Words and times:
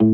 سلام 0.00 0.10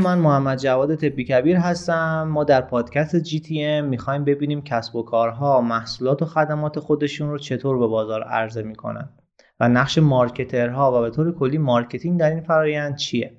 من 0.00 0.18
محمد 0.18 0.58
جواد 0.58 0.94
تبی 0.94 1.24
کبیر 1.24 1.56
هستم. 1.56 2.28
ما 2.32 2.44
در 2.44 2.60
پادکست 2.60 3.16
GTM 3.16 3.84
می‌خوایم 3.84 4.24
ببینیم 4.24 4.62
کسب 4.62 4.96
و 4.96 5.02
کارها 5.02 5.60
محصولات 5.60 6.22
و 6.22 6.24
خدمات 6.24 6.78
خودشون 6.78 7.30
رو 7.30 7.38
چطور 7.38 7.78
به 7.78 7.86
بازار 7.86 8.22
عرضه 8.22 8.62
می‌کنن 8.62 9.10
و 9.60 9.68
نقش 9.68 9.98
marketer 9.98 10.87
ها 10.87 10.98
و 10.98 11.02
به 11.02 11.10
طور 11.10 11.34
کلی 11.34 11.58
marketing 11.58 12.20
در 12.20 12.30
این 12.30 12.40
فرایند 12.40 12.96
چیه. 12.96 13.32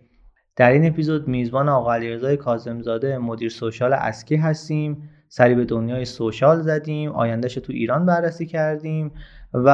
در 0.55 0.71
این 0.71 0.87
اپیزود 0.87 1.27
میزبان 1.27 1.69
آقا 1.69 1.93
علیرضا 1.93 2.35
کاظمزاده 2.35 3.17
مدیر 3.17 3.49
social 3.49 3.93
ازکی 3.93 4.35
هستیم. 4.35 5.09
سری 5.31 5.55
به 5.55 5.65
دنیای 5.65 6.05
social 6.05 6.61
زدیم 6.61 7.11
آیندهش 7.11 7.53
تو 7.53 7.73
ایران 7.73 8.05
بررسی 8.05 8.45
کردیم 8.45 9.11
و 9.53 9.69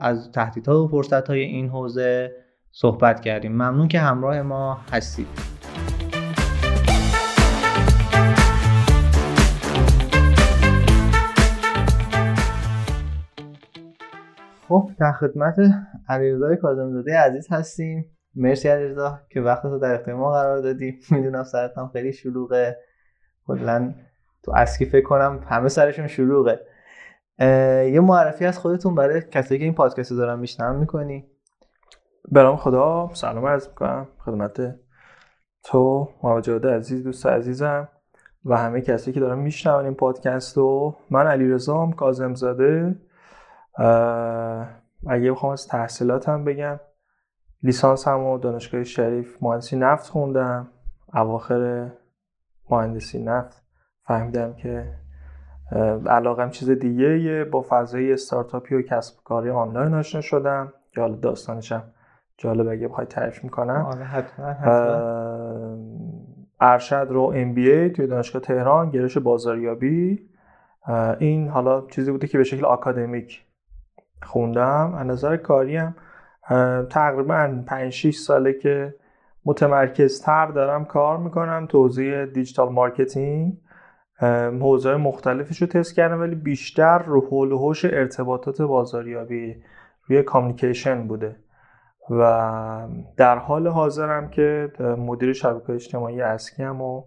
از 0.00 0.30
تهدیدها 0.32 0.84
و 0.84 0.88
فرصتهای 0.88 1.40
این 1.40 1.68
حوزه 1.68 2.32
صحبت 2.72 3.20
کردیم. 3.20 3.52
ممنون 3.52 3.88
که 3.88 3.98
همراه 3.98 4.42
ما 4.42 4.80
هستید. 4.92 5.26
خب 14.68 14.90
در 14.98 15.12
خدمت 15.12 15.56
علیرضا 16.08 16.56
کاظمزاده 16.56 17.18
عزیز 17.18 17.46
هستیم. 17.50 18.04
مرسی 18.34 18.68
علیرضا 18.68 19.20
که 19.30 19.40
وقت 19.40 19.64
رو 19.64 19.78
در 19.78 19.94
اختیار 19.94 20.16
ما 20.16 20.32
قرار 20.32 20.60
دادی. 20.60 20.98
می‌دونم 21.10 21.42
سرت 21.42 21.78
هم 21.78 21.90
خیلی 21.92 22.12
شلوغه. 22.12 22.76
کلا 23.46 23.94
تو 24.46 24.52
اسکی 24.56 24.84
فکر 24.84 25.04
کنم 25.04 25.44
همه 25.48 25.68
سرشون 25.68 26.06
شلوغه. 26.06 26.60
یه 27.92 28.00
معرفی 28.00 28.46
از 28.46 28.58
خودتون 28.58 28.94
برای 28.94 29.22
کسایی 29.22 29.58
که 29.58 29.64
این 29.64 29.74
پادکست 29.74 30.12
رو 30.12 30.36
میشنم 30.36 30.74
می‌کنی؟ 30.74 31.26
برام 32.32 32.56
خدا 32.56 33.10
سلام 33.12 33.46
عرض 33.46 33.68
می‌کنم. 33.68 34.08
خدمت 34.18 34.74
تو 35.62 36.08
محمد 36.22 36.66
عزیز 36.66 37.04
دوست 37.04 37.26
عزیزم 37.26 37.88
و 38.44 38.56
همه 38.56 38.80
کسی 38.80 39.12
که 39.12 39.20
دارن 39.20 39.38
میشنون 39.38 39.84
این 39.84 39.94
پادکست 39.94 40.56
رو. 40.56 40.96
من 41.10 41.26
علیرضا 41.26 41.90
کاظم 41.96 42.34
زاده 42.34 43.00
اگه 45.06 45.32
بخوام 45.32 45.52
از 45.52 45.68
تحصیلاتم 45.68 46.44
بگم 46.44 46.80
لیسانس 47.62 48.08
هم 48.08 48.24
و 48.24 48.38
دانشگاه 48.38 48.84
شریف 48.84 49.36
مهندسی 49.40 49.76
نفت 49.76 50.10
خوندم. 50.10 50.68
اواخر 51.14 51.90
مهندسی 52.70 53.24
نفت. 53.24 53.65
فهمیدم 54.06 54.54
که 54.54 54.84
علاقم 56.06 56.50
چیز 56.50 56.70
دیگه 56.70 57.44
با 57.44 57.64
فضای 57.68 58.12
استارتاپی 58.12 58.74
و 58.74 58.82
کسب 58.82 59.24
کاری 59.24 59.50
آنلاین 59.50 59.94
آشنا 59.94 60.20
شدم. 60.20 60.72
که 60.92 61.00
حالا 61.00 61.16
داستانشم 61.16 61.82
جالب 62.38 62.68
اگه 62.68 62.88
بخوای 62.88 63.06
تعریف 63.06 63.44
می‌کنم. 63.44 63.86
آره، 63.86 64.24
ارشد 66.60 67.06
رو 67.10 67.32
ام 67.34 67.54
بی 67.54 67.70
ای 67.70 67.90
توی 67.90 68.06
دانشگاه 68.06 68.42
تهران 68.42 68.90
گرش 68.90 69.18
بازاریابی. 69.18 70.28
این 71.18 71.48
حالا 71.48 71.86
چیزی 71.86 72.10
بوده 72.10 72.26
که 72.26 72.38
به 72.38 72.44
شکل 72.44 72.64
آکادمیک 72.64 73.44
خوندم. 74.22 74.94
از 74.94 75.06
نظر 75.06 75.36
کاری 75.36 75.76
هم 75.76 75.94
تقریبا 76.90 77.62
5 77.66 77.92
6 77.92 78.16
ساله 78.16 78.52
که 78.52 78.94
متمرکزتر 79.44 80.46
دارم 80.46 80.84
کار 80.84 81.18
می‌کنم. 81.18 81.66
توضیح 81.66 82.24
دیجیتال 82.24 82.72
مارکتینگ. 82.72 83.58
حوزه 84.60 84.96
مختلفش 84.96 85.62
رو 85.62 85.68
تست 85.68 85.94
کردم 85.94 86.20
ولی 86.20 86.34
بیشتر 86.34 86.98
رو 86.98 87.20
حول 87.20 87.52
و 87.52 87.58
حوش 87.58 87.84
ارتباطات 87.84 88.62
بازاریابی 88.62 89.56
روی 90.06 90.22
کامیکیشن 90.22 91.08
بوده. 91.08 91.36
و 92.10 92.88
در 93.16 93.38
حال 93.38 93.68
حاضرم 93.68 94.28
که 94.28 94.72
مدیر 94.98 95.32
شبکه 95.32 95.72
اجتماعی 95.72 96.20
اسکی 96.20 96.62
هم 96.62 96.82
و 96.82 97.02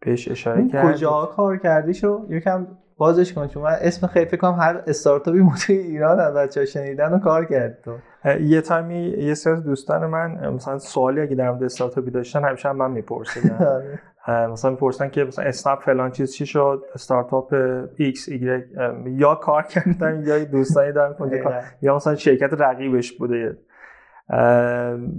بهش 0.00 0.28
اشاره 0.28 0.68
کردم. 0.68 0.92
کجا 0.92 1.26
کار 1.36 1.56
کردی 1.56 1.94
شو؟ 1.94 2.26
یکم 2.28 2.66
بازش 2.96 3.32
کن 3.32 3.46
چون 3.46 3.62
من 3.62 3.76
اسم 3.80 4.06
خیلی 4.06 4.26
فکر 4.26 4.36
کنم 4.36 4.58
هر 4.60 4.82
استارتاپی 4.86 5.44
توی 5.66 5.76
ایران 5.76 6.20
از 6.20 6.34
بچه‌ها 6.34 6.66
شنیدن 6.66 7.12
و 7.12 7.18
کار 7.18 7.44
کرد 7.44 7.78
تو. 7.84 7.92
یه 8.40 8.60
time 8.60 8.98
ی 8.98 9.08
یه 9.08 9.34
سری 9.34 9.60
دوستان 9.60 10.06
من 10.06 10.48
مثلا 10.54 10.78
سوالی 10.78 11.20
اگه 11.20 11.34
در 11.34 11.50
مورد 11.50 11.62
استارتاپی 11.62 12.10
داشتن 12.10 12.44
همیشه 12.44 12.68
هم 12.68 12.76
من 12.76 12.90
میپرسیدن 12.90 13.56
آره. 13.66 14.00
مثلا 14.28 14.70
می‌پرسن 14.70 15.08
که 15.08 15.24
مثلا 15.24 15.44
اسنپ 15.44 15.78
فلان 15.80 16.10
چیز 16.10 16.32
چی 16.32 16.46
شد؟ 16.46 16.84
استارتاپ 16.94 17.54
ایکس 17.96 18.28
ایگرگ 18.28 18.64
یا 19.06 19.34
کار 19.34 19.62
کردن 19.62 20.22
یا 20.26 20.44
دوستانی 20.44 20.92
دارن 20.92 21.14
کار 21.14 21.62
یا 21.82 21.96
مثلا 21.96 22.14
شرکت 22.14 22.60
رقیبش 22.60 23.12
بوده. 23.12 23.58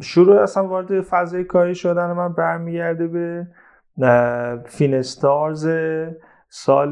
شروع 0.02 0.42
اصلا 0.42 0.68
وارد 0.68 1.02
فضای 1.02 1.44
کاری 1.44 1.76
شدن 1.76 2.12
من 2.12 2.34
برمیگرده 2.34 3.08
به 3.08 3.48
فینستارز 4.66 5.70
سال 6.50 6.92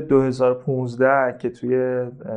2015 0.00 1.38
که 1.38 1.50
توی 1.50 1.76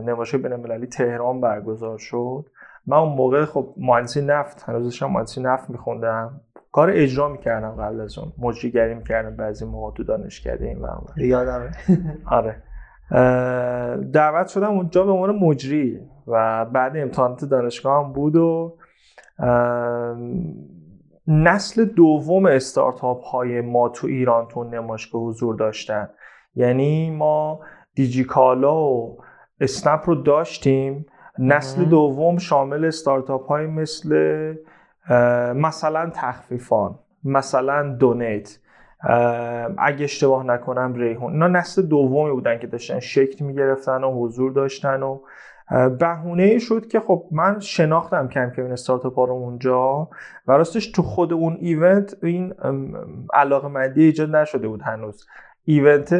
نمایش 0.05 0.35
بین‌المللی 0.35 0.87
تهران 0.87 1.41
برگزار 1.41 1.97
شد. 1.97 2.45
من 2.87 2.97
اون 2.97 3.15
موقع 3.15 3.45
خب 3.45 3.73
مهندسی 3.77 4.25
نفت 4.25 4.63
هنوز 4.69 4.83
داشتم 4.83 5.05
مهندسی 5.05 5.41
نفت 5.41 5.69
میخوندم. 5.69 6.41
کار 6.73 6.89
اجرا 6.93 7.29
می‌کردم 7.29 7.71
قبل 7.71 8.01
از 8.01 8.17
اون. 8.17 8.33
مجریگری 8.37 8.93
می‌کردم 8.93 9.35
بعضی 9.35 9.65
موقع 9.65 9.97
تو 9.97 10.03
دانشکده 10.03 10.65
این 10.65 10.81
و 10.81 10.87
یادمه. 11.17 11.71
آره. 12.37 12.63
دعوت 14.11 14.47
شدم 14.47 14.71
اونجا 14.71 15.03
به 15.03 15.11
عنوان 15.11 15.35
مجری 15.35 15.99
و 16.27 16.65
بعد 16.65 16.97
امتحانات 16.97 17.45
دانشگاه 17.45 18.05
هم 18.05 18.13
بود 18.13 18.35
و 18.35 18.77
نسل 21.27 21.85
دوم 21.85 22.45
استارتاپ 22.45 23.23
های 23.23 23.61
ما 23.61 23.89
تو 23.89 24.07
ایران 24.07 24.47
تو 24.47 24.63
نمایشگاه 24.63 25.21
حضور 25.21 25.55
داشتن. 25.55 26.09
یعنی 26.55 27.11
ما 27.11 27.59
دیجیکالا 27.95 28.83
و 28.83 29.17
اسنپ 29.59 30.01
رو 30.05 30.15
داشتیم. 30.15 31.05
نسل 31.39 31.85
دوم 31.85 32.37
شامل 32.37 32.85
استارتاپ 32.85 33.47
های 33.47 33.67
مثل 33.67 34.15
مثلا 35.55 36.11
تخفیفان 36.15 36.99
مثلا 37.23 37.95
دونیت. 37.95 38.57
اگه 39.77 40.03
اشتباه 40.03 40.45
نکنم 40.45 40.93
ریحون. 40.93 41.33
اینا 41.33 41.47
نسل 41.47 41.81
دومی 41.81 42.31
بودن 42.31 42.59
که 42.59 42.67
داشتن 42.67 42.99
شکل 42.99 43.45
می‌گرفتن 43.45 44.03
و 44.03 44.23
حضور 44.23 44.51
داشتن 44.51 45.03
و 45.03 45.19
بهونه 45.99 46.59
شد 46.59 46.87
که 46.87 46.99
خب 46.99 47.25
من 47.31 47.59
شناختم 47.59 48.27
کم 48.27 48.49
کم 48.49 48.61
این 48.61 48.71
استارتاپ 48.71 49.19
رو 49.19 49.33
اونجا 49.33 50.09
و 50.47 50.51
راستش 50.51 50.91
تو 50.91 51.01
خود 51.01 51.33
اون 51.33 51.57
ایونت 51.59 52.15
این 52.23 52.53
علاقه 53.33 53.67
مندی 53.67 54.03
ایجاد 54.03 54.35
نشده 54.35 54.67
بود 54.67 54.81
هنوز. 54.81 55.27
ایونت 55.65 56.11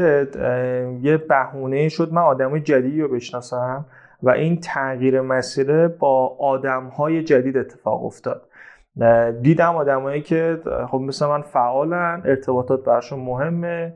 یه 1.01 1.17
بهونه 1.29 1.89
شد. 1.89 2.13
من 2.13 2.21
آدمای 2.21 2.61
جدیدی 2.61 3.01
رو 3.01 3.07
بشناسم 3.07 3.85
و 4.23 4.29
این 4.29 4.59
تغییر 4.59 5.21
مسیره 5.21 5.87
با 5.87 6.27
آدم 6.39 6.87
های 6.87 7.23
جدید 7.23 7.57
اتفاق 7.57 8.05
افتاد. 8.05 8.47
دیدم 9.41 9.75
آدمایی 9.75 10.21
که 10.21 10.59
خب 10.87 10.97
مثل 10.97 11.25
من 11.25 11.41
فعالن 11.41 12.21
ارتباطات 12.25 12.83
برشون 12.83 13.19
مهمه 13.19 13.93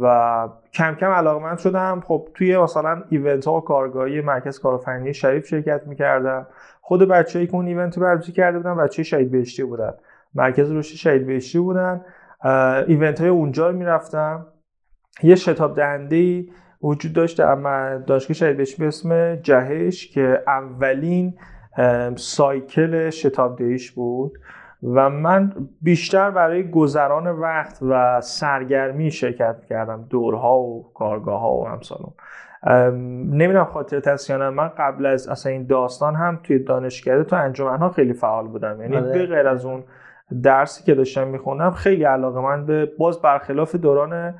و 0.00 0.48
کم 0.72 0.94
کم 0.94 1.10
علاقه 1.10 1.44
من 1.44 1.56
شدم. 1.56 2.02
خب 2.06 2.28
توی 2.34 2.58
مثلا 2.58 3.02
ایونت 3.08 3.46
ها 3.46 3.56
و 3.56 3.60
کارگاهی 3.60 4.20
مرکز 4.20 4.58
کارآفرینی 4.58 5.14
شریف 5.14 5.46
شرکت 5.46 5.86
می‌کردم. 5.86 6.46
خود 6.80 7.08
بچه‌ای 7.08 7.46
که 7.46 7.54
اون 7.54 7.66
ایونت 7.66 7.98
رو 7.98 8.02
برگزار 8.04 8.30
کرده 8.30 8.58
بودن 8.58 8.76
بچه 8.76 9.02
شهید 9.02 9.30
بهشتی 9.30 9.64
بودن. 9.64 9.92
مرکز 10.34 10.72
رشد 10.72 10.96
شهید 10.96 11.26
بهشتی 11.26 11.58
بودن. 11.58 12.04
ایونت 12.86 13.20
های 13.20 13.30
اونجا 13.30 13.72
می‌رفتم. 13.72 14.46
یه 15.22 15.34
شتاب 15.34 15.76
دهنده 15.76 16.44
وجود 16.82 17.12
داشت 17.12 17.38
در 17.38 17.96
دانشگاه 17.96 18.34
شهید 18.34 18.56
بهشتی 18.56 18.82
به 18.82 18.88
اسم 18.88 19.36
جهش 19.36 20.08
که 20.08 20.42
اولین 20.46 21.34
سایکل 22.16 23.10
شتاب 23.10 23.58
دهیش 23.58 23.90
بود 23.90 24.38
و 24.82 25.10
من 25.10 25.52
بیشتر 25.82 26.30
برای 26.30 26.70
گذران 26.70 27.26
وقت 27.26 27.78
و 27.82 28.20
سرگرمی 28.20 29.10
شرکت 29.10 29.64
کردم 29.64 30.06
دورها 30.10 30.58
و 30.58 30.92
کارگاه 30.94 31.40
ها 31.40 31.54
و 31.54 31.68
همسالون 31.68 32.12
نمی‌دونم 33.30 33.64
خاطر 33.64 34.00
تسیانم 34.00 34.54
من 34.54 34.68
قبل 34.68 35.06
از 35.06 35.28
اصلا 35.28 35.52
این 35.52 35.66
داستان 35.66 36.14
هم 36.14 36.40
توی 36.42 36.58
دانشکده 36.58 37.24
تو 37.24 37.36
انجمن 37.36 37.78
ها 37.78 37.90
خیلی 37.90 38.12
فعال 38.12 38.46
بودم 38.46 38.80
یعنی 38.80 38.96
آره. 38.96 39.12
به 39.12 39.26
غیر 39.26 39.48
از 39.48 39.64
اون 39.64 39.84
درسی 40.42 40.84
که 40.84 40.94
داشتم 40.94 41.28
می‌خونم 41.28 41.70
خیلی 41.70 42.04
علاقه 42.04 42.40
من 42.40 42.66
به 42.66 42.92
باز 42.98 43.22
برخلاف 43.22 43.74
دوران 43.74 44.34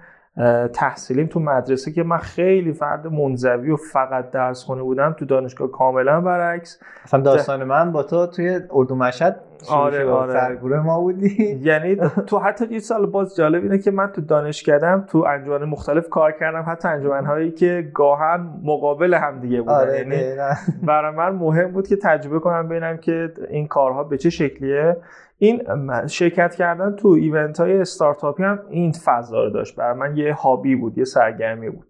تحصیلیم 0.73 1.27
تو 1.27 1.41
مدرسه 1.41 1.93
که 1.93 2.03
من 2.03 2.19
خیلی 2.19 2.73
فرد 2.73 3.07
منزوی 3.07 3.71
و 3.71 3.77
فقط 3.77 4.31
درس 4.31 4.65
خونه 4.65 4.83
بودم 4.83 5.13
تو 5.13 5.25
دانشگاه 5.25 5.71
کاملا 5.71 6.21
برعکس. 6.21 6.81
اصلا 7.05 7.21
داستان 7.21 7.65
من 7.65 7.93
با 7.93 8.03
تو 8.03 8.27
توی 8.27 8.61
اردو 8.71 8.95
مشهد 8.95 9.41
آره 9.71 10.11
آره. 10.11 10.33
سرگوره 10.33 10.81
ما 10.81 11.01
بودی. 11.01 11.59
یعنی 11.63 11.97
تو 12.27 12.39
حتی 12.39 12.67
یه 12.71 12.79
سال 12.79 13.07
باز 13.07 13.37
جالب 13.37 13.63
اینه 13.63 13.79
که 13.79 13.91
من 13.91 14.07
تو 14.07 14.21
دانشکدم 14.21 15.05
تو 15.09 15.19
انجمن 15.19 15.65
مختلف 15.65 16.09
کار 16.09 16.33
کردم 16.33 16.65
حتی 16.67 16.89
انجمن 16.89 17.27
هایی 17.27 17.51
که 17.51 17.91
گاهن 17.95 18.51
مقابل 18.63 19.15
هم 19.15 19.41
دیگه 19.41 19.61
بودن. 19.61 19.75
آره 19.75 19.99
یعنی. 19.99 20.37
برای 20.83 21.17
من 21.17 21.31
مهم 21.31 21.73
بود 21.73 21.89
که 21.89 21.97
تجربه 21.97 22.39
کنم 22.41 22.69
ببینم 22.69 22.97
که 22.97 23.33
این 23.51 23.69
کارها 23.69 24.05
به 24.05 24.19
چه 24.19 24.31
شکلیه. 24.31 24.97
این 25.39 25.63
شرکت 26.07 26.55
کردن 26.55 26.97
تو 26.97 27.09
ایونت 27.09 27.61
های 27.61 27.81
استارتاپی 27.81 28.43
هم 28.43 28.59
این 28.71 28.93
فضا 28.93 29.45
رو 29.45 29.51
داشت. 29.51 29.77
برای 29.77 29.99
من 29.99 30.17
یه 30.17 30.35
هابی 30.35 30.77
بود 30.77 30.99
یه 30.99 31.05
سرگرمی 31.05 31.71
بود. 31.71 31.87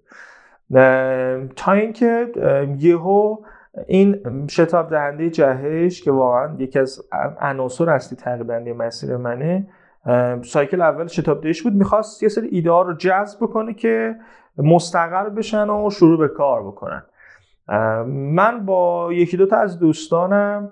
تا 1.56 1.72
اینکه 1.72 2.32
یهو 2.78 3.36
این 3.86 4.20
شتاب 4.50 4.90
دهنده 4.90 5.30
جهش 5.30 6.02
که 6.02 6.10
واقعا 6.10 6.54
یکی 6.58 6.78
از 6.78 7.02
عناصر 7.40 7.90
اصلی 7.90 8.18
دهنده 8.44 8.72
مسیر 8.72 9.16
منه 9.16 9.66
سایکل 10.42 10.80
اول 10.80 11.06
شتاب 11.06 11.40
دهش 11.40 11.62
بود. 11.62 11.72
می‌خواست 11.72 12.22
یه 12.22 12.28
سری 12.28 12.48
ایده 12.48 12.70
ها 12.70 12.82
رو 12.82 12.94
جذب 12.94 13.38
بکنه 13.40 13.74
که 13.74 14.16
مستقر 14.58 15.28
بشن 15.28 15.70
و 15.70 15.90
شروع 15.90 16.18
به 16.18 16.28
کار 16.28 16.62
بکنن. 16.62 17.02
من 18.06 18.66
با 18.66 19.12
یکی 19.12 19.36
دو 19.36 19.46
تا 19.46 19.56
از 19.56 19.78
دوستانم 19.78 20.70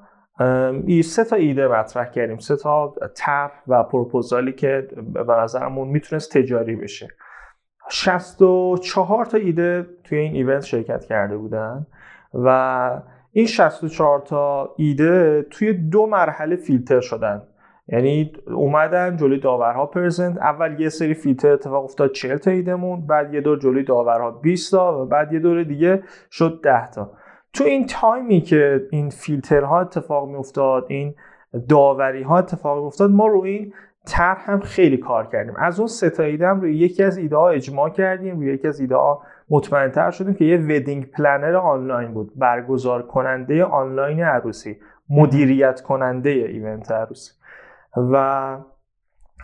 ای 0.86 1.02
سه 1.02 1.24
تا 1.24 1.36
ایده 1.36 1.68
مطرح 1.68 2.10
کردیم. 2.10 2.38
سه 2.38 2.56
تا 2.56 2.94
طرح 3.16 3.52
و 3.68 3.82
پروپوزالی 3.82 4.52
که 4.52 4.88
به 5.26 5.32
نظرمون 5.32 5.88
می‌تونست 5.88 6.38
تجاری 6.38 6.76
بشه. 6.76 7.08
64 7.90 9.24
تا 9.24 9.38
ایده 9.38 9.86
توی 10.04 10.18
این 10.18 10.34
ایونت 10.34 10.64
شرکت 10.64 11.04
کرده 11.04 11.36
بودن 11.36 11.86
و 12.34 13.00
این 13.32 13.46
64 13.46 14.20
تا 14.20 14.74
ایده 14.76 15.42
توی 15.50 15.72
دو 15.72 16.06
مرحله 16.06 16.56
فیلتر 16.56 17.00
شدن. 17.00 17.42
یعنی 17.88 18.32
اومدن 18.46 19.16
جلوی 19.16 19.40
داورها 19.40 19.86
پرزنت. 19.86 20.38
اول 20.38 20.80
یه 20.80 20.88
سری 20.88 21.14
فیلتر 21.14 21.52
اتفاق 21.52 21.84
افتاد 21.84 22.12
40 22.12 22.36
تا 22.36 22.50
ایدهمون 22.50 23.06
بعد 23.06 23.34
یه 23.34 23.40
دور 23.40 23.58
جلوی 23.58 23.84
داورها 23.84 24.30
20 24.30 24.70
تا 24.70 25.02
و 25.02 25.06
بعد 25.06 25.32
یه 25.32 25.38
دور 25.38 25.62
دیگه 25.62 26.02
شد 26.30 26.60
10 26.64 26.90
تا. 26.90 27.10
تو 27.56 27.64
این 27.64 27.86
time 27.86 28.30
ی 28.30 28.40
که 28.40 28.86
این 28.90 29.10
فیلترها 29.10 29.80
اتفاق 29.80 30.28
می 30.28 30.34
افتاد 30.34 30.86
این 30.88 31.14
داوری 31.68 32.22
ها 32.22 32.38
اتفاق 32.38 32.78
می 32.78 32.84
افتاد 32.86 33.10
ما 33.10 33.26
رو 33.26 33.42
این 33.42 33.72
طرح 34.06 34.50
هم 34.50 34.60
خیلی 34.60 34.96
کار 34.96 35.26
کردیم. 35.26 35.54
از 35.58 35.78
اون 35.78 35.86
سه 35.86 36.10
تا 36.10 36.22
ایده 36.22 36.48
هم 36.48 36.60
روی 36.60 36.76
یکی 36.76 37.02
از 37.02 37.16
ایده 37.16 37.36
ها 37.36 37.48
اجماع 37.48 37.90
کردیم 37.90 38.36
روی 38.36 38.54
یکی 38.54 38.68
از 38.68 38.80
ایده 38.80 38.96
ها 38.96 39.22
مطمئنتر 39.50 40.10
شدیم 40.10 40.34
که 40.34 40.44
یه 40.44 40.58
wedding 40.58 41.10
planner 41.10 41.56
آنلاین 41.56 42.14
بود 42.14 42.32
برگزار 42.36 43.02
کننده 43.02 43.64
آنلاین 43.64 44.22
عروسی 44.22 44.76
مدیریت 45.10 45.80
کننده 45.80 46.30
event 46.30 46.90
عروسی. 46.90 47.32
و 47.96 48.56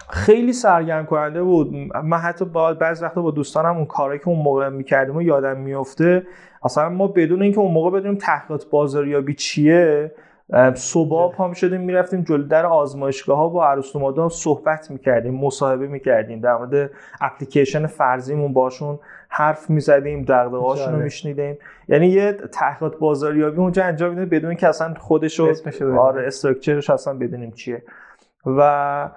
خیلی 0.09 0.53
سرگرم 0.53 1.07
کننده 1.07 1.43
بود. 1.43 1.75
من 2.05 2.19
حتی 2.19 2.45
با 2.45 2.75
بعض 2.75 3.03
وقتا 3.03 3.23
با 3.23 3.31
دوستانم 3.31 3.77
اون 3.77 3.87
کاری 3.87 4.19
که 4.19 4.29
اون 4.29 4.39
موقع 4.39 4.69
می‌کردیم 4.69 5.17
و 5.17 5.23
یادم 5.23 5.57
میفته 5.57 6.27
اصلا 6.65 6.89
ما 6.89 7.07
بدون 7.07 7.43
اینکه 7.43 7.59
اون 7.59 7.73
موقع 7.73 7.91
بدونیم 7.91 8.19
تحقیقات 8.19 8.71
بازاریابی 8.71 9.35
چیه 9.35 10.13
صبح 10.75 11.35
پا 11.35 11.49
می‌شدیم 11.49 11.81
می‌رفتیم 11.81 12.23
جلو 12.23 12.43
در 12.43 12.67
آزمایشگاه 12.67 13.39
ها 13.39 13.49
با 13.49 13.67
عروس 13.67 13.93
صحبت 14.29 14.91
می‌کردیم 14.91 15.35
مصاحبه 15.35 15.87
می‌کردیم 15.87 16.41
در 16.41 16.57
مورد 16.57 16.91
اپلیکیشن 17.21 17.87
فرضیمون 17.87 18.53
باشون 18.53 18.99
حرف 19.29 19.71
می‌زدیم 19.71 20.23
دغدغه‌هاشون 20.23 20.87
رو 20.87 20.93
جالب. 20.93 21.05
میشنیدیم 21.05 21.59
یعنی 21.89 22.07
یه 22.07 22.33
تحقیقات 22.33 22.99
بازاریابی 22.99 23.57
اونجا 23.57 23.85
انجام 23.85 24.11
میدیم 24.11 24.29
بدون 24.29 24.55
که 24.55 24.69
اصلا 24.69 24.95
خودش 24.95 25.39
رو. 25.39 25.55
آره 25.99 26.27
استراکچرش 26.27 26.91
اصلا 26.91 27.15
بدونیم 27.15 27.51
چیه. 27.51 27.83
و 28.47 29.11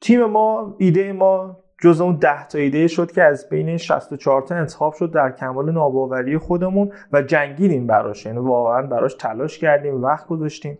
تیم 0.00 0.24
ما 0.24 0.74
ایده 0.78 1.12
ما 1.12 1.56
جز 1.82 2.00
اون 2.00 2.16
10 2.16 2.48
تا 2.48 2.58
ایده 2.58 2.86
شد 2.86 3.12
که 3.12 3.22
از 3.22 3.48
بین 3.48 3.68
این 3.68 3.76
64 3.76 4.42
تا 4.42 4.54
انتخاب 4.54 4.94
شد 4.94 5.12
در 5.12 5.30
کمال 5.30 5.72
ناباوری 5.72 6.38
خودمون 6.38 6.92
و 7.12 7.22
جنگیدیم 7.22 7.86
براش. 7.86 8.26
یعنی 8.26 8.38
واقعا 8.38 8.82
براش 8.82 9.14
تلاش 9.14 9.58
کردیم 9.58 10.04
وقت 10.04 10.26
گذاشتیم. 10.26 10.78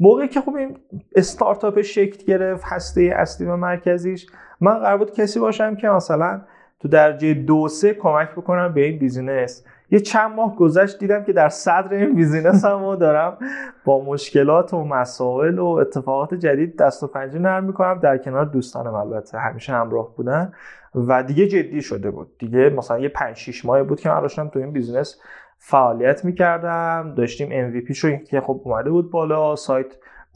موقعی 0.00 0.28
که 0.28 0.40
خب 0.40 0.54
این 0.54 0.76
استارتاپ 1.16 1.80
شکل 1.80 2.24
گرفت 2.24 2.64
هسته 2.66 3.14
اصلی 3.16 3.46
و 3.46 3.56
مرکزیش 3.56 4.26
من 4.60 4.78
قرار 4.78 4.98
بود 4.98 5.12
کسی 5.12 5.40
باشم 5.40 5.76
که 5.76 5.88
مثلا 5.88 6.40
تو 6.80 6.88
درجه 6.88 7.34
دو 7.34 7.68
سه 7.68 7.94
کمک 7.94 8.30
بکنم 8.32 8.74
به 8.74 8.84
این 8.84 8.98
business. 8.98 9.64
یه 9.90 10.00
چند 10.00 10.34
ماه 10.34 10.56
گذشت 10.56 10.98
دیدم 10.98 11.24
که 11.24 11.32
در 11.32 11.48
صدر 11.48 11.94
این 11.94 12.14
business 12.14 12.64
هم 12.64 12.96
دارم 12.96 13.38
با 13.84 14.04
مشکلات 14.04 14.74
و 14.74 14.84
مسائل 14.84 15.58
و 15.58 15.66
اتفاقات 15.66 16.34
جدید 16.34 16.76
دست 16.76 17.02
و 17.02 17.06
پنجه 17.06 17.38
نرم 17.38 17.64
می‌کنم. 17.64 17.98
در 17.98 18.18
کنار 18.18 18.44
دوستانم 18.44 18.94
البته 18.94 19.38
همیشه 19.38 19.72
همراه 19.72 20.16
بودن 20.16 20.52
و 20.94 21.22
دیگه 21.22 21.48
جدی 21.48 21.82
شده 21.82 22.10
بود. 22.10 22.38
دیگه 22.38 22.70
مثلا 22.70 22.98
یه 22.98 23.08
5 23.08 23.36
6 23.36 23.64
ماه 23.64 23.82
بود 23.82 24.00
که 24.00 24.08
من 24.08 24.20
داشتم 24.20 24.48
تو 24.48 24.58
این 24.58 24.72
business 24.72 25.20
فعالیت 25.58 26.24
می‌کردم. 26.24 27.14
داشتیم 27.16 27.72
MVP 27.72 27.92
شو 27.92 28.16
که 28.16 28.40
خب 28.40 28.60
اومده 28.64 28.90
بود 28.90 29.10
بالا 29.10 29.56
سایت 29.56 29.86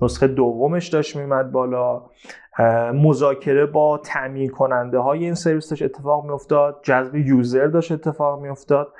نسخه 0.02 0.26
دومش 0.28 0.88
داشت 0.88 1.16
میمد 1.16 1.52
بالا. 1.52 2.02
مذاکره 2.94 3.66
با 3.66 3.98
تامین 3.98 4.50
کننده 4.50 4.98
های 4.98 5.24
این 5.24 5.34
سرویس 5.34 5.70
داشت 5.70 5.82
اتفاق 5.82 6.24
میافتاد. 6.24 6.80
جذب 6.82 7.14
user 7.14 7.66
داشت 7.66 7.92
اتفاق 7.92 8.42
میافتاد. 8.42 8.92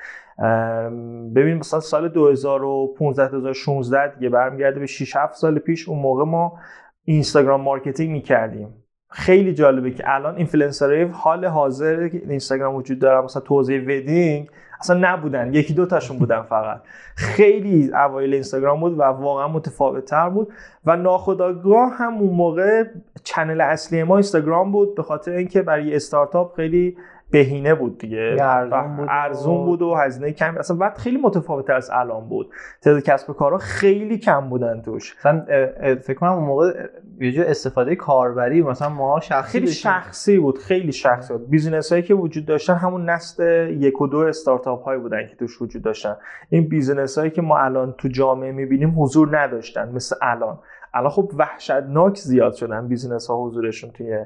ببین 1.34 1.56
مثلا 1.56 1.80
سال 1.80 2.08
2015 2.08 3.28
2016 3.28 4.14
دیگه 4.14 4.28
برمیگرده 4.28 4.80
به 4.80 4.86
6 4.86 5.16
7 5.16 5.34
سال 5.34 5.58
پیش 5.58 5.88
اون 5.88 5.98
موقع 5.98 6.24
ما 6.24 6.58
اینستاگرام 7.04 7.60
marketing 7.60 8.10
می‌کردیم. 8.10 8.74
خیلی 9.10 9.54
جالبه 9.54 9.90
که 9.90 10.04
الان 10.06 10.36
اینفلوئنسرهای 10.36 11.02
حال 11.02 11.44
حاضر 11.44 12.08
که 12.08 12.22
اینستاگرام 12.28 12.74
وجود 12.74 12.98
داره. 12.98 13.24
مثلا 13.24 13.42
تو 13.42 13.82
حوزه 13.82 14.07
wedding 14.07 14.50
اصلا 14.80 14.98
نبودن. 15.12 15.54
یکی 15.54 15.74
دو 15.74 15.86
تاشون 15.86 16.18
بودن 16.18 16.42
فقط. 16.42 16.80
خیلی 17.16 17.90
اوایل 17.94 18.34
اینستاگرام 18.34 18.80
بود 18.80 18.98
و 18.98 19.02
واقعا 19.02 19.48
متفاوت 19.48 20.04
تر 20.04 20.28
بود 20.28 20.52
و 20.86 20.96
ناخداگاه 20.96 21.92
هم 21.94 22.14
اون 22.14 22.36
موقع 22.36 22.84
channel 23.24 23.60
اصلی 23.60 24.02
ما 24.02 24.16
اینستاگرام 24.16 24.72
بود 24.72 24.94
به 24.94 25.02
خاطر 25.02 25.32
اینکه 25.32 25.62
برای 25.62 25.96
استارتاپ 25.96 26.56
خیلی 26.56 26.96
بهینه 27.30 27.74
بود 27.74 27.98
دیگه. 27.98 28.36
ارزون 28.40 28.96
بود. 28.96 29.08
ارزون 29.10 29.64
بود 29.64 29.82
و 29.82 29.94
هزینه 29.94 30.32
کم 30.32 30.58
اصلا 30.58 30.76
بعد 30.76 30.98
خیلی 30.98 31.16
متفاوت 31.16 31.70
از 31.70 31.90
الان 31.92 32.28
بود. 32.28 32.50
تعداد 32.82 33.02
کسب 33.02 33.30
و 33.30 33.32
کارها 33.32 33.58
خیلی 33.58 34.18
کم 34.18 34.48
بودن 34.48 34.82
توش. 34.82 35.16
مثلا 35.18 35.46
فکر 35.96 36.14
کنم 36.14 36.32
اون 36.32 36.44
موقع 36.44 36.86
یه 37.20 37.32
جور 37.32 37.46
استفاده 37.46 37.96
کاربری 37.96 38.62
مثلا 38.62 38.88
ما 38.88 39.20
شخصی 39.20 39.52
خیلی 39.52 39.66
داشتیم. 39.66 39.92
شخصی 39.92 40.38
بود. 40.38 40.58
خیلی 40.58 40.92
شخصی 40.92 41.32
بود. 41.32 41.50
business 41.50 41.92
هایی 41.92 42.02
که 42.02 42.14
وجود 42.14 42.46
داشتن 42.46 42.74
همون 42.74 43.10
نسل 43.10 43.68
یک 43.70 44.00
و 44.00 44.06
دو 44.06 44.18
استارتاپ 44.18 44.82
هایی 44.82 45.00
بودن 45.00 45.26
که 45.26 45.36
توش 45.36 45.62
وجود 45.62 45.82
داشتن. 45.82 46.16
این 46.50 46.68
business 46.68 47.18
هایی 47.18 47.30
که 47.30 47.42
ما 47.42 47.58
الان 47.58 47.94
تو 47.98 48.08
جامعه 48.08 48.52
می‌بینیم 48.52 48.94
حضور 49.02 49.40
نداشتن 49.40 49.92
مثل 49.92 50.16
الان. 50.22 50.58
الان 50.94 51.10
خب 51.10 51.30
وحشتناک 51.36 52.16
زیاد 52.16 52.52
شدن 52.52 52.88
business 52.88 53.26
ها 53.26 53.46
حضورشون 53.46 53.90
توی 53.90 54.24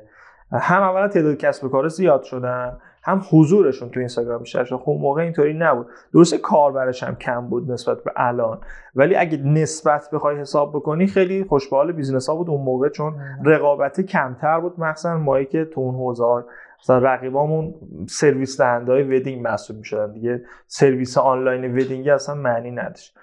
هم 0.53 0.83
اولا 0.83 1.09
تعداد 1.09 1.37
کسب 1.37 1.65
و 1.65 1.69
کار 1.69 1.88
زیاد 1.88 2.23
شدن. 2.23 2.79
هم 3.04 3.23
حضورشون 3.30 3.90
تو 3.90 4.00
اینستاگرام 4.00 4.38
بیشتر 4.38 4.64
شد. 4.64 4.76
خب 4.76 4.97
موقع 5.00 5.23
اینطوری 5.23 5.54
نبود. 5.54 5.87
درسته 6.14 6.38
کاربرش 6.38 7.02
هم 7.02 7.14
کم 7.14 7.49
بود 7.49 7.73
نسبت 7.73 8.04
به 8.04 8.12
الان. 8.16 8.61
ولی 8.94 9.16
اگه 9.16 9.38
نسبت 9.38 10.09
بخوای 10.12 10.37
حساب 10.37 10.73
بکنی 10.73 11.06
خیلی 11.06 11.44
خوشبحال 11.45 11.93
business 11.93 12.29
ها 12.28 12.37
بود 12.37 12.50
اون 12.50 12.61
موقع 12.61 12.88
چون 12.88 13.14
رقابت 13.44 14.00
کمتر 14.00 14.61
بود 14.61 14.80
مخصوصا 14.80 15.18
مایی 15.18 15.47
که 15.47 15.64
تو 15.64 15.80
اون 15.80 15.94
حوزه 15.94 16.25
ها 16.25 16.44
مثلا 16.80 16.99
رقیبامون 16.99 17.75
سرویس 18.09 18.61
دهنده 18.61 18.92
های 18.92 19.02
wedding 19.02 19.43
محسوب 19.42 19.76
می‌شدن 19.76 20.12
دیگه. 20.12 20.42
سرویس 20.66 21.18
آنلاین 21.18 21.75
wedding 21.75 22.06
ی 22.06 22.11
اصلا 22.11 22.35
معنی 22.35 22.71
نداشت. 22.71 23.18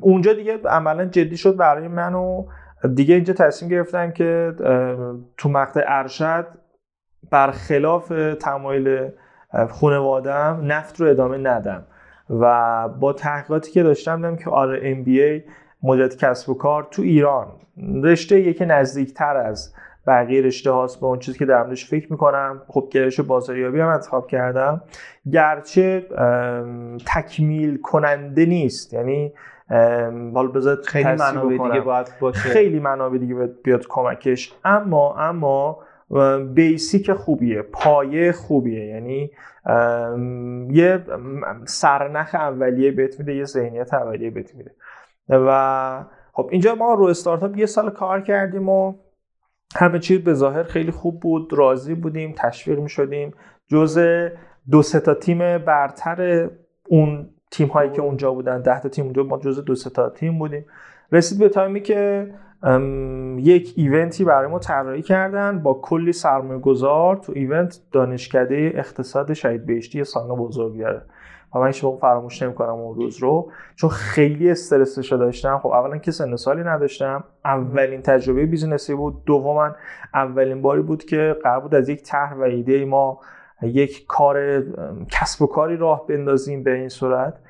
اونجا 0.00 0.32
دیگه 0.32 0.58
عملا 0.64 1.04
جدی 1.04 1.36
شد 1.36 1.56
برای 1.56 1.88
من 1.88 2.14
و 2.14 2.44
دیگه 2.94 3.14
اینجا 3.14 3.34
تصمیم 3.34 3.70
گرفتم 3.70 4.10
که 4.10 4.54
تو 5.36 5.48
مقطع 5.48 5.84
ارشد 5.86 6.46
برخلاف 7.34 8.12
تمایل 8.40 9.08
خانوادم 9.70 10.60
نفت 10.62 11.00
رو 11.00 11.08
ادامه 11.08 11.38
ندم. 11.38 11.82
و 12.30 12.88
با 12.88 13.12
تحقیقاتی 13.12 13.72
که 13.72 13.82
داشتم 13.82 14.16
دیدم 14.16 14.36
که 14.36 14.50
آره 14.50 14.94
MBA 14.94 15.50
مدیریت 15.82 16.16
کسب 16.16 16.50
و 16.50 16.54
کار 16.54 16.88
تو 16.90 17.02
ایران 17.02 17.46
رشته 18.02 18.40
یکی 18.40 18.66
نزدیکتر 18.66 19.36
از 19.36 19.74
بقیه 20.06 20.42
رشته 20.42 20.70
هاست 20.70 21.00
به 21.00 21.06
اون 21.06 21.18
چیزی 21.18 21.38
که 21.38 21.44
در 21.44 21.62
موردش 21.62 21.90
فکر 21.90 22.12
می‌کنم. 22.12 22.62
خب 22.68 22.88
گرایش 22.90 23.20
بازاریابی 23.20 23.80
هم 23.80 23.88
انتخاب 23.88 24.26
کردم. 24.26 24.82
گرچه 25.32 26.06
تکمیل 27.06 27.80
کننده 27.80 28.46
نیست. 28.46 28.94
یعنی 28.94 29.32
حالا 30.34 30.48
بذار 30.48 30.78
خیلی 30.86 31.12
منابع. 31.12 31.68
دیگه 31.68 31.80
باید 31.80 32.06
باشه. 32.20 32.38
خیلی 32.38 32.80
منابع 32.80 33.18
دیگه 33.18 33.34
باید 33.34 33.62
بیاد 33.62 33.86
کمکش. 33.88 34.54
اما 34.64 35.16
اما 35.18 35.78
بیسیک 36.54 37.12
خوبیه 37.12 37.62
پایه 37.62 38.32
خوبیه. 38.32 38.84
یعنی 38.84 39.30
یه 40.70 41.04
سرنخ 41.64 42.34
اولیه 42.34 42.92
بهت 42.92 43.20
میده 43.20 43.34
یه 43.34 43.44
ذهنیت 43.44 43.94
اولیه 43.94 44.30
بهت 44.30 44.54
میده. 44.54 44.74
و 45.28 46.04
خب 46.32 46.48
اینجا 46.50 46.74
ما 46.74 46.94
رو 46.94 47.04
استارتاپ 47.04 47.58
یه 47.58 47.66
سال 47.66 47.90
کار 47.90 48.20
کردیم 48.20 48.68
و 48.68 48.94
همه 49.76 49.98
چیز 49.98 50.24
به 50.24 50.34
ظاهر 50.34 50.62
خیلی 50.62 50.90
خوب 50.90 51.20
بود 51.20 51.52
راضی 51.52 51.94
بودیم 51.94 52.34
تشویق 52.38 52.78
می 52.78 52.88
شدیم 52.88 53.34
جز 53.66 53.98
دو 54.70 54.82
سه 54.82 55.00
تا 55.00 55.14
تیم 55.14 55.58
برتر 55.58 56.50
اون 56.88 57.30
تیم 57.50 57.68
هایی 57.68 57.90
که 57.90 58.02
اونجا 58.02 58.32
بودن 58.32 58.62
ده 58.62 58.80
تا 58.80 58.88
تیم 58.88 59.04
اونجا 59.04 59.22
ما 59.22 59.38
جز 59.38 59.64
دو 59.64 59.74
سه 59.74 59.90
تا 59.90 60.10
تیم 60.10 60.38
بودیم. 60.38 60.66
رسید 61.12 61.38
به 61.38 61.48
time 61.48 61.74
ی 61.74 61.80
که 61.80 62.30
یک 63.38 63.74
event 63.76 64.16
ی 64.16 64.24
برای 64.24 64.50
ما 64.50 64.58
طراحی 64.58 65.02
کردن 65.02 65.58
با 65.62 65.74
کلی 65.82 66.12
سرمایه 66.12 66.60
گذار 66.60 67.16
تو 67.16 67.32
event 67.36 67.80
دانشکده 67.92 68.72
اقتصاد 68.74 69.32
شهید 69.32 69.66
بهشتی 69.66 70.04
سالنا 70.04 70.34
بزرگ 70.34 70.78
داره. 70.78 71.02
و 71.54 71.58
من 71.58 71.66
هیچ 71.66 71.84
فراموش 72.00 72.42
نمی‌کنم 72.42 72.68
اون 72.68 72.94
روز 72.96 73.18
رو 73.18 73.50
چون 73.74 73.90
خیلی 73.90 74.50
استرسش 74.50 75.12
داشتم. 75.12 75.58
خب 75.58 75.68
اولا 75.68 75.98
که 75.98 76.10
سن 76.10 76.36
سالی 76.36 76.62
نداشتم. 76.62 77.24
اولین 77.44 78.02
تجربه 78.02 78.46
business 78.46 78.89
ی 78.89 78.94
بود. 78.94 79.24
دوما 79.24 79.70
اولین 80.14 80.62
باری 80.62 80.82
بود 80.82 81.04
که 81.04 81.36
قرار 81.42 81.60
بود 81.60 81.74
از 81.74 81.88
یک 81.88 82.02
طرح 82.02 82.34
و 82.34 82.42
ایده 82.42 82.84
ما 82.84 83.20
یک 83.62 84.06
کار 84.06 84.62
کسب 85.10 85.42
و 85.42 85.46
کاری 85.46 85.76
راه 85.76 86.06
بندازیم 86.06 86.62
به 86.62 86.74
این 86.74 86.88
صورت. 86.88 87.40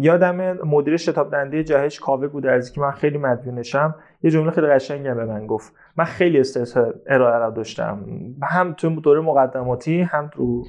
یادم 0.00 0.52
مدیر 0.52 0.96
شتاب 0.96 1.30
دنده 1.32 1.64
جهش 1.64 2.00
کاوه 2.00 2.28
گودرزی 2.28 2.72
که 2.72 2.80
من 2.80 2.90
خیلی 2.90 3.18
مدیونشم 3.18 3.94
یه 4.22 4.30
جمله 4.30 4.50
خیلی 4.50 4.66
قشنگی 4.66 5.14
به 5.14 5.24
من 5.24 5.46
گفت. 5.46 5.74
من 5.96 6.04
خیلی 6.04 6.40
استرس 6.40 6.76
ارائه 7.06 7.38
را 7.38 7.50
داشتم. 7.50 8.04
هم 8.42 8.72
تو 8.72 9.00
دوره 9.00 9.20
مقدماتی 9.20 10.00
هم 10.00 10.30
تو 10.32 10.64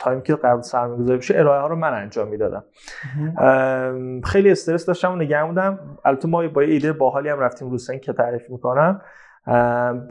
تایم 0.00 0.20
که 0.20 0.34
قرار 0.34 0.62
سرمایه‌گذاری 0.62 1.18
بشه 1.18 1.38
ارائه 1.38 1.60
ها 1.60 1.66
رو 1.66 1.76
من 1.76 1.94
انجام 1.94 2.28
می‌دادم. 2.28 2.64
خیلی 4.24 4.50
استرس 4.50 4.86
داشتم 4.86 5.12
و 5.12 5.16
نگه 5.16 5.44
بودم. 5.44 5.78
البته 6.04 6.28
ما 6.28 6.48
با 6.48 6.62
یه 6.62 6.72
ایده 6.72 6.92
باحالی 6.92 7.28
هم 7.28 7.38
رفتیم 7.38 7.70
روسن 7.70 7.98
که 7.98 8.12
تعریف 8.12 8.50
می‌کنم. 8.50 9.00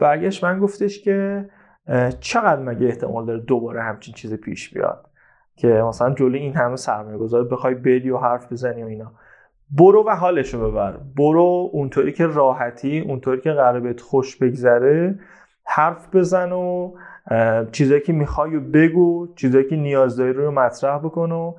برگشت 0.00 0.44
من 0.44 0.58
گفتش 0.58 1.02
که 1.02 1.48
چقدر 2.20 2.62
مگه 2.62 2.86
احتمال 2.86 3.26
داره 3.26 3.40
دوباره 3.40 3.82
همچین 3.82 4.14
چیز 4.14 4.34
پیش 4.34 4.74
بیاد؟ 4.74 5.09
که 5.60 5.68
مثلا 5.68 6.14
جلوی 6.14 6.38
این 6.38 6.54
همه 6.56 6.76
سرمایه 6.76 7.18
گذار 7.18 7.48
بخوای 7.48 7.74
بری 7.74 8.10
و 8.10 8.18
حرف 8.18 8.52
بزنی 8.52 8.82
و 8.82 8.86
اینا. 8.86 9.12
برو 9.78 10.04
و 10.06 10.10
حالشو 10.10 10.70
ببر. 10.70 10.94
برو 11.16 11.70
اونطوری 11.72 12.12
که 12.12 12.26
راحتی 12.26 13.00
اونطوری 13.00 13.40
که 13.40 13.52
قرار 13.52 13.80
بهت 13.80 14.00
خوش 14.00 14.36
بگذره 14.36 15.18
حرف 15.64 16.14
بزن 16.14 16.52
و 16.52 16.92
چیزایی 17.72 18.00
که 18.00 18.12
می‌خوای 18.12 18.58
بگو 18.58 19.28
چیزایی 19.36 19.68
که 19.68 19.76
نیاز 19.76 20.16
داری 20.16 20.32
رو 20.32 20.50
مطرح 20.50 20.98
بکن 20.98 21.32
و 21.32 21.54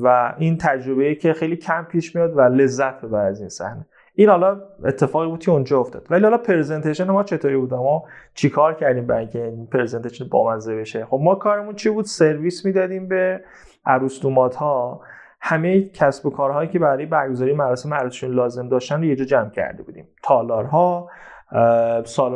و 0.00 0.34
این 0.38 0.58
تجربه 0.60 1.14
که 1.14 1.32
خیلی 1.32 1.56
کم 1.56 1.84
پیش 1.84 2.16
میاد 2.16 2.36
و 2.36 2.40
لذت 2.40 3.04
ببر 3.04 3.26
از 3.26 3.40
این 3.40 3.48
صحنه. 3.48 3.86
این 4.20 4.28
حالا 4.28 4.60
اتفاقی 4.84 5.26
بود 5.26 5.40
که 5.40 5.50
اونجا 5.50 5.78
افتاد. 5.78 6.06
ولی 6.10 6.24
حالا 6.24 6.38
پرزنتیشن 6.38 7.10
ما 7.10 7.22
چطوری 7.22 7.56
بود؟ 7.56 7.74
ما 7.74 8.04
چیکار 8.34 8.74
کردیم 8.74 9.06
برای 9.06 9.20
اینکه 9.20 9.44
این 9.44 9.66
پرزنتیشن 9.66 10.28
بامزه 10.28 10.76
بشه؟ 10.76 11.04
خب 11.04 11.20
ما 11.22 11.34
کارمون 11.34 11.74
چی 11.74 11.90
بود؟ 11.90 12.04
سرویس 12.04 12.64
می‌دادیم 12.64 13.08
به 13.08 13.40
عروس 13.86 14.24
ها 14.56 15.00
همه 15.40 15.88
کسب 15.88 16.26
و 16.26 16.30
کارهایی 16.30 16.68
که 16.68 16.78
برای 16.78 17.06
برگزاری 17.06 17.52
مراسم 17.52 17.94
عروسیشون 17.94 18.30
لازم 18.30 18.68
داشتن 18.68 18.96
رو 18.96 19.04
یه 19.04 19.16
جا 19.16 19.24
جمع 19.24 19.50
کرده 19.50 19.82
بودیم. 19.82 20.08
تالارها 20.22 21.08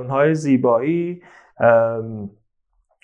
های 0.09 0.35
زیبایی 0.35 1.23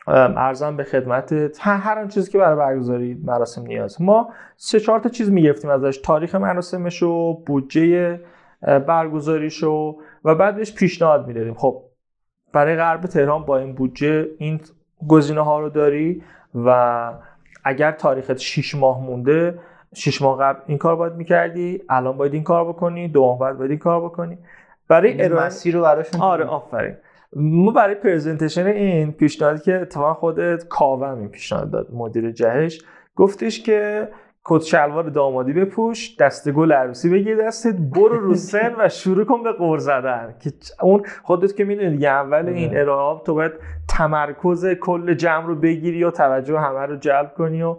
ارزم 0.07 0.77
به 0.77 0.85
خدمت 0.85 1.33
هر 1.61 1.99
آن 1.99 2.09
چیزی 2.09 2.31
که 2.31 2.39
برای 2.39 2.57
برگزاری 2.57 3.21
مراسم 3.25 3.63
نیاز. 3.63 4.03
ما 4.03 4.29
سه 4.57 4.81
چهار 4.81 5.01
تا 5.01 5.09
چیز 5.09 5.31
می‌گرفتیم 5.31 5.71
ازش. 5.71 5.99
تاریخ 5.99 6.35
مراسمش 6.35 7.03
و 7.03 7.45
بودجه 7.47 8.21
برگزاریشو 8.63 9.97
و 10.25 10.35
بعد 10.35 10.57
بهش 10.57 10.75
پیشنهاد 10.75 11.27
می‌دادیم. 11.27 11.55
خب 11.55 11.83
برای 12.53 12.77
غرب 12.77 13.01
تهران 13.01 13.45
با 13.45 13.59
این 13.59 13.75
بودجه 13.75 14.29
این 14.39 14.61
گزینه 15.09 15.41
ها 15.41 15.61
رو 15.61 15.69
داری 15.69 16.23
و 16.55 17.13
اگر 17.65 17.93
تاریخت 17.93 18.37
6 18.37 18.75
ماه 18.75 19.05
مونده 19.05 19.59
6 19.95 20.23
ماه 20.23 20.39
قبل 20.39 20.61
این 20.67 20.79
کار 20.79 20.97
باید 20.97 21.13
می‌کردی 21.13 21.83
الان 21.89 22.17
باید 22.17 22.35
این 22.35 22.43
کار 22.43 22.69
بکنی 22.69 23.09
دو 23.09 23.21
ماه 23.21 23.39
بعد 23.39 23.59
باید 23.59 23.71
این 23.71 23.79
کار 23.79 24.05
بکنی. 24.05 24.39
برای 24.89 25.25
ارائه 25.25 25.47
مسیر 25.47 25.75
رو 25.75 25.83
براشون 25.83 26.21
آره 26.21 26.45
آفرین. 26.45 26.97
ما 27.37 27.73
برای 27.73 27.95
پرزنتیشن 27.95 28.67
این 28.67 29.13
پیشنهادی 29.13 29.61
که 29.61 29.81
اتفاقا 29.81 30.15
خودت 30.15 30.69
کاوم 30.69 31.19
این 31.19 31.29
پیشنهاد 31.29 31.71
داد 31.71 31.89
مدیر 31.93 32.31
جهش. 32.31 32.83
گفتش 33.17 33.63
که 33.63 34.09
کت 34.45 34.63
شلوار 34.63 35.05
دامادی 35.05 35.53
بپوش 35.53 36.17
دست 36.17 36.51
گل 36.51 36.73
عروسی 36.73 37.11
بگیر 37.11 37.47
دستت 37.47 37.75
برو 37.77 38.21
رو 38.21 38.35
سن 38.51 38.75
و 38.79 38.89
شروع 38.89 39.25
کن 39.25 39.43
به 39.43 39.53
قور 39.53 39.79
زدن 39.79 40.35
که 40.43 40.53
اون 40.83 41.03
خودت 41.23 41.57
که 41.57 41.65
می‌دونی 41.65 41.91
دیگه 41.91 42.09
اول 42.09 42.49
این 42.49 42.71
آره. 42.71 42.81
ارائه 42.81 43.21
تو 43.25 43.35
باید 43.35 43.53
تمرکز 43.89 44.67
کل 44.67 45.15
جمع 45.15 45.47
رو 45.47 45.55
بگیری 45.55 46.05
و 46.05 46.11
توجه 46.11 46.59
همه 46.59 46.87
رو 46.87 46.97
جلب 46.97 47.35
کنی 47.35 47.63
و 47.63 47.77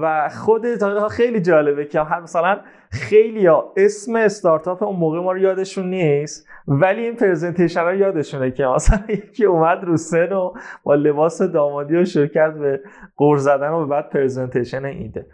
و 0.00 0.28
خودت 0.28 1.08
خیلی 1.08 1.40
جالبه 1.40 1.84
که 1.84 2.00
مثلا 2.00 2.60
خیلی 2.94 3.46
ها 3.46 3.72
اسم 3.76 4.16
استارتاپ 4.16 4.82
اون 4.82 4.96
موقع 4.96 5.20
ما 5.20 5.32
رو 5.32 5.38
یادشون 5.38 5.90
نیست 5.90 6.48
ولی 6.68 7.02
این 7.02 7.16
پرزنتیشن 7.16 7.80
ها 7.80 7.94
یادشونه 7.94 8.50
که 8.50 8.66
مثلا 8.66 9.04
یکی 9.08 9.44
اومد 9.44 9.84
رو 9.84 9.96
سن 9.96 10.32
و 10.32 10.52
با 10.84 10.94
لباس 10.94 11.42
دامادی 11.42 11.96
و 11.96 12.04
شرکت 12.04 12.52
به 12.52 12.80
قرض 13.16 13.42
زدن 13.42 13.70
و 13.70 13.86
بعد 13.86 14.10
پرزنتیشن 14.10 14.84
ایده 14.84 15.26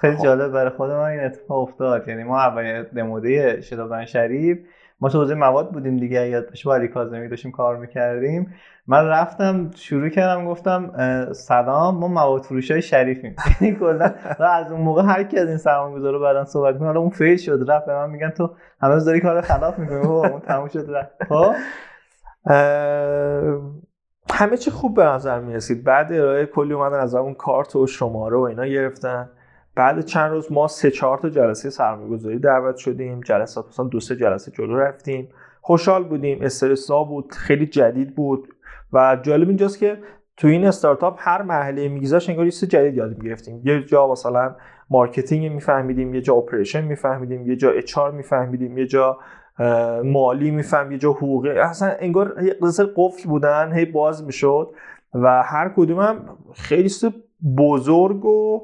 خیلی. 0.00 0.16
جالب 0.22 0.52
برای 0.52 0.70
خود 0.70 0.90
ما 0.90 1.06
این 1.06 1.20
اتفاق 1.20 1.58
افتاد 1.58 2.08
یعنی 2.08 2.24
ما 2.24 2.40
اول 2.40 2.82
دموده 2.82 3.60
شتابدان 3.60 4.04
شریف 4.04 4.58
ما 5.04 5.10
تو 5.10 5.18
حوزه 5.18 5.34
مواد 5.34 5.70
بودیم 5.70 5.96
دیگه 5.96 6.28
یاد 6.28 6.48
باشه 6.48 6.68
با 6.68 6.74
علی 6.74 6.88
کاظمی 6.88 7.28
داشتیم 7.28 7.50
کار 7.50 7.76
می‌کردیم. 7.76 8.54
من 8.86 9.06
رفتم 9.06 9.70
شروع 9.74 10.08
کردم 10.08 10.46
گفتم 10.46 10.92
سلام 11.32 11.98
ما 11.98 12.08
مواد 12.08 12.42
فروش 12.42 12.70
های 12.70 12.82
شریفیم. 12.82 13.36
یعنی 13.60 13.76
کلا 13.76 14.14
از 14.38 14.72
اون 14.72 14.80
موقع 14.80 15.02
هر 15.02 15.22
کی 15.22 15.38
از 15.38 15.48
این 15.48 15.56
سرمایه‌گذارا 15.56 16.18
بعدن 16.18 16.44
صحبت 16.44 16.74
می‌کنه 16.74 16.98
اون 16.98 17.10
فیل 17.10 17.36
شد 17.36 17.64
رفت 17.68 17.86
به 17.86 17.94
من 17.94 18.10
میگن 18.10 18.30
تو 18.30 18.50
هنوز 18.80 19.04
داری 19.04 19.20
کار 19.20 19.40
خلاف 19.40 19.78
می‌کنی 19.78 19.96
اون 19.96 20.40
تموم 20.40 20.68
شد 20.68 20.86
رفت. 20.90 21.24
خب؟ 21.28 21.52
همه 24.32 24.56
چی 24.56 24.70
خوب 24.70 24.96
به 24.96 25.04
نظر 25.04 25.40
می‌رسید. 25.40 25.84
بعد 25.84 26.12
ارائه 26.12 26.46
کلی 26.46 26.72
اومدن 26.74 26.98
از 26.98 27.14
اون 27.14 27.34
کارت 27.34 27.76
و 27.76 27.86
شماره 27.86 28.36
و 28.36 28.40
اینا 28.40 28.66
گرفتن. 28.66 29.30
بعد 29.76 30.00
چند 30.00 30.30
روز 30.30 30.52
ما 30.52 30.68
سه 30.68 30.90
چهار 30.90 31.18
تا 31.18 31.28
جلسه 31.28 31.70
سرمایه‌گذاری 31.70 32.38
دعوت 32.38 32.76
شدیم. 32.76 33.20
جلسات 33.20 33.68
مثلا 33.68 33.86
دو 33.86 34.00
سه 34.00 34.16
جلسه 34.16 34.50
جلو 34.50 34.76
رفتیم. 34.76 35.28
خوشحال 35.60 36.04
بودیم. 36.04 36.38
استرسا 36.42 37.04
بود. 37.04 37.32
خیلی 37.32 37.66
جدید 37.66 38.14
بود. 38.14 38.48
و 38.92 39.16
جالب 39.22 39.48
اینجاست 39.48 39.78
که 39.78 39.98
تو 40.36 40.48
این 40.48 40.66
استارتاپ 40.66 41.16
هر 41.18 41.42
مرحله 41.42 41.88
میگذاشت 41.88 42.30
انگار 42.30 42.44
یه 42.44 42.50
جدید 42.50 42.94
یاد 42.94 43.18
می‌گرفتیم. 43.18 43.62
یه 43.64 43.84
جا 43.84 44.12
مثلا 44.12 44.54
marketing 44.90 45.52
میفهمیدیم 45.52 46.14
یه 46.14 46.20
جا 46.20 46.34
operation 46.34 46.84
میفهمیدیم 46.84 47.46
یه 47.46 47.56
جا 47.56 47.70
HR 47.70 47.98
میفهمیدیم 47.98 48.78
یه 48.78 48.86
جا 48.86 49.18
مالی 50.04 50.50
میفهم 50.50 50.92
یه 50.92 50.98
جا 50.98 51.12
حقوقی. 51.12 51.50
اصلا 51.50 51.92
انگار 51.98 52.42
یه 52.42 52.56
قصه 52.62 52.84
قفل 52.96 53.28
بودن 53.28 53.72
هی 53.72 53.84
باز 53.84 54.24
می‌شد. 54.24 54.70
و 55.14 55.42
هر 55.42 55.72
کدوم 55.76 56.16
خیلی 56.54 56.90
بزرگ 57.58 58.24
و 58.24 58.62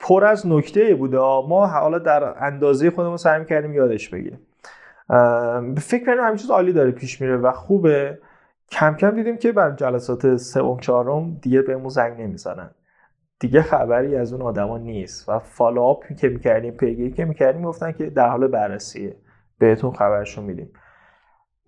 پر 0.00 0.24
از 0.24 0.46
نکته 0.46 0.94
بوده. 0.94 1.18
ما 1.18 1.66
حالا 1.66 1.98
در 1.98 2.44
اندازه 2.44 2.90
خودمون 2.90 3.16
سعی 3.16 3.44
کردیم 3.44 3.72
یادش 3.72 4.08
بگیریم. 4.08 4.40
فکر 5.78 6.04
کنم 6.06 6.24
همین 6.24 6.36
چیز 6.36 6.50
عالی 6.50 6.72
داره 6.72 6.90
پیش 6.90 7.20
میره 7.20 7.36
و 7.36 7.52
خوبه. 7.52 8.18
کم 8.70 8.94
کم 8.94 9.10
دیدیم 9.10 9.36
که 9.36 9.52
بر 9.52 9.70
جلسات 9.70 10.36
سوم 10.36 10.80
چهارم 10.80 11.34
دیگه 11.42 11.62
بهمون 11.62 11.88
زنگ 11.88 12.20
نمی‌زنن. 12.20 12.70
دیگه 13.40 13.62
خبری 13.62 14.16
از 14.16 14.32
اون 14.32 14.42
آدما 14.42 14.78
نیست 14.78 15.28
و 15.28 15.38
فالوآپ 15.38 16.12
که 16.12 16.28
می‌کردیم 16.28 16.74
پیگیری 16.74 17.10
که 17.10 17.24
می‌کردیم 17.24 17.62
گفتن 17.62 17.92
که 17.92 18.10
در 18.10 18.28
حال 18.28 18.46
بررسیه. 18.46 19.16
بهتون 19.58 19.92
خبرشون 19.92 20.44
میدیم. 20.44 20.70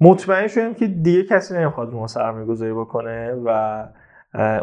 مطمئن 0.00 0.46
شدیم 0.46 0.74
که 0.74 0.86
دیگه 0.86 1.24
کسی 1.24 1.54
نمی‌خواد 1.54 1.94
ما 1.94 2.06
سرمایه 2.06 2.46
گذاری 2.46 2.72
بکنه 2.72 3.32
و 3.44 3.84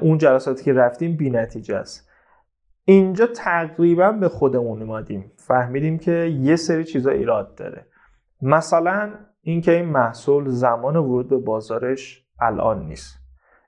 اون 0.01 0.17
جلساتی 0.17 0.63
که 0.63 0.73
رفتیم 0.73 1.17
بی 1.17 1.29
نتیجه 1.29 1.75
است. 1.75 2.04
اینجا 2.85 3.27
تقریبا 3.27 4.11
به 4.11 4.29
خودمون 4.29 4.81
اومدیم 4.81 5.31
فهمیدیم 5.35 5.97
که 5.97 6.11
یه 6.41 6.55
سری 6.55 6.83
چیزا 6.83 7.11
ایراد 7.11 7.55
داره 7.55 7.85
مثلا 8.41 9.09
اینکه 9.41 9.71
این 9.71 9.85
محصول 9.85 10.49
زمان 10.49 10.95
ورود 10.95 11.29
به 11.29 11.37
بازارش 11.37 12.23
الان 12.39 12.87
نیست 12.87 13.19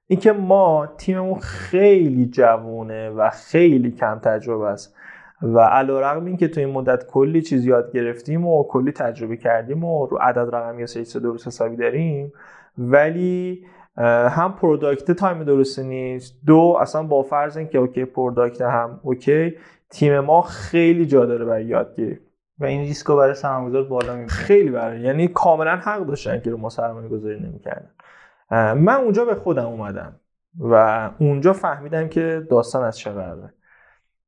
اینکه 0.08 0.32
ما 0.32 0.88
تیممون 0.98 1.40
خیلی 1.40 2.26
جوونه 2.26 3.10
و 3.10 3.30
خیلی 3.30 3.92
کم 3.92 4.20
تجربه 4.20 4.68
است 4.68 4.96
و 5.42 5.60
علیرغم 5.60 6.26
اینکه 6.26 6.48
تو 6.48 6.60
این 6.60 6.70
مدت 6.70 7.06
کلی 7.06 7.42
چیز 7.42 7.66
یاد 7.66 7.92
گرفتیم 7.92 8.48
و 8.48 8.64
کلی 8.64 8.92
تجربه 8.92 9.38
کردیم 9.38 9.84
و 9.84 10.06
رو 10.06 10.18
عدد 10.18 10.56
رقمی 10.56 10.80
یا 10.80 10.86
سه 10.86 11.20
درست 11.20 11.48
حسابی 11.48 11.76
داریم 11.76 12.34
ولی 12.78 13.66
هم 14.30 14.56
product 14.62 15.12
time 15.12 15.44
درستی 15.44 15.84
نیست. 15.84 16.40
دو 16.46 16.78
اصلا 16.82 17.04
با 17.04 17.24
فرض 17.24 17.58
اینکه 17.58 17.78
OK 17.78 18.06
product 18.06 18.62
هم 18.62 19.00
OK 19.04 19.56
تیم 19.90 20.20
ما 20.20 20.42
خیلی 20.42 21.06
جا 21.06 21.26
داره 21.26 21.46
برای 21.46 21.66
یادگیری. 21.66 22.20
و 22.60 22.66
این 22.66 22.82
ریسکو 22.82 23.16
برای 23.16 23.34
سرمایه‌گذار 23.34 23.84
بالا 23.84 24.16
می‌بره 24.16 24.28
خیلی 24.28 24.70
برای 24.70 25.02
یعنی 25.02 25.28
کاملا 25.28 25.76
حق 25.76 26.06
داشتن 26.06 26.40
که 26.40 26.50
رو 26.50 26.58
ما 26.58 26.70
سرمایه 26.70 27.08
گذاری 27.10 27.40
نمی‌کردن 27.40 27.90
من 28.74 28.96
اونجا 28.96 29.26
به 29.26 29.36
خودم 29.36 29.66
اومدم 29.66 30.20
و 30.60 31.10
اونجا 31.20 31.54
فهمیدم 31.54 32.08
که 32.08 32.48
داستان 32.50 32.84
از 32.84 32.98
چه 32.98 33.12
قراره. 33.12 33.54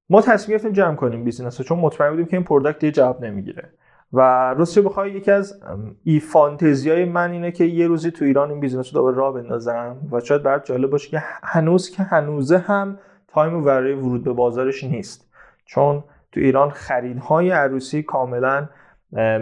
ما 0.09 0.21
تصمیم 0.21 0.57
گرفتیم 0.57 0.71
جمع 0.71 0.95
کنیم 0.95 1.23
business 1.23 1.61
چون 1.61 1.79
مطمئن 1.79 2.09
بودیم 2.09 2.25
که 2.25 2.37
این 2.37 2.43
product 2.43 2.83
یه 2.83 2.91
جواب 2.91 3.25
نمی‌گیره. 3.25 3.69
و 4.13 4.19
راستش 4.57 4.83
بخوای 4.83 5.11
یکی 5.11 5.31
از 5.31 5.61
ای 6.03 6.19
فانتزیای 6.19 7.05
من 7.05 7.31
اینه 7.31 7.51
که 7.51 7.63
یه 7.63 7.87
روزی 7.87 8.11
تو 8.11 8.25
ایران 8.25 8.49
این 8.49 8.59
business 8.59 8.87
رو 8.87 8.93
دوباره 8.93 9.15
راه 9.15 9.33
بندازم 9.33 9.97
و 10.11 10.19
شاید 10.19 10.43
برات 10.43 10.65
جالب 10.65 10.89
باشه 10.89 11.09
که 11.09 11.23
هنوز 11.43 11.89
که 11.89 12.03
هنوزه 12.03 12.57
هم 12.57 12.99
time 13.27 13.63
برای 13.63 13.93
ورود 13.93 14.23
به 14.23 14.33
بازارش 14.33 14.83
نیست. 14.83 15.29
چون 15.65 16.03
تو 16.31 16.39
ایران 16.39 16.69
خریدهای 16.69 17.51
عروسی 17.51 18.03
کاملا 18.03 18.67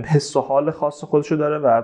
حس 0.05 0.35
و 0.35 0.41
حال 0.41 0.71
خاص 0.71 1.03
خودشو 1.03 1.35
داره 1.35 1.57
و 1.57 1.81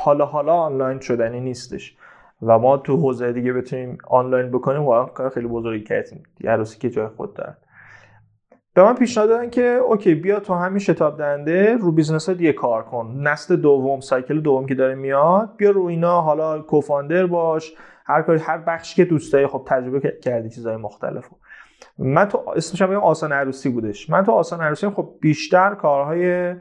حالا 0.00 0.26
حالا 0.26 0.54
آنلاین 0.54 1.00
شدنی 1.00 1.40
نیستش. 1.40 1.96
و 2.42 2.58
ما 2.58 2.76
تو 2.76 2.96
حوزه 2.96 3.32
دیگه 3.32 3.52
بتونیم 3.52 3.98
آنلاین 4.08 4.50
بکنیم 4.50 4.82
واقعا 4.82 5.04
کار 5.04 5.28
خیلی 5.28 5.46
بزرگی 5.46 5.84
کردیم. 5.84 6.22
عروسی 6.44 6.78
که 6.78 6.90
جای 6.90 7.08
خود 7.08 7.34
داره. 7.34 7.56
به 8.80 8.86
من 8.86 8.94
پیشنهاد 8.94 9.28
دادن 9.30 9.50
که 9.50 9.62
OK 9.62 10.14
بیا 10.14 10.40
تو 10.40 10.54
همین 10.54 10.78
شتاب 10.78 11.18
دهنده 11.18 11.76
رو 11.76 11.92
business 11.92 12.28
ها 12.28 12.34
دیگه 12.34 12.52
کار 12.52 12.82
کن. 12.82 13.20
نسل 13.22 13.56
دوم 13.56 14.00
cycle 14.00 14.40
دوم 14.40 14.66
که 14.66 14.74
داره 14.74 14.94
میاد 14.94 15.56
بیا 15.56 15.70
رو 15.70 15.84
اینا 15.84 16.20
حالا 16.20 16.62
co-founder 16.62 17.26
باش 17.26 17.72
هر 18.06 18.22
کاری 18.22 18.38
هر 18.38 18.58
بخشی 18.58 18.96
که 18.96 19.04
دوست 19.04 19.32
داری 19.32 19.46
خب 19.46 19.62
تجربه 19.66 20.18
کردی 20.22 20.50
چیزهای 20.50 20.76
مختلف 20.76 21.24
من 21.98 22.28
تو 22.28 22.42
اسمش 22.56 22.82
هم 22.82 22.94
آسان 22.94 23.32
عروسی 23.32 23.68
بودش. 23.68 24.10
من 24.10 24.24
تو 24.24 24.32
آسان 24.32 24.60
عروسی 24.60 24.88
خب 24.88 25.14
بیشتر 25.20 25.74
کارهای 25.74 26.54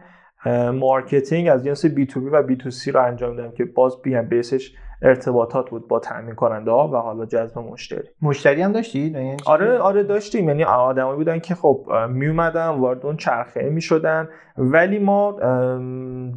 marketing 0.73 1.49
از 1.49 1.65
جنس 1.65 1.85
B2B 1.85 2.29
و 2.29 2.43
B2C 2.43 2.91
رو 2.91 3.05
انجام 3.05 3.35
دادم 3.35 3.51
که 3.51 3.65
باز 3.65 4.01
بی 4.01 4.13
هم 4.13 4.27
base 4.27 4.58
ش 4.58 4.73
ارتباطات 5.01 5.69
بود 5.69 5.87
با 5.87 5.99
تامین 5.99 6.35
کننده 6.35 6.71
ها 6.71 6.87
و 6.87 6.95
حالا 6.95 7.25
جذب 7.25 7.59
مشتری. 7.59 8.07
مشتری 8.21 8.61
هم 8.61 8.71
داشتید 8.71 9.17
آره 9.45 9.77
آره 9.77 10.03
داشتیم. 10.03 10.47
یعنی 10.47 10.63
آدمایی 10.63 11.17
بودن 11.17 11.39
که 11.39 11.55
خب 11.55 11.85
می 12.09 12.27
اومدن 12.27 12.67
وارد 12.67 13.05
اون 13.05 13.17
چرخه 13.17 13.69
می 13.69 13.81
شدن 13.81 14.29
ولی 14.57 14.99
ما 14.99 15.31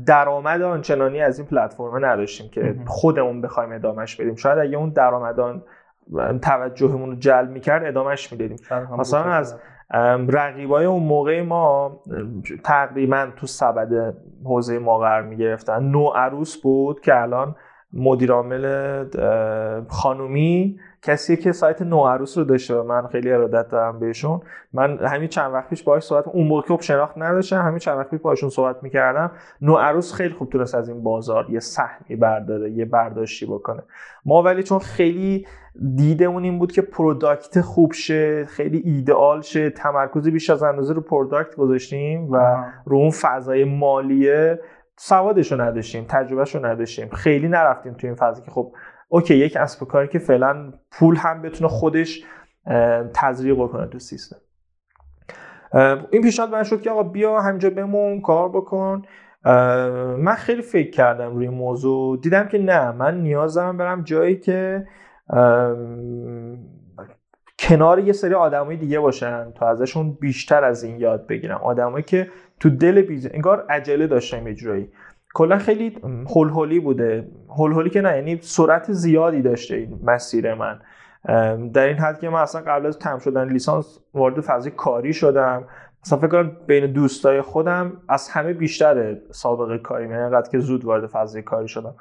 درآمد 0.06 0.62
آنچنانی 0.62 1.20
از 1.20 1.38
این 1.38 1.48
پلتفرم 1.48 2.04
نداشتیم 2.04 2.50
که 2.50 2.76
خودمون 2.86 3.40
بخوایم 3.40 3.72
ادامش 3.72 4.16
بدیم. 4.16 4.34
شاید 4.34 4.58
اگه 4.58 4.76
اون 4.76 4.90
درآمدان 4.90 5.62
توجهمون 6.42 7.10
رو 7.10 7.16
جلب 7.16 7.50
می‌کرد 7.50 7.84
ادامش 7.84 8.32
می‌دادیم. 8.32 8.56
مثلا 8.98 9.22
از 9.22 9.60
رقیبای 10.28 10.84
اون 10.84 11.02
موقع 11.02 11.42
ما 11.42 12.00
تقریبا 12.64 13.28
تو 13.36 13.46
سبد 13.46 14.14
حوزه 14.44 14.78
ما 14.78 14.98
قرار 14.98 15.22
می‌گرفتن. 15.22 15.82
نو 15.82 16.08
عروس 16.08 16.62
بود 16.62 17.00
که 17.00 17.20
الان 17.20 17.54
مدیر 17.92 18.32
عامل 18.32 19.04
خانومی 19.88 20.78
کسی 21.02 21.36
که 21.36 21.52
سایت 21.52 21.82
نوعروس 21.82 22.38
رو 22.38 22.44
داشته. 22.44 22.82
من 22.82 23.06
خیلی 23.06 23.32
ارادت 23.32 23.68
دارم 23.68 23.98
بهشون. 23.98 24.40
من 24.72 24.98
همین 24.98 25.28
چند 25.28 25.52
وقت 25.52 25.68
پیش 25.68 25.82
باهاش 25.82 26.02
صحبت 26.02 26.28
اون 26.28 26.46
موقع 26.46 26.68
خب 26.68 26.80
شناخت 26.80 27.18
نداشتم 27.18 27.62
همین 27.62 27.78
چند 27.78 27.98
وقت 27.98 28.10
پیش 28.10 28.20
باهاشون 28.20 28.50
صحبت 28.50 28.82
می‌کردم. 28.82 29.30
نوعروس 29.62 30.12
خیلی 30.12 30.34
خوب 30.34 30.50
تونست 30.50 30.74
از 30.74 30.88
این 30.88 31.02
بازار 31.02 31.46
یه 31.50 31.60
سهمی 31.60 32.16
برداره 32.16 32.70
یه 32.70 32.84
برداشتی 32.84 33.46
بکنه. 33.46 33.82
ما 34.24 34.42
ولی 34.42 34.62
چون 34.62 34.78
خیلی 34.78 35.46
دیدمون 35.96 36.44
این 36.44 36.58
بود 36.58 36.72
که 36.72 36.82
product 36.82 37.60
خوب 37.60 37.92
شه 37.92 38.44
خیلی 38.46 38.82
ایدئال 38.84 39.40
شه 39.40 39.70
تمرکزی 39.70 40.30
بیش 40.30 40.50
از 40.50 40.62
اندازه 40.62 40.94
رو 40.94 41.00
product 41.00 41.56
گذاشتیم 41.56 42.32
و 42.32 42.64
رو 42.86 42.96
اون 42.96 43.10
فضای 43.10 43.64
مالیه 43.64 44.60
سوادش 45.04 45.52
رو 45.52 45.60
نداشتیم 45.60 46.04
تجربهش 46.08 46.54
رو 46.54 46.66
نداشتیم 46.66 47.08
خیلی 47.08 47.48
نرفتیم 47.48 47.94
تو 47.94 48.06
این 48.06 48.16
فضا 48.16 48.40
که 48.40 48.50
خب 48.50 48.72
okay 49.08 49.34
یک 49.34 49.56
کسب 49.56 49.80
و 49.80 49.86
کاری 49.86 50.08
که 50.08 50.18
فعلا 50.18 50.72
پول 50.90 51.16
هم 51.16 51.42
بتونه 51.42 51.68
خودش 51.68 52.24
تزریق 53.14 53.56
بکنه 53.56 53.86
تو 53.86 53.98
سیستم. 53.98 54.36
این 56.10 56.22
پیشنهاد 56.22 56.52
من 56.52 56.62
شد 56.62 56.80
که 56.80 56.90
آقا 56.90 57.02
بیا 57.02 57.40
همینجا 57.40 57.70
بمون 57.70 58.20
کار 58.20 58.48
بکن. 58.48 59.02
من 60.18 60.34
خیلی 60.34 60.62
فکر 60.62 60.90
کردم 60.90 61.34
روی 61.34 61.48
موضوع. 61.48 62.20
دیدم 62.20 62.48
که 62.48 62.58
نه 62.58 62.92
من 62.92 63.20
نیاز 63.20 63.54
دارم 63.54 63.76
برم 63.76 64.02
جایی 64.02 64.36
که 64.36 64.86
کنار 67.58 67.98
یه 67.98 68.12
سری 68.12 68.34
آدمای 68.34 68.76
دیگه 68.76 69.00
باشن 69.00 69.52
تا 69.52 69.68
ازشون 69.68 70.12
بیشتر 70.12 70.64
از 70.64 70.82
این 70.84 71.00
یاد 71.00 71.26
بگیرم. 71.26 71.60
آدمایی 71.62 72.04
که 72.04 72.30
تو 72.62 72.70
دل 72.70 73.02
بیز 73.02 73.28
انگار 73.32 73.66
عجله 73.70 74.06
داشتم 74.06 74.46
اجرایی 74.46 74.88
کلا 75.34 75.58
خیلی 75.58 75.96
هول 76.34 76.80
بوده. 76.80 77.28
هول 77.48 77.88
که 77.88 78.00
نه 78.00 78.16
یعنی 78.16 78.38
سرعت 78.40 78.92
زیادی 78.92 79.42
داشته 79.42 79.76
این 79.76 80.00
مسیر 80.04 80.54
من. 80.54 80.80
در 81.72 81.86
این 81.86 81.96
حد 81.96 82.20
که 82.20 82.28
من 82.28 82.40
اصلا 82.40 82.60
قبل 82.60 82.86
از 82.86 82.98
تم 82.98 83.18
شدن 83.18 83.48
لیسانس 83.48 83.98
وارد 84.14 84.40
فضای 84.40 84.72
کاری 84.76 85.12
شدم. 85.12 85.64
مثلا 86.04 86.18
فکر 86.18 86.28
کنم 86.28 86.56
بین 86.66 86.92
دوستای 86.92 87.40
خودم 87.40 87.92
از 88.08 88.28
همه 88.28 88.52
بیشتر 88.52 89.16
سابقه 89.30 89.78
کاری 89.78 90.04
یعنی 90.08 90.22
انقدر 90.22 90.50
که 90.50 90.58
زود 90.58 90.84
وارد 90.84 91.06
فضای 91.06 91.42
کاری 91.42 91.68
شدم. 91.68 91.94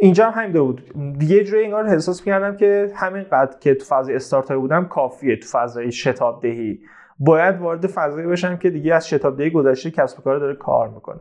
اینجا 0.00 0.30
هم 0.30 0.42
همین 0.42 0.52
بود 0.52 0.82
دیگه 1.18 1.44
جوری 1.44 1.64
انگار 1.64 1.86
احساس 1.86 2.20
می‌کردم 2.20 2.56
که 2.56 2.92
همین 2.94 3.22
قد 3.32 3.58
که 3.60 3.74
تو 3.74 3.84
فاز 3.84 4.10
استارتاپ 4.10 4.58
بودم 4.58 4.84
کافیه 4.84 5.36
تو 5.36 5.46
فضای 5.52 5.92
شتاب 5.92 6.42
دهی 6.42 6.80
باید 7.18 7.60
وارد 7.60 7.86
فضایی 7.86 8.26
بشم 8.26 8.56
که 8.56 8.70
دیگه 8.70 8.94
از 8.94 9.08
شتاب 9.08 9.36
دهی 9.36 9.50
گذشته 9.50 9.90
کسب 9.90 10.18
و 10.18 10.22
کار 10.22 10.38
داره 10.38 10.54
کار 10.54 10.88
می‌کنه. 10.88 11.20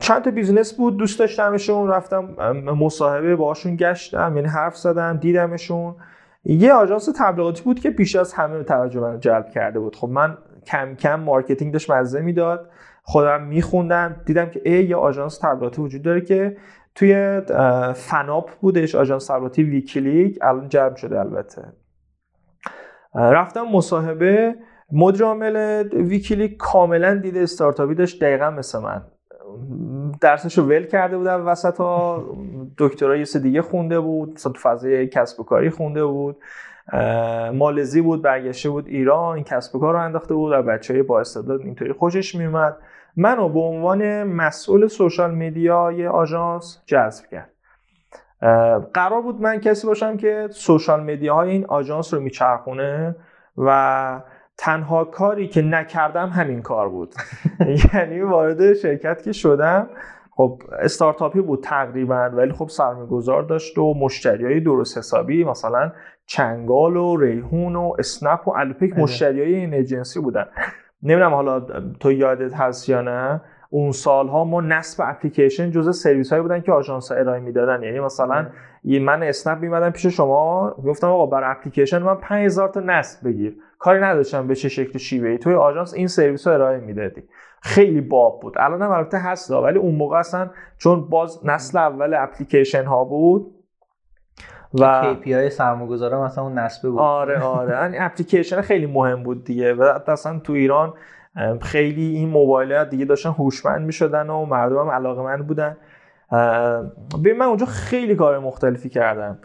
چند 0.00 0.22
تا 0.22 0.30
business 0.30 0.74
بود 0.74 0.96
دوست 0.96 1.18
داشتمشون 1.18 1.88
رفتم 1.88 2.24
مصاحبه 2.62 3.36
باشون 3.36 3.76
گشتم 3.76 4.36
یعنی 4.36 4.48
حرف 4.48 4.76
زدم 4.76 5.16
دیدمشون. 5.16 5.94
یه 6.44 6.72
آژانس 6.72 7.08
تبلیغاتی 7.18 7.62
بود 7.62 7.80
که 7.80 7.90
بیش 7.90 8.16
از 8.16 8.32
همه 8.32 8.62
توجه 8.62 9.00
من 9.00 9.20
جلب 9.20 9.50
کرده 9.50 9.80
بود. 9.80 9.96
خب 9.96 10.08
من 10.08 10.38
کم 10.66 10.94
کم 10.94 11.20
marketing 11.20 11.72
داشت 11.72 11.90
مزه 11.90 12.20
می‌داد 12.20 12.70
خودم 13.02 13.42
میخوندم 13.42 14.16
دیدم 14.26 14.50
که 14.50 14.60
ای 14.64 14.84
یه 14.84 14.96
آژانس 14.96 15.38
تبلیغاتی 15.38 15.82
وجود 15.82 16.02
داره 16.02 16.20
که 16.20 16.56
توی 16.94 17.40
فناپ 17.94 18.50
بودش 18.60 18.94
آژانس 18.94 19.26
تبلیغاتی 19.26 19.62
ویکلیک 19.62 20.38
الان 20.42 20.68
جمع 20.68 20.96
شده 20.96 21.20
البته. 21.20 21.72
رفتم 23.14 23.62
مصاحبه 23.62 24.54
مدیر 24.92 25.24
عامل 25.24 25.82
ویکلیک 25.92 26.56
کاملا 26.56 27.14
دیده 27.14 27.40
استارتاپی 27.40 27.94
داشت 27.94 28.24
دقیقا 28.24 28.50
مثل 28.50 28.78
من. 28.78 29.02
درسش 30.20 30.58
رو 30.58 30.64
ول 30.64 30.84
کرده 30.84 31.18
بود 31.18 31.46
وسط 31.46 31.76
ها 31.76 32.24
دکترا 32.78 33.16
یه 33.16 33.24
سری 33.24 33.38
دیگه 33.38 33.62
خونده 33.62 34.00
بود 34.00 34.32
مثلا 34.32 34.52
تو 34.52 34.60
فضای 34.60 35.06
کسب 35.06 35.40
و 35.40 35.44
کاری 35.44 35.70
خونده 35.70 36.04
بود. 36.04 36.36
مالزی 37.54 38.00
بود 38.00 38.22
برگشته 38.22 38.70
بود 38.70 38.88
ایران 38.88 39.34
این 39.34 39.44
کسب 39.44 39.76
و 39.76 39.78
کار 39.78 39.94
رو 39.94 40.00
انداخته 40.00 40.34
بود 40.34 40.52
و 40.52 40.62
بچه 40.62 40.94
های 40.94 41.02
با 41.02 41.20
استعداد 41.20 41.60
اینطوری 41.60 41.92
خوشش 41.92 42.34
میومد 42.34 42.76
منو 43.16 43.48
به 43.48 43.60
عنوان 43.60 44.22
مسئول 44.22 44.86
سوشال 44.86 45.34
میدیا 45.34 45.92
یه 45.92 46.08
آژانس 46.08 46.82
جذب 46.86 47.26
کرد. 47.26 47.50
قرار 48.94 49.22
بود 49.22 49.40
من 49.40 49.60
کسی 49.60 49.86
باشم 49.86 50.16
که 50.16 50.48
سوشال 50.50 51.04
میدیا 51.04 51.34
های 51.34 51.50
این 51.50 51.66
آژانس 51.66 52.14
رو 52.14 52.20
میچرخونه 52.20 53.16
و 53.56 54.20
تنها 54.58 55.04
کاری 55.04 55.48
که 55.48 55.62
نکردم 55.62 56.28
همین 56.28 56.62
کار 56.62 56.88
بود. 56.88 57.14
یعنی 57.94 58.20
وارد 58.20 58.74
شرکت 58.74 59.22
که 59.22 59.32
شدم 59.32 59.90
خب 60.30 60.62
استارتاپی 60.78 61.40
بود 61.40 61.62
تقریبا 61.62 62.30
ولی 62.32 62.52
خب 62.52 62.68
سرمایه‌گذار 62.68 63.42
داشت 63.42 63.78
و 63.78 63.94
مشتری 63.94 64.44
های 64.44 64.60
درست 64.60 64.98
حسابی 64.98 65.44
مثلا 65.44 65.92
چنگال 66.26 66.96
و 66.96 67.16
ریحون 67.16 67.76
و 67.76 67.92
اسنپ 67.98 68.48
و 68.48 68.50
الوپیک 68.56 68.94
بله. 68.94 69.02
مشتری 69.02 69.42
های 69.42 69.54
این 69.54 69.74
ایجنسی 69.74 70.20
بودن. 70.20 70.46
نمی‌دونم 71.02 71.34
حالا 71.34 71.60
تو 72.00 72.12
یادت 72.12 72.54
هست 72.54 72.88
یا 72.88 73.00
نه. 73.00 73.40
اون 73.70 73.92
سالها 73.92 74.44
ما 74.44 74.60
نصب 74.60 75.04
اپلیکیشن 75.06 75.70
جزء 75.70 75.92
سرویس 75.92 76.30
هایی 76.30 76.42
بودن 76.42 76.60
که 76.60 76.72
آژانس 76.72 77.12
ارائه 77.12 77.40
می‌دادن. 77.40 77.82
یعنی 77.82 78.00
مثلا 78.00 78.46
من 78.84 79.22
اسنپ 79.22 79.58
میمدم 79.58 79.90
پیش 79.90 80.06
شما 80.06 80.74
گفتم 80.86 81.06
آقا 81.06 81.26
برا 81.26 81.50
اپلیکیشن 81.50 81.98
من 81.98 82.14
5000 82.14 82.68
تا 82.68 82.80
نصب 82.80 83.28
بگیر. 83.28 83.56
کاری 83.78 84.00
نداشتم 84.00 84.46
به 84.46 84.54
چه 84.54 84.68
شکل 84.68 84.98
شیوه 84.98 85.28
ای 85.28 85.38
توی 85.38 85.54
آژانس 85.54 85.94
این 85.94 86.06
سرویس 86.06 86.46
رو 86.46 86.52
ارائه 86.52 86.78
می‌دادی. 86.78 87.22
خیلی 87.62 88.00
باب 88.00 88.40
بود. 88.40 88.54
الان 88.58 88.82
هم 88.82 88.90
البته 88.90 89.18
هست 89.18 89.50
ولی 89.50 89.78
اون 89.78 89.94
موقع 89.94 90.18
اصلا 90.18 90.50
چون 90.78 91.08
باز 91.08 91.46
نسل 91.46 91.78
اول 91.78 92.14
اپلیکیشن 92.14 92.84
ها 92.84 93.04
بود 93.04 93.54
و 94.80 95.02
KPI 95.02 95.48
سرمایه‌گذارا 95.48 96.24
مثلا 96.24 96.44
اون 96.44 96.58
نصبه 96.58 96.90
بود. 96.90 97.00
آره 97.00 97.40
آره. 97.40 97.82
این 97.82 98.02
اپلیکیشن 98.02 98.60
خیلی 98.60 98.86
مهم 98.86 99.22
بود 99.22 99.44
دیگه. 99.44 99.74
و 99.74 99.98
اصلا 100.06 100.38
تو 100.38 100.52
ایران 100.52 100.94
خیلی 101.60 102.16
این 102.16 102.28
موبایل 102.28 102.84
دیگه 102.84 103.04
داشتن 103.04 103.30
هوشمند 103.30 103.86
می‌شدن 103.86 104.30
و 104.30 104.44
مردم 104.44 104.78
هم 104.78 104.90
علاقمند 104.90 105.46
بودن. 105.46 105.76
به 107.22 107.34
من 107.38 107.46
اونجا 107.46 107.66
خیلی 107.66 108.14
کار 108.14 108.38
مختلفی 108.38 108.88
کردم. 108.88 109.38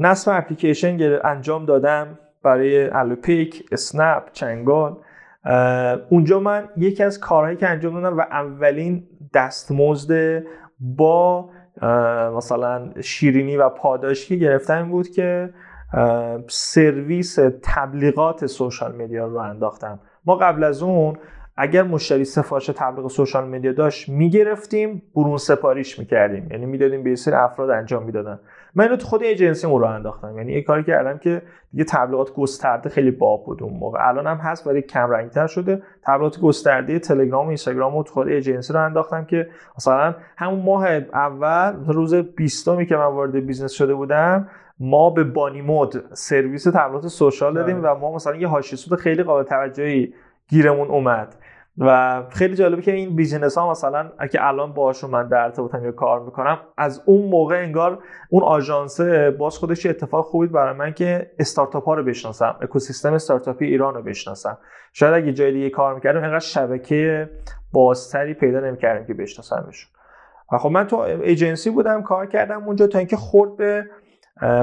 نصب 0.00 0.32
اپلیکیشن 0.34 1.18
انجام 1.24 1.66
دادم 1.66 2.18
برای 2.42 2.88
الوپیک 2.88 3.68
اسنپ 3.72 4.22
چنگال. 4.32 4.96
اونجا 6.08 6.40
من 6.40 6.68
یکی 6.76 7.02
از 7.02 7.20
کارهایی 7.20 7.56
که 7.56 7.68
انجام 7.68 8.00
دادم 8.00 8.18
و 8.18 8.20
اولین 8.20 9.08
دستمزد 9.34 10.42
با 10.80 11.50
مثلا 12.36 12.90
شیرینی 13.00 13.56
و 13.56 13.68
پاداشی 13.68 14.28
که 14.28 14.44
گرفتم 14.44 14.88
بود 14.90 15.08
که 15.08 15.54
سرویس 16.48 17.38
تبلیغات 17.62 18.46
سوشال 18.46 18.96
مدیا 18.96 19.26
رو 19.26 19.36
انداختم. 19.36 20.00
ما 20.26 20.36
قبل 20.36 20.64
از 20.64 20.82
اون 20.82 21.16
اگر 21.56 21.82
مشتری 21.82 22.24
سفارش 22.24 22.66
تبلیغ 22.66 23.08
social 23.08 23.48
media 23.48 23.72
داشت 23.72 24.08
می‌گرفتیم 24.08 25.02
برون 25.14 25.36
سپاریش 25.36 25.98
می‌کردیم. 25.98 26.48
یعنی 26.50 26.66
می‌دادیم 26.66 27.02
یه 27.02 27.16
سری 27.16 27.34
افراد 27.34 27.70
انجام 27.70 28.02
می‌دادن. 28.02 28.40
من 28.74 28.84
اینو 28.84 28.96
تو 28.96 29.06
خود 29.06 29.22
ایجنسی 29.22 29.66
رو 29.66 29.84
انداختم. 29.84 30.38
یعنی 30.38 30.52
یه 30.52 30.62
کاری 30.62 30.84
کردم 30.84 31.18
که 31.18 31.42
دیگه 31.72 31.84
تبلیغات 31.84 32.34
گسترده 32.34 32.88
خیلی 32.88 33.10
باب 33.10 33.44
بود 33.44 33.62
اون 33.62 33.72
موقع. 33.72 34.08
الان 34.08 34.26
هم 34.26 34.36
هست 34.36 34.66
ولی 34.66 34.82
کم 34.82 35.10
رنگتر 35.10 35.46
شده. 35.46 35.82
تبلیغات 36.02 36.40
گسترده 36.40 36.98
تلگرام 36.98 37.44
و 37.44 37.48
اینستاگرام 37.48 37.96
و 37.96 38.02
تو 38.02 38.12
خود 38.12 38.28
ایجنسی 38.28 38.72
رو 38.72 38.84
انداختم 38.84 39.24
که 39.24 39.48
مثلا 39.76 40.14
همون 40.36 40.62
ماه 40.62 40.86
اول 41.12 41.74
روز 41.86 42.14
20 42.14 42.64
که 42.88 42.96
من 42.96 43.04
وارد 43.04 43.46
business 43.46 43.72
شده 43.72 43.94
بودم 43.94 44.48
ما 44.80 45.10
به 45.10 45.24
بانی 45.24 45.62
مود 45.62 46.14
سرویس 46.14 46.64
تبلیغات 46.64 47.06
social 47.06 47.54
دادیم 47.54 47.80
و 47.82 47.94
ما 47.94 48.14
مثلا 48.14 48.36
یه 48.36 48.48
حاشیه 48.48 48.78
سود 48.78 48.98
خیلی 48.98 49.22
قابل 49.22 49.42
توجهی 49.42 50.14
گیرمون 50.48 50.88
اومد. 50.88 51.36
و 51.78 52.22
خیلی 52.30 52.54
جالبه 52.54 52.82
که 52.82 52.92
این 52.92 53.16
business 53.16 53.58
ها 53.58 53.70
مثلا 53.70 54.12
اگه 54.18 54.44
الان 54.44 54.72
باهاشون 54.72 55.10
من 55.10 55.28
در 55.28 55.38
ارتباطم 55.38 55.84
یا 55.84 55.92
کار 55.92 56.20
می‌کنم 56.20 56.58
از 56.76 57.02
اون 57.04 57.30
موقع 57.30 57.62
انگار 57.62 57.98
اون 58.30 58.42
آژانسه 58.42 59.30
باز 59.30 59.58
خودش 59.58 59.86
اتفاق 59.86 60.24
خوبی 60.24 60.46
برای 60.46 60.74
من 60.74 60.92
که 60.92 61.30
استارتاپ 61.38 61.84
ها 61.84 61.94
رو 61.94 62.04
بشناسم 62.04 62.56
اکوسیستم 62.60 63.12
استارتاپی 63.12 63.66
ایران 63.66 63.94
رو 63.94 64.02
بشناسم. 64.02 64.58
شاید 64.92 65.14
اگه 65.14 65.32
جای 65.32 65.52
دیگه 65.52 65.70
کار 65.70 65.94
می‌کردم 65.94 66.24
انقدر 66.24 66.38
شبکه 66.38 67.30
بازتری 67.72 68.34
پیدا 68.34 68.60
نمی‌کردم 68.60 69.06
که 69.06 69.14
بشناسمشون. 69.14 69.90
و 70.52 70.58
خب 70.58 70.70
من 70.70 70.86
تو 70.86 70.96
ایجنسی 70.96 71.70
بودم 71.70 72.02
کار 72.02 72.26
کردم 72.26 72.64
اونجا 72.64 72.86
تا 72.86 72.98
اینکه 72.98 73.16
خورد 73.16 73.56
به 73.56 73.84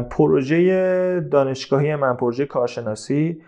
پروژه 0.09 1.19
دانشگاهی 1.19 1.95
من 1.95 2.15
پروژه 2.15 2.45
کارشناسی. 2.45 3.41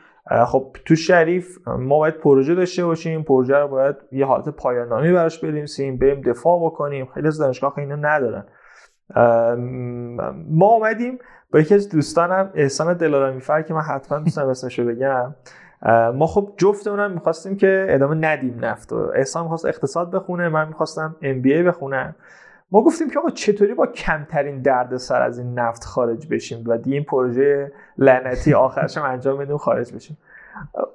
خب 0.45 0.75
تو 0.85 0.95
شریف 0.95 1.57
ما 1.67 1.99
باید 1.99 2.17
پروژه 2.17 2.55
داشته 2.55 2.85
باشیم 2.85 3.23
پروژه 3.23 3.55
رو 3.55 3.67
باید 3.67 3.95
یه 4.11 4.25
حالت 4.25 4.49
پایان 4.49 4.88
نامی 4.88 5.13
براش 5.13 5.39
بنویسیم 5.39 5.97
بریم 5.97 6.21
دفاع 6.21 6.65
بکنیم. 6.65 7.05
خیلی 7.13 7.27
از 7.27 7.38
دانشگاه 7.38 7.79
اینو 7.79 7.95
ندارن. 8.01 8.45
ما 10.49 10.65
اومدیم. 10.65 11.19
با 11.51 11.59
یکی 11.59 11.75
از 11.75 11.89
دوستانم 11.89 12.51
احسان 12.55 12.93
دلارامی 12.93 13.41
فر 13.41 13.61
که 13.61 13.73
من 13.73 13.81
حتما 13.81 14.19
دوستم 14.19 14.47
اسمشو 14.47 14.85
بگم. 14.85 15.35
ما 16.15 16.27
خب 16.27 16.53
جفتمونم 16.57 17.11
می‌خواستیم 17.11 17.57
که 17.57 17.85
ادامه 17.89 18.15
ندیم 18.15 18.65
نفت. 18.65 18.93
و 18.93 19.11
احسان 19.15 19.43
می‌خواست 19.43 19.65
اقتصاد 19.65 20.11
بخونه 20.11 20.49
من 20.49 20.67
می‌خواستم 20.67 21.15
ام 21.21 21.41
بخونم. 21.41 22.15
ما 22.75 22.81
گفتیم 22.81 23.09
که 23.09 23.19
آقا 23.19 23.29
چطوری 23.29 23.73
با 23.73 23.88
کمترین 23.88 24.61
دردسر 24.61 25.21
از 25.21 25.39
این 25.39 25.59
نفت 25.59 25.83
خارج 25.83 26.27
بشیم 26.27 26.63
و 26.67 26.77
دی 26.77 26.93
این 26.93 27.03
پروژه 27.03 27.71
لعنتی 27.97 28.53
آخرش 28.53 28.97
هم 28.97 29.03
انجام 29.03 29.38
بدیم 29.38 29.57
خارج 29.57 29.93
بشیم. 29.93 30.17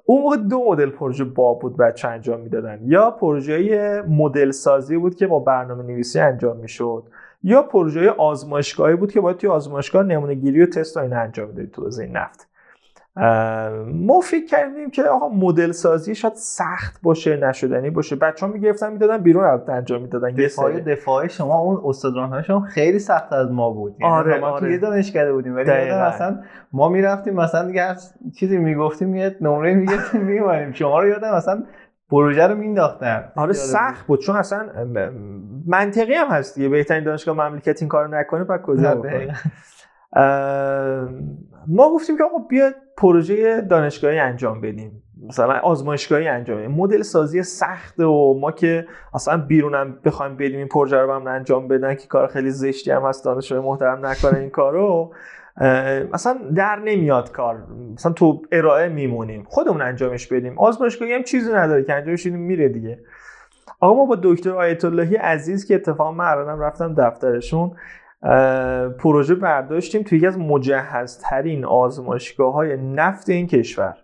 اون 0.04 0.22
موقع 0.22 0.36
دو 0.36 0.64
مدل 0.68 0.90
پروژه 0.90 1.24
با 1.24 1.54
بود 1.54 1.76
بچه 1.76 2.08
انجام 2.08 2.40
می‌دادن. 2.40 2.78
یا 2.82 3.10
پروژه 3.10 4.02
مدل 4.08 4.50
سازی 4.50 4.96
بود 4.96 5.14
که 5.14 5.26
با 5.26 5.38
برنامه 5.38 5.82
نویسی 5.82 6.20
انجام 6.20 6.56
می‌شد 6.56 7.04
یا 7.42 7.62
پروژه 7.62 8.10
آزمایشگاهی 8.10 8.96
بود 8.96 9.12
که 9.12 9.20
باید 9.20 9.36
توی 9.36 9.50
آزمایشگاه 9.50 10.02
نمونه 10.02 10.34
گیری 10.34 10.62
و 10.62 10.66
تست 10.66 10.96
و 10.96 11.00
انجام 11.00 11.48
می‌دادید 11.48 11.70
تو 11.70 11.90
این 12.00 12.16
نفت. 12.16 12.49
ما 13.94 14.20
فکر 14.20 14.46
کردیم 14.46 14.90
که 14.90 15.02
آقا 15.02 15.28
مدل 15.28 15.72
سازی 15.72 16.14
شاید 16.14 16.34
سخت 16.34 17.00
باشه 17.02 17.36
نشدنی 17.36 17.90
باشه. 17.90 18.16
بچه 18.16 18.46
ها 18.46 18.52
می‌گرفتن 18.52 18.92
می‌دادن 18.92 19.18
بیرون 19.18 19.44
البته 19.44 19.72
انجام 19.72 20.02
می‌دادن 20.02 20.30
دفاع 20.34 20.80
دفاع 20.80 21.26
شما 21.26 21.58
اون 21.58 21.80
استاد 21.84 22.42
شما 22.42 22.60
خیلی 22.60 22.98
سخت 22.98 23.32
از 23.32 23.50
ما 23.50 23.70
بود. 23.70 23.96
یعنی 24.00 24.12
آره 24.12 24.40
ما 24.40 24.46
آره. 24.46 24.60
توی 24.60 24.78
دانشکده 24.78 25.32
بودیم. 25.32 25.56
ولی 25.56 25.70
مثلا 25.90 26.38
ما 26.72 26.88
می‌رفتیم 26.88 27.34
مثلا 27.34 27.66
دیگه 27.66 27.82
هر 27.82 27.96
چیزی 28.36 28.58
می‌گفتیم 28.58 29.14
یه 29.14 29.36
نمره 29.40 29.74
می‌گفتیم 29.74 30.20
میومدیم 30.30 30.72
شما 30.72 31.00
رو 31.00 31.08
یادم 31.08 31.36
مثلا 31.36 31.62
پروژه 32.10 32.46
رو 32.46 32.54
مینداختن 32.54 33.32
آره 33.36 33.52
سخت 33.52 34.06
بود. 34.06 34.20
چون 34.20 34.36
اصلا 34.36 34.68
منطقی 35.66 36.14
هم 36.14 36.28
هست 36.28 36.54
دیگه. 36.54 36.68
بهترین 36.68 37.04
دانشگاه 37.04 37.48
مملکت 37.48 37.82
این 37.82 37.88
کارو 37.88 38.14
نکنه 38.14 38.44
بعد 38.44 38.62
کجا 38.62 39.02
ما 41.66 41.90
گفتیم 41.94 42.18
که 42.18 42.24
آقا 42.24 42.38
بیاد 42.38 42.74
پروژه 42.96 43.60
دانشگاهی 43.60 44.18
انجام 44.18 44.60
بدیم. 44.60 45.02
مثلا 45.28 45.58
آزمایشگاهی 45.58 46.28
انجام 46.28 46.58
بدیم. 46.58 46.70
مدل 46.70 47.02
سازی 47.02 47.42
سخت 47.42 48.00
و 48.00 48.38
ما 48.40 48.52
که 48.52 48.86
اصلا 49.14 49.36
بیرونم 49.36 49.98
بخوایم 50.04 50.36
بریم 50.36 50.58
این 50.58 50.68
پروژه 50.68 50.96
رو 50.96 51.12
هم 51.12 51.26
انجام 51.26 51.68
بدن 51.68 51.94
که 51.94 52.06
کار 52.06 52.26
خیلی 52.26 52.50
زشتی 52.50 52.90
هم 52.90 53.02
هست 53.02 53.24
دانشجوی 53.24 53.60
محترم 53.60 54.06
نکنه 54.06 54.38
این 54.38 54.50
کارو 54.50 55.12
مثلا 56.12 56.38
در 56.56 56.76
نمیاد 56.76 57.32
کار. 57.32 57.66
مثلا 57.94 58.12
تو 58.12 58.42
ارائه 58.52 58.88
میمونیم. 58.88 59.44
خودمون 59.48 59.82
انجامش 59.82 60.26
بدیم. 60.26 60.58
آزمایشگاهی 60.58 61.12
هم 61.12 61.22
چیزی 61.22 61.52
نداره 61.52 61.84
که 61.84 61.94
انجامش 61.94 62.26
بدیم 62.26 62.38
میره 62.38 62.68
دیگه. 62.68 62.98
آقا 63.80 63.94
ما 63.94 64.04
با 64.06 64.18
دکتر 64.22 64.50
آیت 64.50 64.84
اللهی 64.84 65.16
عزیز 65.16 65.66
که 65.66 65.74
اتفاقا 65.74 66.12
من 66.12 66.58
رفتم 66.58 66.94
دفترشون 66.94 67.72
پروژه 68.98 69.34
برداشتیم 69.34 70.02
توی 70.02 70.18
یکی 70.18 70.26
از 70.26 70.38
مجهزترین 70.38 71.64
آزمایشگاه 71.64 72.52
های 72.52 72.76
نفت 72.76 73.28
این 73.28 73.46
کشور. 73.46 73.96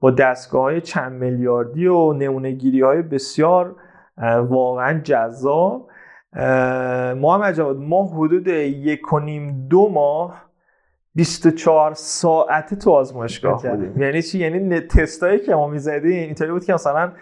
با 0.00 0.10
دستگاه 0.10 0.62
های 0.62 0.80
چند 0.80 1.12
میلیاردی 1.12 1.86
و 1.86 2.12
نمونه 2.12 2.58
های 2.82 3.02
بسیار 3.02 3.76
واقعا 4.48 5.00
جذاب. 5.00 5.88
ما 7.16 7.38
هم 7.38 7.76
ما 7.76 8.06
حدود 8.06 8.46
یک 8.46 9.12
و 9.12 9.18
نیم 9.18 9.68
دو 9.68 9.88
ماه 9.88 10.44
24 11.14 11.94
ساعته 11.94 12.76
تو 12.76 12.90
آزمایشگاه 12.90 13.62
بودیم. 13.62 14.02
یعنی 14.02 14.22
چی؟ 14.22 14.38
یعنی 14.38 14.80
تستایی 14.80 15.38
که 15.38 15.54
ما 15.54 15.68
می‌زدیم 15.68 16.12
اینطوری 16.12 16.52
بود 16.52 16.64
که 16.64 16.74
مثلا 16.74 17.12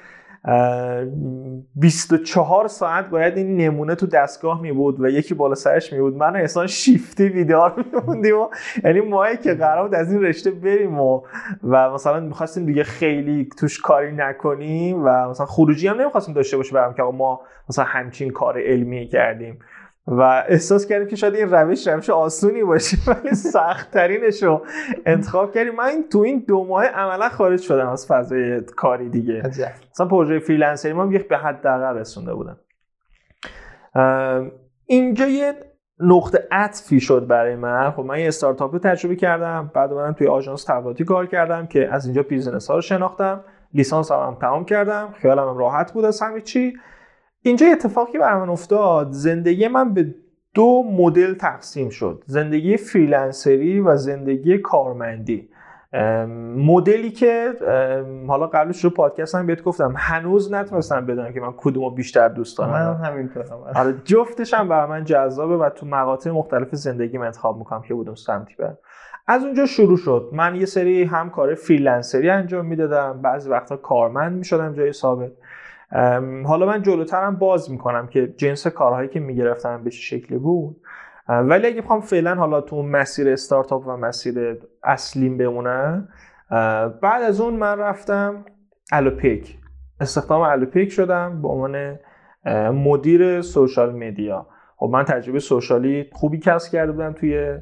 24 0.45 2.69
ساعت 2.69 3.11
باید 3.11 3.37
این 3.37 3.57
نمونه 3.57 3.95
تو 3.95 4.07
دستگاه 4.07 4.63
می 4.63 4.73
بود 4.73 5.01
و 5.01 5.09
یکی 5.09 5.35
بالا 5.35 5.55
سرش 5.55 5.93
می 5.93 6.01
بود 6.01 6.17
من 6.17 6.37
احسان 6.37 6.67
شیفتی 6.67 7.29
ویدیار 7.29 7.85
میموندیم 7.93 8.39
و 8.39 8.49
یعنی 8.85 9.01
ماهی 9.01 9.37
که 9.37 9.55
قرار 9.55 9.89
بود 9.89 9.95
از 9.95 10.13
این 10.13 10.23
رشته 10.23 10.51
بریم 10.51 11.01
و 11.01 11.23
و 11.63 11.91
مثلا 11.91 12.21
می‌خواستیم 12.21 12.67
دیگه 12.67 12.85
خیلی 12.85 13.49
توش 13.59 13.81
کاری 13.81 14.13
نکنیم 14.13 15.05
و 15.05 15.31
مثلا 15.31 15.47
خروجی 15.47 15.89
هم 15.89 16.01
نمی‌خواستیم 16.01 16.35
داشته 16.35 16.57
باشه 16.57 16.75
برام 16.75 16.95
که 16.95 17.03
ما 17.03 17.41
مثلا 17.69 17.85
همچین 17.85 18.31
کار 18.31 18.59
علمی 18.59 19.07
کردیم. 19.07 19.59
و 20.07 20.45
احساس 20.49 20.87
کردیم 20.87 21.09
که 21.09 21.17
شاید 21.17 21.35
این 21.35 21.51
روش 21.51 21.89
روش 21.89 22.11
آسونی 22.11 22.63
باشه 22.63 22.97
ولی 23.11 23.35
سخت 23.35 23.91
ترینش 23.91 24.43
رو 24.43 24.67
انتخاب 25.07 25.55
کردیم. 25.55 25.75
من 25.75 26.05
تو 26.13 26.19
این 26.19 26.45
دو 26.49 26.65
ماه 26.65 26.85
عملا 26.85 27.29
خارج 27.29 27.61
شدم 27.61 27.89
از 27.89 28.07
فضای 28.07 28.61
کاری 28.61 29.09
دیگه. 29.09 29.43
مثلا 29.91 30.07
پروژه 30.07 30.39
freelancer 30.39 30.88
ی 30.88 30.93
ما 30.93 31.13
یک 31.13 31.29
به 31.29 31.39
حداقل 31.39 31.97
رسونده 31.97 32.35
بودم 32.35 32.57
اینجا 34.87 35.27
یه 35.27 35.55
نقطه 35.99 36.49
عطفی 36.51 37.01
شد 37.01 37.27
برای 37.27 37.57
من. 37.57 37.91
خب 37.91 38.03
من 38.03 38.19
یه 38.19 38.29
استارتاپ 38.29 38.73
رو 38.73 38.79
تجربه 38.79 39.17
کردم 39.17 39.71
بعد 39.75 39.93
من 39.93 40.15
توی 40.15 40.27
آژانس 40.27 40.65
تبلیغاتی 40.65 41.05
کار 41.05 41.27
کردم 41.27 41.67
که 41.67 41.89
از 41.93 42.05
اینجا 42.05 42.23
business 42.23 42.69
ها 42.69 42.75
رو 42.75 42.81
شناختم. 42.81 43.45
لیسانس 43.75 44.13
هم 44.13 44.37
تمام 44.41 44.65
کردم. 44.65 45.15
خیالم 45.21 45.49
هم 45.49 45.59
راحت 45.59 45.93
بود 45.93 46.05
از 46.05 46.21
همه 46.21 46.41
چی. 46.41 46.73
اینجا 47.43 47.67
اتفاقی 47.67 48.19
برای 48.19 48.41
من 48.41 48.49
افتاد. 48.49 49.09
زندگی 49.11 49.69
من 49.69 49.95
به 49.95 50.15
دو 50.55 50.83
مدل 50.83 51.35
تقسیم 51.35 51.89
شد. 51.89 52.23
زندگی 52.27 52.77
فریلنسری 52.77 53.81
و 53.81 53.97
زندگی 53.97 54.59
کارمندی. 54.59 55.49
مدلی 56.57 57.11
که 57.11 57.53
حالا 58.29 58.47
قبلش 58.47 58.85
رو 58.85 58.91
پادکست 58.91 59.35
هم 59.35 59.47
بهت 59.47 59.63
گفتم 59.63 59.95
هنوز 59.97 60.53
نتونستم 60.53 61.07
بدونم 61.07 61.33
که 61.33 61.41
من 61.41 61.53
کدومو 61.57 61.91
بیشتر 61.91 62.29
دوست 62.29 62.59
دارم. 62.59 62.71
من 62.71 63.05
همینطورم. 63.05 63.47
آره. 63.75 63.95
جفتش 64.05 64.55
هم 64.55 64.69
برای 64.69 64.89
من 64.89 65.05
جذابه 65.05 65.57
و 65.57 65.71
تو 65.71 65.87
مقاطع 65.87 66.31
مختلف 66.31 66.75
زندگی 66.75 67.19
من 67.19 67.27
انتخاب 67.27 67.59
می‌کنم 67.59 67.83
که 67.83 67.95
بودم 67.95 68.15
سمتی 68.15 68.55
برم 68.59 68.79
از 69.27 69.45
اونجا 69.45 69.67
شروع 69.67 69.97
شد. 69.97 70.31
من 70.33 70.57
یه 70.57 70.67
سری 70.67 71.05
هم 71.05 71.31
کار 71.31 71.55
freelancer 71.55 72.24
ی 72.24 72.31
انجام 72.31 72.67
می‌دادم. 72.67 73.23
بعضی 73.23 73.51
وقتا 73.51 73.77
کارمند 73.77 74.39
می‌شدم 74.39 74.73
جای 74.73 74.93
ثابت. 74.93 75.33
حالا 76.47 76.67
من 76.67 76.83
جلوترم 76.83 77.37
باز 77.37 77.71
می‌کنم 77.71 78.07
که 78.07 78.35
جنس 78.37 78.67
کارهایی 78.67 79.09
که 79.09 79.21
می‌گرفتم 79.21 79.85
به 79.85 79.91
چه 79.91 80.01
شکلی 80.01 80.39
بود. 80.39 80.77
ولی 81.29 81.67
اگه 81.67 81.83
بخوام 81.83 82.01
فعلا 82.01 82.35
حالا 82.35 82.61
تو 82.61 82.83
مسیر 82.83 83.29
استارتاپ 83.29 83.87
و 83.87 83.97
مسیر 83.97 84.59
اصلیم 84.85 85.37
بمونم 85.37 86.09
بعد 87.03 87.23
از 87.23 87.41
اون 87.41 87.55
من 87.55 87.79
رفتم 87.79 88.45
الوپیک 88.93 89.59
استخدام 90.01 90.41
الوپیک 90.43 90.93
شدم 90.93 91.43
به 91.43 91.49
عنوان 91.49 91.99
مدیر 92.71 93.41
social 93.41 93.95
media. 93.95 94.47
خب 94.77 94.91
من 94.93 95.05
تجربه 95.05 95.39
social 95.39 96.00
ی 96.00 96.11
خوبی 96.13 96.39
کسب 96.39 96.73
کرده 96.73 96.93
بودم 96.93 97.13
توی 97.13 97.59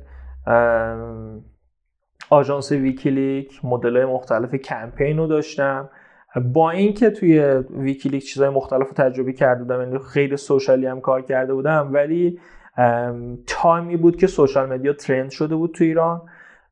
آژانس 2.30 2.72
ویکیلیک. 2.72 3.60
مدل 3.64 4.04
مختلف 4.04 4.54
کمپین 4.54 5.18
رو 5.18 5.26
داشتم. 5.26 5.90
با 6.36 6.70
اینکه 6.70 7.10
توی 7.10 7.40
ویکیلیک 7.70 8.24
چیزهای 8.24 8.50
مختلف 8.50 8.88
رو 8.88 8.92
تجربه 8.92 9.32
کرده 9.32 9.62
بودم 9.62 9.80
یعنی 9.80 9.98
خیلی 9.98 10.36
social 10.36 10.79
ی 10.79 10.86
هم 10.86 11.00
کار 11.00 11.22
کرده 11.22 11.54
بودم 11.54 11.90
ولی 11.92 12.38
time 13.46 13.86
ی 13.86 13.96
بود 13.96 14.16
که 14.16 14.26
social 14.26 14.72
media 14.72 14.92
trend 14.92 15.30
شده 15.30 15.56
بود 15.56 15.74
تو 15.74 15.84
ایران. 15.84 16.22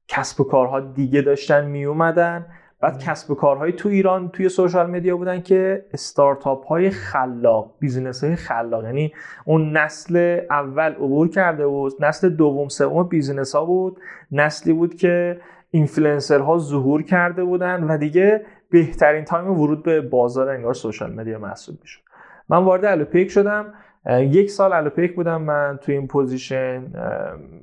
کسب 0.09 0.41
و 0.41 0.45
کارها 0.45 0.81
دیگه 0.81 1.23
داشتن 1.23 1.67
می 1.67 1.85
اومدن 1.85 2.47
بعد 2.81 2.99
کسب 2.99 3.31
و 3.31 3.35
کارهای 3.35 3.73
تو 3.73 3.89
ایران 3.89 4.29
توی 4.29 4.49
social 4.49 4.91
media 4.91 5.17
بودن 5.17 5.41
که 5.41 5.85
استارتاپ 5.93 6.67
های 6.67 6.91
خلاق 6.91 7.75
business 7.81 8.25
های 8.25 8.37
خلاق. 8.37 8.85
یعنی 8.85 9.13
اون 9.45 9.77
نسل 9.77 10.41
اول 10.51 10.93
عبور 10.93 11.29
کرده 11.29 11.67
بود 11.67 12.05
نسل 12.05 12.29
دوم 12.29 12.69
سوم 12.69 13.03
business 13.03 13.55
ها 13.55 13.65
بود. 13.65 14.01
نسلی 14.33 14.73
بود 14.73 14.95
که 14.95 15.41
اینفلوئنسر 15.71 16.39
ها 16.39 16.59
ظهور 16.59 17.03
کرده 17.03 17.45
بودن 17.45 17.85
و 17.85 17.99
دیگه 17.99 18.45
بهترین 18.71 19.25
time 19.25 19.51
ورود 19.61 19.83
به 19.83 20.01
بازار 20.01 20.49
انگار 20.49 20.75
social 20.75 21.15
media 21.15 21.39
محسوب 21.39 21.79
می‌شد. 21.83 22.01
من 22.49 22.65
وارد 22.65 22.85
الوپیک 22.85 23.31
شدم. 23.31 23.75
یک 24.21 24.51
سال 24.51 24.73
الوپیک 24.73 25.15
بودم 25.15 25.43
من 25.43 25.79
تو 25.83 25.93
این 25.93 26.07
position. 26.07 26.87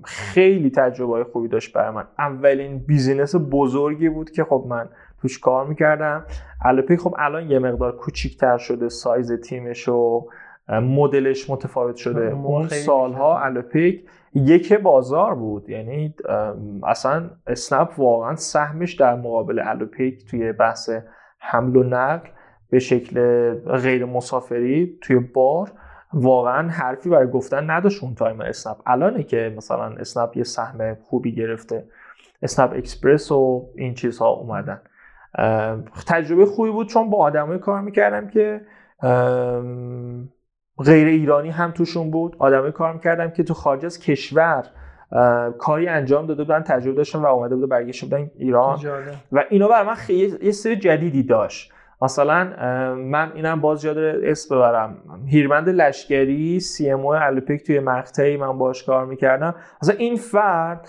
خیلی 0.04 0.70
تجربه 0.70 1.24
خوبی 1.24 1.48
داشت 1.48 1.74
برای 1.74 1.96
من. 1.96 2.04
اولین 2.20 2.80
business 2.80 3.36
بزرگی 3.52 4.10
بود 4.10 4.32
که 4.32 4.44
خب 4.44 4.66
من 4.70 4.90
توش 5.22 5.40
کار 5.40 5.68
می‌کردم. 5.68 6.26
الوپیک 6.66 7.00
خب 7.00 7.16
الان 7.18 7.52
یه 7.52 7.60
مقدار 7.60 7.96
کوچیکتر 7.96 8.58
شده 8.58 8.90
سایز 8.90 9.32
تیمش 9.32 9.90
و 9.90 10.28
مدلش 10.70 11.50
متفاوت 11.50 11.96
شده. 11.96 12.32
اون 12.32 12.68
سالها 12.68 13.40
الوپیک 13.40 14.06
یک 14.36 14.74
بازار 14.74 15.36
بود. 15.36 15.70
یعنی 15.70 16.16
اصلا 16.84 17.30
اسنپ 17.48 18.00
واقعا 18.00 18.36
سهمش 18.36 18.94
در 18.94 19.16
مقابل 19.16 19.62
الوپیک 19.66 20.30
توی 20.30 20.52
بحث 20.52 20.90
حمل 21.40 21.76
و 21.76 21.84
نقل 21.84 22.30
به 22.70 22.80
شکل 22.80 23.54
غیر 23.54 24.06
مسافری 24.06 25.00
توی 25.02 25.20
بار 25.20 25.72
واقعا 26.14 26.70
حرفی 26.70 27.10
برای 27.10 27.28
گفتن 27.28 27.70
نداشت 27.70 28.04
اون 28.04 28.16
time 28.16 28.42
اسنپ. 28.42 28.78
الانه 28.86 29.24
که 29.24 29.54
مثلا 29.58 29.86
اسنپ 29.86 30.38
یه 30.38 30.44
سهم 30.44 30.96
خوبی 30.96 31.36
گرفته. 31.36 31.86
اسنپ 32.42 32.74
اکسپرس 32.74 33.32
و 33.32 33.70
این 33.76 33.94
چیزها 33.94 34.30
اومدن. 34.30 34.82
تجربه 36.08 36.46
خوبی 36.46 36.72
بود 36.72 36.88
چون 36.88 37.10
با 37.10 37.18
آدمای 37.18 37.60
کار 37.60 37.82
می‌کردم 37.82 38.28
که 38.28 38.62
غیر 40.78 41.08
ایرانی 41.08 41.50
هم 41.50 41.72
توشون 41.72 42.12
بود. 42.12 42.36
آدمای 42.40 42.72
کار 42.72 42.94
می‌کردم 42.94 43.30
که 43.30 43.44
تو 43.44 43.54
خارج 43.54 43.86
از 43.86 44.00
کشور 44.00 44.64
کاری 45.60 45.88
انجام 45.88 46.26
داده 46.26 46.44
بودن 46.44 46.62
تجربه 46.62 46.98
داشتن 46.98 47.20
و 47.20 47.26
اومده 47.26 47.56
بوده 47.56 47.68
برگشته 47.68 48.06
بودن 48.06 48.32
ایران. 48.38 48.80
و 49.32 49.44
اینا 49.50 49.68
بر 49.68 49.84
من 49.84 49.94
خیلی 49.94 50.46
یه 50.46 50.52
سری 50.52 50.76
جدیدی 50.76 51.24
داشت. 51.24 51.72
مثلا 52.02 52.44
من 52.96 53.32
اینم 53.36 53.62
باز 53.62 53.86
یاد 53.86 53.98
اسم 53.98 54.56
ببرم. 54.56 54.98
هیرمند 55.28 55.70
لشکری 55.70 56.60
سی 56.60 56.90
ام 56.90 57.06
او 57.06 57.16
توی 57.66 57.80
مقطعی 57.80 58.38
من 58.38 58.58
باش 58.58 58.84
کار 58.84 59.06
می‌کردم. 59.06 59.56
مثلا 59.82 59.96
این 59.96 60.16
فرد 60.16 60.88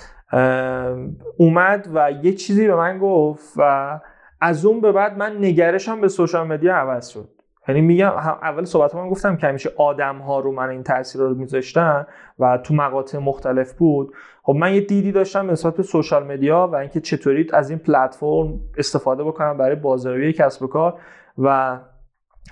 اومد 1.36 1.88
و 1.94 2.10
یه 2.22 2.32
چیزی 2.32 2.66
به 2.66 2.74
من 2.74 2.98
گفت 2.98 3.52
و 3.56 4.00
از 4.40 4.64
اون 4.64 4.80
به 4.80 4.92
بعد 4.92 5.18
من 5.18 5.36
نگرشم 5.36 6.00
به 6.00 6.08
سوشال 6.08 6.46
مدیا 6.46 6.76
عوض 6.76 7.08
شد. 7.08 7.28
یعنی 7.68 7.80
میگم 7.80 8.10
اول 8.42 8.64
صحبت 8.64 8.94
من 8.94 9.08
گفتم 9.08 9.36
که 9.36 9.46
همیشه 9.46 9.70
آدم 9.76 10.18
ها 10.18 10.40
رو 10.40 10.52
من 10.52 10.68
این 10.68 10.82
تاثیر 10.82 11.20
رو 11.20 11.34
میذاشتن 11.34 12.06
و 12.38 12.58
تو 12.58 12.74
مقاطع 12.74 13.18
مختلف 13.18 13.72
بود. 13.72 14.12
خب 14.42 14.52
من 14.52 14.74
یه 14.74 14.80
دیدی 14.80 15.12
داشتم 15.12 15.50
نسبت 15.50 15.76
به 15.76 15.82
سوشال 15.82 16.26
مدیا 16.26 16.68
و 16.72 16.76
اینکه 16.76 17.00
چطوری 17.00 17.46
از 17.52 17.70
این 17.70 17.78
پلتفرم 17.78 18.60
استفاده 18.78 19.24
بکنم 19.24 19.56
برای 19.56 19.76
بازاریابی 19.76 20.32
کسب 20.32 20.62
و 20.62 20.66
کار 20.66 21.00
و 21.38 21.78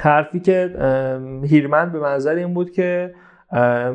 حرفی 0.01 0.41
که 0.41 0.77
هیرمند 1.45 1.93
به 1.93 2.01
منظر 2.01 2.35
این 2.35 2.55
بود 2.55 2.71
که 2.71 3.15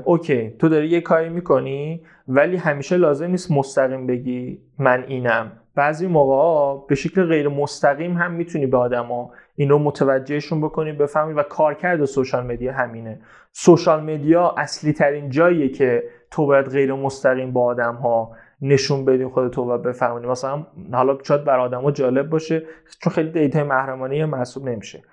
okay 0.04 0.50
تو 0.49 0.69
داری 0.69 0.88
یه 0.88 1.01
کاری 1.01 1.29
می‌کنی 1.29 2.05
ولی 2.27 2.58
همیشه 2.58 2.97
لازم 2.97 3.25
نیست 3.25 3.51
مستقیم 3.51 4.08
بگی 4.08 4.62
من 4.77 5.03
اینم. 5.08 5.51
بعضی 5.80 6.08
موقع 6.08 6.88
به 6.88 6.96
شکل 6.96 7.26
غیر 7.26 7.48
مستقیم 7.48 8.18
هم 8.18 8.32
می‌تونی 8.32 8.68
به 8.68 8.78
آدما 8.78 9.32
این 9.56 9.70
رو 9.70 9.80
متوجهشون 9.80 10.62
بکنی 10.62 10.92
بفهمی 10.92 11.34
و 11.34 11.44
کارکرد 11.44 12.06
social 12.06 12.43
media 12.45 12.74
همینه. 12.74 13.20
social 13.52 14.04
media 14.04 14.56
اصلی 14.58 14.94
ترین 14.94 15.30
جاییه 15.30 15.70
که 15.70 16.04
تو 16.32 16.46
باید 16.46 16.65
غیر 16.65 16.94
مستقیم 16.94 17.54
به 17.54 17.63
آدم 17.63 17.96
ها 17.96 18.32
نشون 18.62 19.06
بدی 19.06 19.26
خودتو 19.26 19.62
و 19.62 19.78
بفهمونی. 19.78 20.28
مثلا 20.28 20.65
حالا 20.94 21.18
شاید 21.24 21.44
بر 21.44 21.60
آدما 21.60 21.92
جالب 21.92 22.30
باشه 22.30 22.63
چون 23.02 23.13
خیلی 23.13 23.32
data 23.32 23.63
محرمانه 23.63 24.26
محسوب 24.26 24.70
نمیشه. 24.70 25.04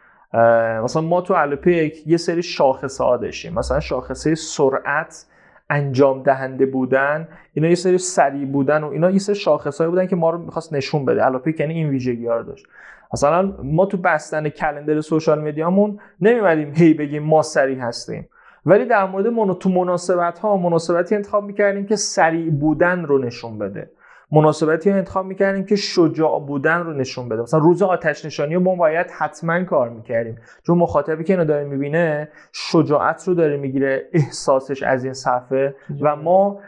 مثلا 0.85 1.03
ما 1.03 1.21
تو 1.21 1.35
الوپیک 1.35 2.07
یه 2.07 2.17
سری 2.17 2.43
شاخصه 2.43 3.05
ها 3.05 3.17
داشتیم. 3.17 3.55
مثلا 3.55 3.81
شاخصه 3.81 4.35
سرعت 4.35 5.27
انجام 5.71 6.23
دهنده 6.23 6.67
بودن 6.67 7.29
اینا 7.55 7.69
یه 7.69 7.75
سری 7.75 7.99
سریع 7.99 8.47
بودن 8.47 8.83
و 8.85 8.87
اینا 8.87 9.11
یه 9.11 9.19
سری 9.19 9.35
شاخصهایی 9.35 9.91
بودن 9.91 10.07
که 10.07 10.17
ما 10.17 10.31
رو 10.31 10.39
می‌خواست 10.39 10.73
نشون 10.73 11.05
بده. 11.05 11.27
الوپیک 11.27 11.61
یعنی 11.61 11.75
این 11.75 11.89
ویژگی 11.89 12.27
ها 12.27 12.37
رو 12.37 12.43
داشت. 12.43 12.67
مثلا 13.13 13.55
ما 13.63 13.87
تو 13.87 13.97
بستن 13.97 14.49
کلندر 14.49 15.01
سوشال 15.01 15.41
مدیامون 15.41 16.01
نمیمدیم 16.21 16.73
هی 16.75 16.95
بگیم 16.95 17.23
ما 17.23 17.43
سریع 17.43 17.79
هستیم. 17.79 18.29
ولی 18.67 18.85
در 18.85 19.07
مورد 19.07 19.27
منو 19.27 19.55
تو 19.55 19.69
مناسبت 19.69 20.39
ها 20.39 20.57
مناسبتی 20.57 21.15
انتخاب 21.15 21.45
می‌کردیم 21.45 21.87
که 21.87 21.97
سریع 21.97 22.51
بودن 22.51 23.05
رو 23.05 23.19
نشون 23.19 23.59
بده. 23.59 23.91
مناسبتی 24.33 24.91
رو 24.91 24.97
انتخاب 24.97 25.27
می‌کردیم 25.27 25.65
که 25.65 25.77
شجاع 25.77 26.41
بودن 26.41 26.81
رو 26.81 26.93
نشون 26.93 27.29
بده. 27.29 27.43
مثلا 27.43 27.61
روز 27.61 27.83
آتش 27.83 28.25
نشانی 28.25 28.55
رو 28.55 28.61
ما 28.61 28.75
باید 28.75 29.07
حتما 29.19 29.65
کار 29.65 29.89
می‌کردیم. 29.89 30.39
چون 30.67 30.79
مخاطبی 30.79 31.25
که 31.25 31.33
اینو 31.33 31.45
داره 31.45 31.65
می‌بینه 31.65 32.29
شجاعت 32.53 33.29
رو 33.29 33.35
داره 33.35 33.57
می‌گیره 33.57 34.09
احساسش 34.13 34.83
از 34.83 35.05
این 35.05 35.13
صفحه 35.13 35.75
و 36.01 36.17
ما 36.17 36.61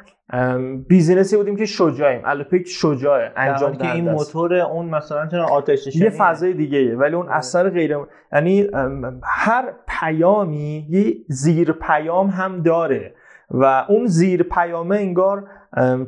بیزینسی 0.88 1.36
بودیم 1.36 1.56
که 1.56 1.66
شجاعیم. 1.66 2.20
الوپیک 2.24 2.68
شجاعه. 2.68 3.32
انجام 3.36 3.72
که 3.72 3.92
این 3.92 4.10
موتور 4.10 4.54
اون 4.54 4.86
مثلا 4.86 5.26
چون 5.26 5.40
آتش 5.40 5.86
نشانی؟ 5.86 6.04
یه 6.04 6.10
فضای 6.10 6.52
دیگه 6.52 6.96
ولی 6.96 7.14
اون 7.14 7.28
اثر 7.28 7.70
غیر 7.70 7.96
یعنی 8.32 8.66
هر 9.22 9.72
پیامی 10.00 10.86
یه 10.90 11.14
زیر 11.28 11.72
پیام 11.72 12.26
هم 12.26 12.62
داره. 12.62 13.14
و 13.50 13.86
اون 13.88 14.06
زیر 14.06 14.42
پیامه 14.42 14.96
انگار 14.96 15.48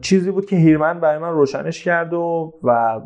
چیزی 0.01 0.31
بود 0.31 0.47
که 0.47 0.57
هیرمن 0.57 1.01
برای 1.01 1.19
من 1.19 1.33
روشنش 1.33 1.85
کرد 1.85 2.15
و 2.15 2.55
و 2.63 3.01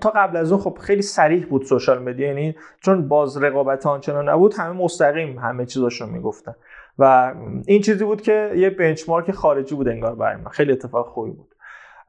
تا 0.00 0.10
قبل 0.10 0.36
از 0.36 0.52
اون 0.52 0.60
خب 0.60 0.78
خیلی 0.80 1.02
صریح 1.02 1.46
بود 1.46 1.62
social 1.62 2.02
media 2.02 2.26
یعنی 2.26 2.54
چون 2.80 3.08
باز 3.08 3.42
رقابت 3.42 3.86
آنچنان 3.86 4.28
نبود 4.28 4.54
همه 4.54 4.72
مستقیم 4.72 5.38
همه 5.38 5.66
چیزاشو 5.66 6.06
می‌گفتن. 6.06 6.54
و 6.98 7.34
این 7.66 7.82
چیزی 7.82 8.04
بود 8.04 8.22
که 8.22 8.52
یه 8.56 8.70
benchmark 8.70 9.30
خارجی 9.30 9.74
بود 9.74 9.88
انگار 9.88 10.14
برای 10.14 10.36
من. 10.36 10.50
خیلی 10.50 10.72
اتفاق 10.72 11.06
خوبی 11.06 11.30
بود. 11.30 11.54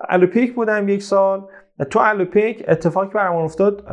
الوپیک 0.10 0.56
بودم 0.56 0.90
یک 0.90 1.04
سال. 1.04 1.48
تو 1.84 2.00
الوپیک 2.00 2.64
اتفاقی 2.68 3.14
برام 3.14 3.36
افتاد 3.36 3.88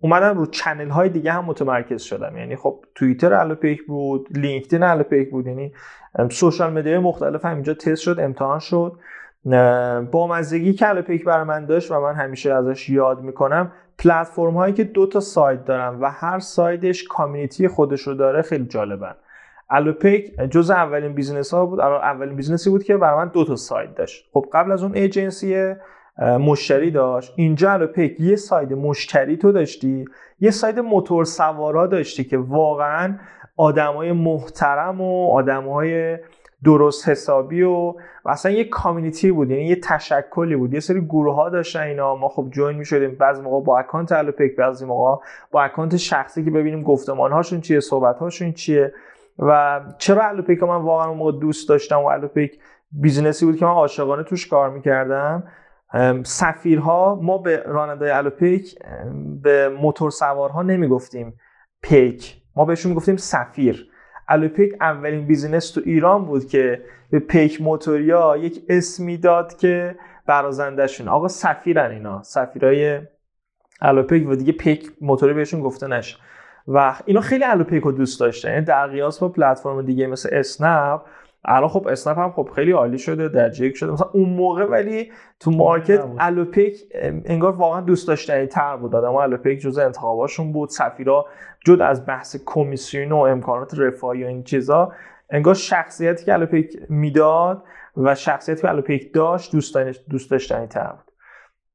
اومدم 0.00 0.38
رو 0.38 0.46
channel 0.46 0.88
های 0.88 1.08
دیگه 1.08 1.32
هم 1.32 1.44
متمرکز 1.44 2.02
شدم 2.02 2.36
یعنی 2.36 2.56
خب 2.56 2.84
توییتر 2.94 3.34
الوپیک 3.34 3.86
بود 3.86 4.28
لینکدین 4.30 4.82
الوپیک 4.82 5.30
بود 5.30 5.46
یعنی 5.46 5.72
social 6.30 6.72
media 6.72 6.94
ی 6.94 6.98
مختلف 6.98 7.44
هم 7.44 7.54
اینجا 7.54 7.74
تست 7.74 8.02
شد 8.02 8.16
امتحان 8.20 8.58
شد. 8.58 8.98
بامزگی 10.10 10.72
که 10.72 10.88
الوپیک 10.88 11.24
برای 11.24 11.44
من 11.44 11.66
داشت 11.66 11.90
و 11.90 12.00
من 12.00 12.14
همیشه 12.14 12.54
ازش 12.54 12.90
یاد 12.90 13.20
می‌کنم 13.20 13.72
پلتفرم 13.98 14.54
هایی 14.54 14.74
که 14.74 14.84
دو 14.84 15.06
تا 15.06 15.20
side 15.20 15.64
دارن 15.64 16.00
و 16.00 16.10
هر 16.10 16.38
side 16.38 16.82
ش 16.82 17.04
community 17.04 17.68
خودش 17.68 18.00
رو 18.00 18.14
داره 18.14 18.42
خیلی 18.42 18.64
جالبن. 18.64 19.14
الوپیک 19.70 20.40
جز 20.50 20.70
اولین 20.70 21.14
business 21.14 21.54
ها 21.54 21.66
بود 21.66 21.80
اولین 21.80 22.36
business 22.36 22.66
ی 22.66 22.70
بود 22.70 22.84
که 22.84 22.96
برای 22.96 23.16
من 23.16 23.28
دو 23.28 23.44
تا 23.44 23.56
side 23.56 23.94
داشت. 23.94 24.28
خب 24.32 24.46
قبل 24.52 24.72
از 24.72 24.82
اون 24.82 24.94
ایجنسی 24.94 25.74
مشتری 26.18 26.90
داشت. 26.90 27.32
اینجا 27.36 27.72
الوپیک 27.72 28.20
یه 28.20 28.36
side 28.36 28.72
مشتری 28.72 29.36
تو 29.36 29.52
داشتی 29.52 30.04
یه 30.40 30.50
side 30.50 30.78
موتور 30.78 31.24
سوارا 31.24 31.86
داشتی 31.86 32.24
که 32.24 32.38
واقعا 32.38 33.18
آدمای 33.56 34.12
محترم 34.12 35.00
و 35.00 35.30
آدمای 35.30 36.18
درست 36.64 37.08
حسابی 37.08 37.62
و 37.62 37.94
اصلا 38.26 38.52
یه 38.52 38.64
community 38.64 39.32
بود 39.32 39.50
یعنی 39.50 39.64
یه 39.64 39.76
تشکلی 39.80 40.56
بود. 40.56 40.74
یه 40.74 40.80
سری 40.80 41.00
گروه 41.00 41.34
ها 41.34 41.48
داشتن 41.48 41.80
اینا. 41.80 42.16
ما 42.16 42.28
خب 42.28 42.48
join 42.50 42.76
می 42.76 42.84
شدیم 42.84 43.14
بعضی 43.14 43.42
موقع 43.42 43.64
با 43.64 43.78
account 43.78 44.12
الوپیک 44.12 44.56
بعضی 44.56 44.86
موقع 44.86 45.22
با 45.50 45.62
account 45.62 45.96
شخصی 45.96 46.44
که 46.44 46.50
ببینیم 46.50 46.82
گفتمان 46.82 47.32
هاشون 47.32 47.60
چیه 47.60 47.80
صحبت 47.80 48.18
هاشون 48.18 48.52
چیه. 48.52 48.92
و 49.38 49.80
چرا 49.98 50.28
الوپیک 50.28 50.62
من 50.62 50.76
واقعا 50.76 51.08
اون 51.08 51.18
موقع 51.18 51.32
دوست 51.40 51.68
داشتم 51.68 52.00
و 52.00 52.06
الوپیک 52.06 52.58
business 52.92 53.40
ی 53.40 53.46
بود 53.46 53.56
که 53.56 53.64
من 53.64 53.70
عاشقانه 53.70 54.22
توش 54.22 54.46
کار 54.46 54.70
می‌کردم؟ 54.70 55.42
سفیرها 56.24 57.20
ما 57.22 57.38
به 57.38 57.62
راننده 57.66 58.16
الوپیک 58.16 58.78
به 59.42 59.68
موتور 59.68 60.10
سوارها 60.10 60.62
نمی‌گفتیم 60.62 61.40
پیک. 61.82 62.36
ما 62.56 62.64
بهشون 62.64 62.90
می‌گفتیم 62.90 63.16
سفیر. 63.16 63.88
الوپیک 64.28 64.72
اولین 64.80 65.26
business 65.26 65.70
تو 65.70 65.80
ایران 65.84 66.24
بود 66.24 66.48
که 66.48 66.82
به 67.10 67.18
پیک 67.18 67.60
موتوریا 67.60 68.36
یک 68.36 68.62
اسمی 68.68 69.16
داد 69.16 69.56
که 69.56 69.96
برازنده‌شون. 70.26 71.08
آقا 71.08 71.28
سفیرن 71.28 71.90
اینا. 71.90 72.22
سفیرای 72.22 73.00
الوپیک 73.80 74.28
و 74.28 74.34
دیگه 74.34 74.52
پیک 74.52 74.92
موتوری 75.00 75.32
بهشون 75.32 75.60
گفته 75.60 75.86
نشه 75.86 76.16
و 76.68 76.94
اینا 77.04 77.20
خیلی 77.20 77.44
الوپیک 77.44 77.82
رو 77.82 77.92
دوست 77.92 78.20
داشتن. 78.20 78.50
یعنی 78.50 78.64
در 78.64 78.86
قیاس 78.86 79.18
با 79.18 79.28
پلتفرم 79.28 79.82
دیگه 79.82 80.06
مثل 80.06 80.28
اسنپ 80.32 81.00
الان 81.44 81.68
خب 81.68 81.88
اسنپ 81.88 82.18
هم 82.18 82.32
خب 82.32 82.50
خیلی 82.54 82.72
عالی 82.72 82.98
شده 82.98 83.28
درجه 83.28 83.66
یک 83.66 83.76
شده. 83.76 83.92
مثلا 83.92 84.08
اون 84.12 84.28
موقع 84.28 84.64
ولی 84.64 85.12
تو 85.40 85.50
market 85.50 86.04
الوپیک 86.18 86.80
انگار 87.24 87.52
واقعا 87.52 87.80
دوست 87.80 88.08
داشتنی 88.08 88.46
تر 88.46 88.76
بود. 88.76 88.94
آدم 88.96 89.14
الوپیک 89.14 89.60
جز 89.60 89.78
انتخاباشون 89.78 90.52
بود. 90.52 90.68
سفیرا 90.68 91.26
جدا 91.66 91.80
از 91.80 92.06
بحث 92.06 92.36
کمیسیون 92.46 93.12
و 93.12 93.16
امکانات 93.16 93.78
رفاهی 93.78 94.24
و 94.24 94.26
این 94.26 94.42
چیزا 94.42 94.92
انگار 95.30 95.54
شخصیتی 95.54 96.24
که 96.24 96.34
الوپیک 96.34 96.78
می‌داد 96.88 97.62
و 97.96 98.14
شخصیتی 98.14 98.62
که 98.62 98.70
الوپیک 98.70 99.12
داشت 99.12 99.52
دوست 100.10 100.30
داشتنی 100.30 100.66
تر 100.66 100.86
بود. 100.86 101.14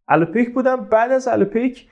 الوپیک 0.08 0.53
بودم. 0.53 0.75
بعد 0.75 1.12
از 1.12 1.27
الوپیک 1.27 1.88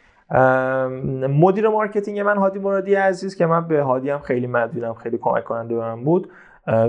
مدیر 1.30 1.70
marketing 1.70 2.20
من 2.20 2.38
هادی 2.38 2.60
مرادی 2.60 2.96
عزیز 2.96 3.36
که 3.36 3.46
من 3.46 3.68
به 3.68 3.82
هادی 3.82 4.10
هم 4.10 4.20
خیلی 4.20 4.48
مدیونم 4.48 4.94
خیلی 4.94 5.18
کمک 5.18 5.44
کننده 5.44 5.76
به 5.76 5.82
من 5.82 6.04
بود. 6.04 6.30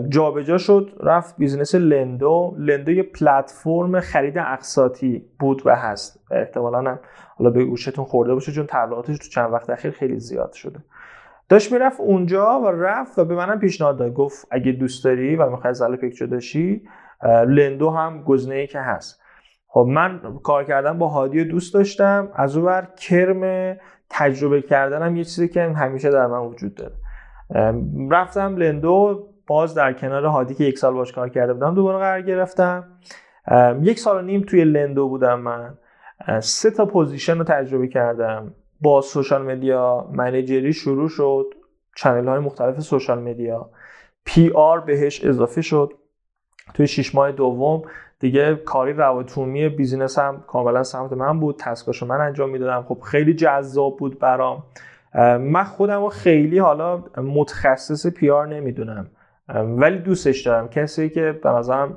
جابجا 0.09 0.59
شد 0.59 0.91
رفت 1.01 1.37
business 1.39 1.75
لندو. 1.75 2.55
لندو 2.59 2.93
یه 2.93 3.03
پلتفرم 3.03 4.01
خرید 4.01 4.39
اقساطی 4.39 5.25
بود 5.39 5.63
و 5.65 5.77
هست. 5.77 6.25
احتمالا 6.31 6.79
هم 6.79 6.99
حالا 7.37 7.51
به 7.51 7.65
گوشتون 7.65 8.05
خورده 8.05 8.35
باشه 8.35 8.53
چون 8.53 8.67
تبلیغاتش 8.69 9.19
تو 9.19 9.29
چند 9.29 9.53
وقت 9.53 9.71
اخیر 9.71 9.91
خیلی 9.91 10.19
زیاد 10.19 10.53
شده. 10.53 10.79
داشت 11.49 11.73
می‌رفت 11.73 12.01
اونجا 12.01 12.61
و 12.61 12.67
رفت 12.67 13.19
و 13.19 13.25
به 13.25 13.35
منم 13.35 13.59
پیشنهاد 13.59 13.99
داد. 13.99 14.13
گفت 14.13 14.47
اگه 14.51 14.73
دوست 14.73 15.05
داری 15.05 15.37
و 15.37 15.51
می‌خوای 15.51 15.75
زل 15.75 15.97
پیک 15.97 16.31
داشی 16.31 16.83
لندو 17.47 17.91
هم 17.91 18.23
گزینه‌ای 18.23 18.67
که 18.67 18.81
هست. 18.81 19.23
خب 19.69 19.87
من 19.89 20.21
کار 20.43 20.65
کردن 20.65 20.99
با 20.99 21.09
هادی 21.09 21.45
دوست 21.45 21.75
داشتم. 21.75 22.29
از 22.35 22.57
اون 22.57 22.67
بر 22.67 22.89
کرم 22.97 23.77
تجربه 24.11 24.63
کردنم 24.63 25.17
یه 25.17 25.25
چیزی 25.25 25.49
که 25.49 25.63
همیشه 25.63 26.11
در 26.11 26.27
من 26.27 26.39
وجود 26.39 26.75
داره. 26.75 26.95
رفتم 28.11 28.57
لندو. 28.57 29.29
باز 29.49 29.75
در 29.75 29.93
کنار 29.93 30.25
هادی 30.25 30.55
که 30.55 30.65
یک 30.65 30.79
سال 30.79 30.95
باش 30.95 31.13
کار 31.13 31.29
کرده 31.29 31.53
بودم 31.53 31.75
دوباره 31.75 31.99
قرار 31.99 32.23
گرفتم. 32.23 32.85
یک 33.83 33.99
سال 33.99 34.17
و 34.17 34.23
نیم 34.23 34.41
توی 34.41 34.65
لندو 34.65 35.09
بودم 35.09 35.41
من. 35.41 35.75
سه 36.41 36.71
تا 36.71 36.87
position 36.87 37.39
رو 37.39 37.45
تجربه 37.45 37.89
کردم. 37.89 38.55
با 38.81 39.01
social 39.01 39.43
media 39.43 40.09
manager 40.13 40.65
ی 40.65 40.73
شروع 40.73 41.09
شد. 41.09 41.47
channel 41.97 42.29
های 42.29 42.39
مختلف 42.39 42.81
social 42.81 43.19
media. 43.19 43.71
PR 44.25 44.81
بهش 44.81 45.25
اضافه 45.25 45.63
شد. 45.63 45.93
توی 46.75 46.87
شیش 46.87 47.15
ماه 47.15 47.33
دوم 47.33 47.83
دیگه 48.21 48.55
کارای 48.55 48.93
روابط 48.93 49.26
عمومی 49.26 49.69
business 49.69 50.19
هم 50.19 50.45
کاملا 50.47 50.83
سمت 50.83 51.13
من 51.13 51.41
بود. 51.41 51.57
task 51.59 51.86
اشو 51.86 52.07
من 52.07 52.21
انجام 52.21 52.51
می‌دادم. 52.51 52.83
خب 52.83 53.01
خیلی 53.01 53.35
جذاب 53.35 53.97
بود 53.97 54.19
برام. 54.19 54.63
من 55.41 55.65
خودم 55.65 56.03
رو 56.03 56.09
خیلی 56.09 56.59
حالا 56.59 57.05
متخصص 57.17 58.07
PR 58.07 58.47
نمی‌دونم. 58.47 59.11
ولی 59.55 59.99
دوستش 59.99 60.41
دارم. 60.41 60.69
کسی 60.69 61.09
که 61.09 61.41
به 61.43 61.51
نظرم 61.51 61.97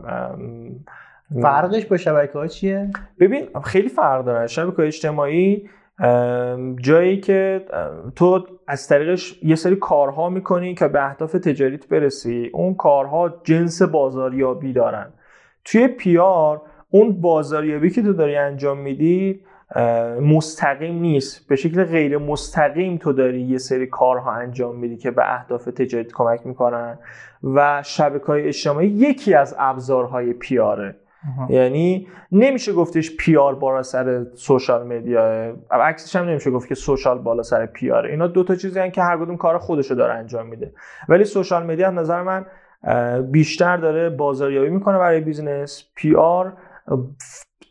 فرقش 1.42 1.86
با 1.86 1.98
شبکه 1.98 2.34
ها 2.34 2.48
چیه؟ 2.48 2.90
ببین 3.20 3.48
خیلی 3.64 3.90
فرق 3.90 4.26
داره. 4.26 4.48
شبکه 4.48 4.82
اجتماعی 4.82 5.70
جایی 6.82 7.20
که 7.20 7.66
تو 8.16 8.46
از 8.68 8.88
طریقش 8.88 9.44
یه 9.44 9.56
سری 9.56 9.76
کارها 9.76 10.30
می‌کنی 10.30 10.76
که 10.76 10.88
به 10.88 11.06
اهداف 11.06 11.32
تجاریت 11.32 11.88
برسی. 11.88 12.50
اون 12.54 12.76
کارها 12.76 13.34
جنس 13.44 13.82
بازاریابی 13.82 14.74
دارن. 14.74 15.14
توی 15.66 15.88
پیار 15.88 16.62
اون 16.90 17.22
بازاریابی 17.22 17.90
که 17.90 18.02
تو 18.02 18.14
داری 18.14 18.36
انجام 18.36 18.78
میدی 18.78 19.42
مستقیم 20.22 21.00
نیست. 21.00 21.48
به 21.48 21.56
شکل 21.56 21.84
غیر 21.84 22.18
مستقیم 22.18 22.98
تو 22.98 23.14
داری 23.14 23.42
یه 23.42 23.58
سری 23.58 23.88
کارها 23.88 24.32
انجام 24.32 24.76
میدی 24.76 24.98
که 24.98 25.12
به 25.12 25.34
اهداف 25.34 25.66
تجاریت 25.66 26.12
کمک 26.14 26.48
می‌کنن 26.48 27.00
و 27.44 27.82
شبکه 27.86 28.26
های 28.26 28.48
اجتماعی 28.48 28.88
یکی 28.88 29.34
از 29.34 29.56
ابزارهای 29.60 30.34
PR 30.34 30.75
ه 30.75 30.96
یعنی 31.50 32.08
نمیشه 32.32 32.74
گفتش 32.74 33.16
PR 33.18 33.56
بالا 33.56 33.84
سر 33.84 34.26
social 34.34 34.88
media 34.88 35.54
عکسش 35.72 36.16
هم 36.16 36.26
نمیشه 36.26 36.52
گفت 36.52 36.68
که 36.68 36.76
social 36.76 37.20
بالا 37.20 37.44
سر 37.44 37.66
PR 37.66 37.89
ه. 37.89 38.12
اینا 38.12 38.28
دو 38.28 38.44
تا 38.44 38.56
چیزی 38.56 38.92
که 38.92 39.02
هر 39.02 39.18
کدوم 39.18 39.38
کار 39.38 39.58
خودشو 39.58 39.96
داره 39.96 40.14
انجام 40.14 40.48
میده. 40.48 40.74
ولی 41.10 41.24
social 41.24 41.66
media 41.66 41.88
به 41.88 42.00
نظر 42.00 42.22
من 42.22 42.46
بیشتر 43.32 43.78
داره 43.78 44.10
بازاریابی 44.10 44.70
می‌کنه 44.70 44.98
برای 44.98 45.22
business 45.22 45.84
PR 45.96 46.54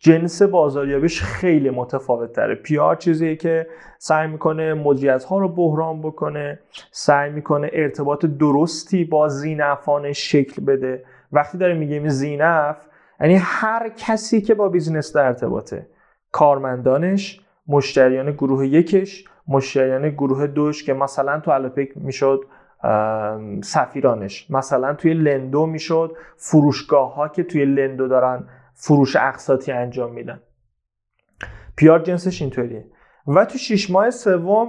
جنس 0.02 0.42
بازاریابیش 0.42 1.22
خیلی 1.22 1.70
متفاوت 1.70 2.32
تره. 2.32 2.54
PR 2.54 2.96
چیزیه 2.96 3.36
که 3.36 3.66
سعی 3.98 4.28
می‌کنه 4.28 4.74
مدیریت 4.74 5.24
ها 5.24 5.38
رو 5.38 5.48
بحران 5.48 6.02
بکنه 6.02 6.58
سعی 6.90 7.30
می‌کنه 7.30 7.70
ارتباط 7.72 8.26
درستی 8.26 9.04
با 9.04 9.28
ذینفعان 9.28 10.12
شکل 10.12 10.64
بده. 10.64 11.04
وقتی 11.32 11.58
داره 11.58 11.74
میگیم 11.74 12.08
ذینفع 12.08 12.76
یعنی 13.20 13.36
هر 13.40 13.88
کسی 13.88 14.40
که 14.40 14.54
با 14.54 14.68
business 14.68 15.16
در 15.16 15.24
ارتباطه. 15.24 15.86
کارمندانش 16.32 17.40
مشتریان 17.68 18.30
گروه 18.32 18.66
یکش 18.66 19.24
مشتریان 19.48 20.10
گروه 20.10 20.46
دوش 20.46 20.84
که 20.84 20.94
مثلا 20.94 21.40
تو 21.40 21.50
الوپیک 21.50 21.92
می‌شد 21.96 22.44
سفیرانش. 23.62 24.50
مثلا 24.50 24.94
توی 24.94 25.14
لندو 25.14 25.66
می‌شد 25.66 26.16
فروشگاه 26.36 27.14
ها 27.14 27.28
که 27.28 27.42
توی 27.42 27.64
لندو 27.64 28.08
دارن 28.08 28.44
فروش 28.80 29.16
اقساطی 29.16 29.72
انجام 29.72 30.12
میدن. 30.12 30.40
PR 31.76 31.98
جنسش 31.98 32.42
اینطوریه. 32.42 32.84
و 33.26 33.44
تو 33.44 33.58
شیش 33.58 33.90
ماه 33.90 34.10
سوم 34.10 34.68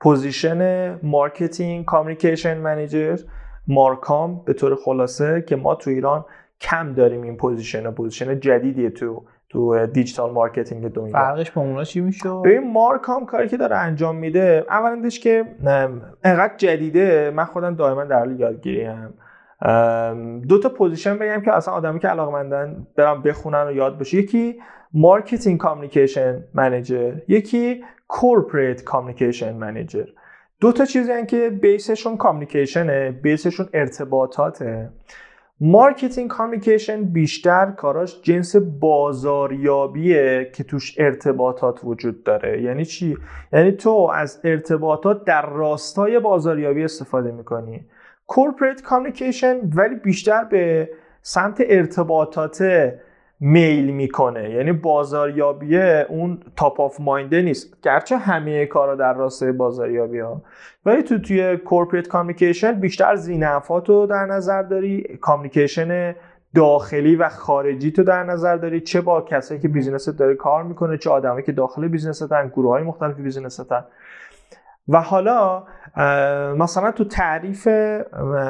position 0.00 0.92
marketing 1.02 1.84
communication 1.84 2.58
manager 2.58 3.18
مارکام 3.68 4.44
به 4.44 4.52
طور 4.52 4.76
خلاصه 4.84 5.44
که 5.48 5.56
ما 5.56 5.74
تو 5.74 5.90
ایران 5.90 6.24
کم 6.60 6.94
داریم 6.94 7.22
این 7.22 7.36
position 7.36 7.90
position 7.90 8.40
جدیدیه 8.40 8.90
تو 8.90 9.24
تو 9.48 9.86
digital 9.86 10.32
marketing 10.32 10.88
دنیا. 10.88 11.12
فرقش 11.12 11.50
با 11.50 11.62
اونا 11.62 11.84
چی 11.84 12.00
میشه؟ 12.00 12.28
ببین 12.44 12.72
marcom 12.72 13.26
کاری 13.26 13.48
که 13.48 13.56
داره 13.56 13.76
انجام 13.76 14.16
میده 14.16 14.66
اولندش 14.68 15.20
که 15.20 15.44
انقدر 16.24 16.56
جدیده 16.56 17.30
من 17.30 17.44
خودم 17.44 17.74
دائما 17.74 18.04
در 18.04 18.18
حال 18.18 18.40
یادگیریم 18.40 19.14
دو 20.48 20.58
تا 20.62 20.68
position 20.68 21.18
بگم 21.18 21.40
که 21.40 21.52
اصلا 21.52 21.74
آدمی 21.74 22.00
که 22.00 22.08
علاقمندن 22.08 22.86
برام 22.96 23.22
بخونن 23.22 23.66
و 23.66 23.72
یاد 23.72 23.98
بشه. 23.98 24.18
یکی 24.18 24.60
marketing 24.94 25.58
communication 25.58 26.44
manager 26.54 27.14
یکی 27.28 27.84
corporate 28.08 28.84
communication 28.84 29.54
manager. 29.54 30.04
دو 30.60 30.72
تا 30.72 30.84
چیزی 30.84 31.26
که 31.26 31.50
base 31.50 31.83
شون 31.83 32.16
communication 32.16 33.03
ه 33.03 33.10
base 33.10 33.39
شون 33.39 33.68
ارتباطاته. 33.74 34.90
marketing 35.60 36.30
communication 36.30 37.04
بیشتر 37.04 37.70
کاراش 37.70 38.22
جنس 38.22 38.56
بازاریابیه 38.56 40.50
که 40.54 40.64
توش 40.64 40.94
ارتباطات 40.98 41.80
وجود 41.84 42.24
داره. 42.24 42.62
یعنی 42.62 42.84
چی؟ 42.84 43.16
یعنی 43.52 43.72
تو 43.72 44.10
از 44.14 44.40
ارتباطات 44.44 45.24
در 45.24 45.46
راستای 45.46 46.20
بازاریابی 46.20 46.84
استفاده 46.84 47.32
می‌کنی. 47.32 47.86
corporate 48.32 48.82
communication 48.82 49.56
ولی 49.74 49.94
بیشتر 49.94 50.44
به 50.44 50.90
سمت 51.22 51.62
ارتباطات 51.66 52.64
میل 53.40 53.90
می‌کنه. 53.90 54.50
یعنی 54.50 54.72
بازاریابی 54.72 55.78
اون 55.78 56.38
top 56.56 56.80
of 56.80 57.00
mind 57.00 57.34
ه 57.34 57.42
نیست. 57.42 57.76
گرچه 57.82 58.16
همه 58.16 58.66
کارا 58.66 58.94
در 58.94 59.14
راستای 59.14 59.52
بازاریابی 59.52 60.18
ها. 60.18 60.42
ولی 60.86 61.02
تو 61.02 61.18
توی 61.18 61.56
corporate 61.56 62.08
communication 62.08 62.72
بیشتر 62.72 63.16
ذینفعات 63.16 63.88
رو 63.88 64.06
در 64.06 64.26
نظر 64.26 64.62
داری 64.62 65.18
communication 65.20 66.14
داخلی 66.54 67.16
و 67.16 67.28
خارجی 67.28 67.92
تو 67.92 68.04
در 68.04 68.24
نظر 68.24 68.56
داری. 68.56 68.80
چه 68.80 69.00
با 69.00 69.20
کسایی 69.20 69.60
که 69.60 69.68
business 69.68 70.12
ت 70.12 70.18
داره 70.18 70.34
کار 70.34 70.62
می‌کنه 70.62 70.98
چه 70.98 71.10
آدمایی 71.10 71.42
که 71.42 71.52
داخل 71.52 71.88
business 71.88 72.36
تن 72.36 72.48
گروه 72.48 72.70
های 72.70 72.82
مختلف 72.82 73.16
business 73.16 73.70
تن 73.70 73.84
و 74.92 75.00
حالا 75.00 75.62
مثلا 76.54 76.92
تو 76.92 77.04
تعریف 77.04 77.68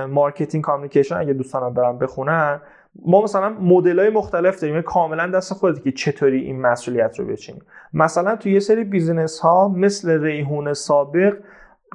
marketing 0.09 0.65
communication 0.65 1.17
اگه 1.17 1.33
دوستانم 1.33 1.75
برم 1.75 1.99
بخونن 1.99 2.61
ما 3.07 3.23
مثلا 3.23 3.49
مدل 3.49 4.01
های 4.01 4.11
مختلف 4.11 4.61
داریم 4.61 4.75
یعنی 4.75 4.87
کاملا 4.87 5.27
دست 5.27 5.55
خودت 5.55 5.83
که 5.83 5.93
چطوری 5.93 6.41
این 6.41 6.61
مسئولیت 6.61 7.19
رو 7.19 7.27
بچینی. 7.27 7.63
مثلا 7.95 8.37
تو 8.37 8.49
یه 8.49 8.61
سری 8.61 8.85
business 8.85 9.41
ها 9.41 9.69
مثل 9.69 10.23
ریحون 10.23 10.75
سابق 10.75 11.37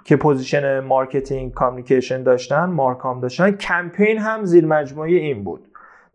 که 0.04 0.16
position 0.16 0.80
marketing 0.80 1.54
communication 1.54 2.24
داشتن 2.24 2.66
marcom 2.66 3.20
داشتن 3.20 3.52
کمپین 3.52 4.18
هم 4.18 4.46
زیر 4.46 4.66
مجموعه 4.66 5.12
این 5.12 5.44
بود. 5.44 5.68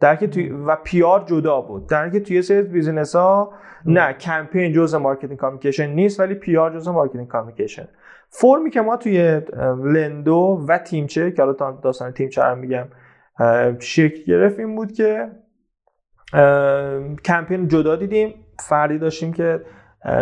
در 0.03 0.17
که 0.17 0.27
توی 0.27 0.49
و 0.49 0.77
PR 0.77 1.25
جدا 1.27 1.61
بود. 1.61 1.89
در 1.89 2.11
که 2.11 2.21
توی 2.21 2.43
سری 2.43 2.63
business 2.63 3.17
ها 3.17 3.53
نه 3.87 4.13
کمپین 4.13 4.73
جزء 4.73 4.99
marketing 4.99 5.37
communication 5.37 5.87
نیست 5.87 6.21
ولی 6.21 6.35
PR 6.35 6.75
جزء 6.75 6.93
marketing 6.93 7.29
communication. 7.29 7.89
فرمی 8.29 8.71
که 8.71 8.81
ما 8.81 8.97
توی 8.97 9.41
لندو 9.85 10.65
و 10.69 10.79
تیمچه 10.79 11.31
که 11.31 11.43
حالا 11.43 11.79
داستان 11.83 12.13
تیمچه 12.13 12.43
رو 12.43 12.57
میگم 12.57 12.85
شکل 13.79 14.23
گرفت 14.27 14.59
این 14.59 14.77
بود 14.77 14.93
که 14.93 15.31
کمپین 17.25 17.69
جدا 17.69 17.97
دیدیم. 17.97 18.35
فردی 18.59 18.99
داشتیم 18.99 19.33
که 19.33 19.61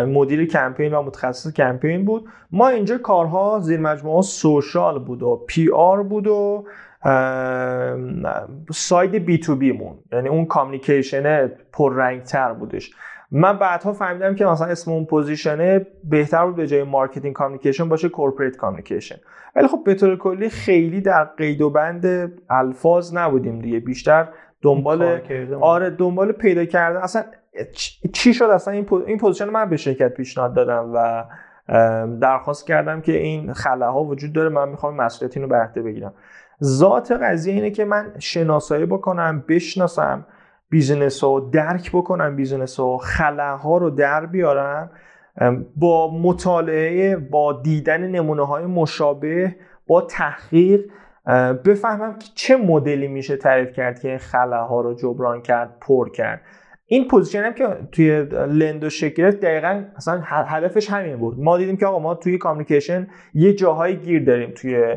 مدیر 0.07 0.45
کمپین 0.45 0.93
و 0.93 1.01
متخصص 1.01 1.53
کمپین 1.53 2.05
بود. 2.05 2.29
ما 2.51 2.67
اینجا 2.67 2.97
کارها 2.97 3.59
زیر 3.59 3.79
مجموعه 3.79 4.21
social 4.21 4.99
بود 4.99 5.23
و 5.23 5.45
PR 5.47 6.03
بود 6.03 6.27
و 6.27 6.65
side 8.71 9.15
B2B 9.15 9.71
مون. 9.71 9.99
یعنی 10.11 10.29
اون 10.29 10.45
communication 10.45 11.47
پررنگ 11.73 12.23
تر 12.23 12.53
بودش. 12.53 12.91
من 13.31 13.59
بعدها 13.59 13.93
فهمیدم 13.93 14.35
که 14.35 14.45
مثلا 14.45 14.67
اسم 14.67 14.91
اون 14.91 15.05
position 15.05 15.78
ه 15.78 15.87
بهتر 16.03 16.45
بود 16.45 16.55
به 16.55 16.67
جای 16.67 16.83
marketing 16.83 17.33
communication 17.33 17.89
باشه 17.89 18.09
corporate 18.09 18.57
communication. 18.57 19.15
ولی 19.55 19.67
خب 19.67 19.83
به 19.85 19.95
طور 19.95 20.17
کلی 20.17 20.49
خیلی 20.49 21.01
در 21.01 21.23
قید 21.23 21.61
و 21.61 21.69
بند 21.69 22.31
الفاظ 22.49 23.13
نبودیم 23.15 23.59
دیگه. 23.59 23.79
بیشتر 23.79 24.27
دنبال 24.61 25.19
آره 25.61 25.89
دنبال 25.89 26.31
پیدا 26.31 26.65
کردن. 26.65 26.99
اصلا 26.99 27.23
چی 28.13 28.33
شد؟ 28.33 28.45
اصلا 28.45 28.73
این 28.73 28.87
این 29.07 29.17
position 29.17 29.49
من 29.49 29.69
به 29.69 29.77
شرکت 29.77 30.13
پیشنهاد 30.13 30.53
دادم 30.53 30.91
و 30.93 31.25
درخواست 32.21 32.67
کردم 32.67 33.01
که 33.01 33.11
این 33.11 33.53
خلاها 33.53 34.03
وجود 34.03 34.33
داره. 34.33 34.49
من 34.49 34.69
می‌خوام 34.69 34.95
مسئولیت 34.95 35.37
اینو 35.37 35.49
به 35.49 35.81
بگیرم. 35.81 36.13
ذات 36.63 37.11
قضیه 37.11 37.53
اینه 37.53 37.71
که 37.71 37.85
من 37.85 38.13
شناسایی 38.19 38.85
بکنم 38.85 39.43
بشناسم 39.47 40.25
business 40.69 41.23
رو 41.23 41.49
درک 41.53 41.91
بکنم 41.91 42.35
business 42.35 42.79
رو 42.79 42.97
خلاها 42.97 43.77
رو 43.77 43.89
در 43.89 44.25
بیارم 44.25 44.91
با 45.75 46.17
مطالعه 46.21 47.17
با 47.17 47.61
دیدن 47.61 48.07
نمونه 48.07 48.45
های 48.45 48.65
مشابه 48.65 49.55
با 49.87 50.01
تحقیق 50.01 50.81
بفهمم 51.65 52.19
که 52.19 52.27
چه 52.35 52.57
مدلی 52.57 53.07
میشه 53.07 53.37
تعریف 53.37 53.73
کرد 53.73 53.99
که 53.99 54.09
این 54.09 54.17
خلاها 54.17 54.81
رو 54.81 54.93
جبران 54.93 55.41
کرد 55.41 55.77
پر 55.81 56.09
کرد. 56.09 56.41
این 56.85 57.07
position 57.07 57.43
هم 57.43 57.53
که 57.53 57.67
توی 57.91 58.23
لندو 58.47 58.89
شکل 58.89 59.31
دقیقا 59.31 59.83
اصلا 59.95 60.21
هدفش 60.25 60.89
همین 60.89 61.17
بود. 61.17 61.39
ما 61.39 61.57
دیدیم 61.57 61.77
که 61.77 61.85
آقا 61.85 61.99
ما 61.99 62.15
توی 62.15 62.37
communication 62.37 63.07
یه 63.33 63.53
جاهای 63.53 63.97
گیر 63.97 64.23
داریم 64.25 64.51
توی 64.55 64.95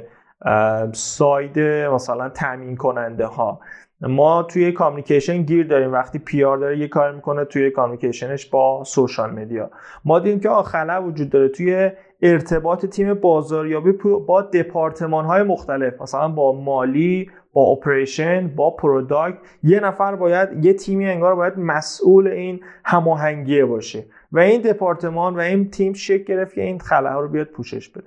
side 0.92 1.59
مثلا 1.95 2.28
تامین 2.28 2.76
کننده 2.76 3.26
ها. 3.26 3.61
ما 4.01 4.43
توی 4.43 4.72
communication 4.72 5.42
گیر 5.43 5.66
داریم. 5.66 5.93
وقتی 5.93 6.18
PR 6.18 6.57
داره 6.57 6.78
یه 6.78 6.89
کار 6.89 7.12
می‌کنه 7.12 7.45
توی 7.45 7.70
communication 7.70 8.36
ش 8.36 8.47
با 8.47 8.85
social 8.84 9.30
media 9.30 9.70
ما 10.05 10.18
دیدیم 10.18 10.41
که 10.41 10.49
خلا 10.49 11.03
وجود 11.03 11.30
داره. 11.30 11.49
توی 11.49 11.91
ارتباط 12.22 12.87
تیم 12.87 13.14
بازاریابی 13.14 13.93
با 14.26 14.43
دپارتمان 14.43 15.24
های 15.24 15.43
مختلف. 15.43 16.01
مثلا 16.01 16.28
با 16.28 16.53
مالی 16.53 17.30
با 17.53 17.62
operation 17.62 18.49
با 18.49 18.70
product. 18.70 19.38
یه 19.62 19.80
نفر 19.80 20.16
باید 20.16 20.64
یه 20.64 20.72
تیمی 20.72 21.07
انگار 21.07 21.35
باید 21.35 21.59
مسئول 21.59 22.28
این 22.28 22.61
هماهنگی 22.85 23.64
باشه. 23.64 24.05
و 24.32 24.39
این 24.39 24.61
دپارتمان 24.61 25.37
و 25.37 25.41
این 25.41 25.70
تیم 25.70 25.93
شکل 25.93 26.24
گرفت 26.24 26.55
که 26.55 26.62
این 26.62 26.78
خلاها 26.78 27.20
رو 27.20 27.28
بیاد 27.28 27.47
پوشش 27.47 27.89
بده. 27.89 28.07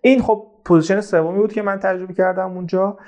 این 0.00 0.22
خب 0.22 0.46
position 0.64 1.00
سومی 1.00 1.38
بود 1.38 1.52
که 1.52 1.62
من 1.62 1.78
تجربه 1.78 2.14
کردم 2.14 2.50
اونجا. 2.50 2.98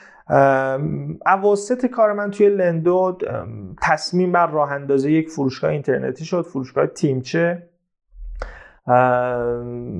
اواسط 1.27 1.87
کار 1.87 2.13
من 2.13 2.31
توی 2.31 2.49
لندو 2.49 3.19
تصمیم 3.83 4.33
بر 4.33 4.47
راه 4.47 4.73
اندازی 4.73 5.13
یک 5.13 5.29
فروشگاه 5.29 5.71
اینترنتی 5.71 6.25
شد 6.25 6.43
فروشگاه 6.43 6.87
تیمچه. 6.87 7.69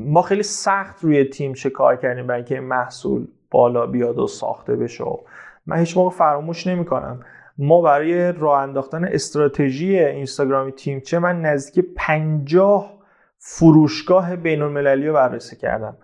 ما 0.07 0.23
خیلی 0.23 0.43
سخت 0.43 1.05
روی 1.05 1.25
تیمچه 1.25 1.71
کار 1.71 1.97
کردیم 1.97 2.27
برای 2.27 2.39
اینکه 2.39 2.61
محصول 2.61 3.27
بالا 3.51 3.87
بیاد 3.87 4.19
و 4.19 4.27
ساخته 4.27 4.77
بشه. 4.77 5.05
من 5.67 5.77
هیچ 5.77 5.97
موقع 5.97 6.11
فراموش 6.11 6.67
نمی‌کنم. 6.67 7.21
ما 7.59 7.83
برای 7.83 8.33
راه 8.33 8.61
انداختن 8.61 9.05
استراتژی 9.05 9.99
اینستاگرامی 9.99 10.73
تیمچه 10.73 11.19
من 11.19 11.41
نزدیک 11.41 11.87
50 11.97 12.99
فروشگاه 13.39 14.37
بین 14.37 14.63
المللی 14.63 15.07
رو 15.07 15.15
بررسی 15.15 15.57
کردم. 15.57 15.97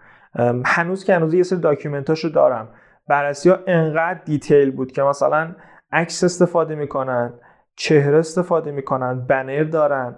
هنوز 0.65 1.05
که 1.05 1.15
هنوز 1.15 1.35
یه 1.35 1.43
سری 1.43 1.59
document 1.59 2.10
اشو 2.10 2.29
دارم. 2.29 2.69
بررسی 3.09 3.51
ها 3.51 3.59
انقدر 3.67 4.21
detail 4.25 4.71
بود 4.71 4.93
که 4.93 5.03
مثلا 5.03 5.55
عکس 5.93 6.25
استفاده 6.25 6.75
می‌کنن 6.75 7.33
چهره 7.77 8.19
استفاده 8.19 8.71
می‌کنن 8.71 9.27
بنر 9.27 9.65
دارن 9.65 10.15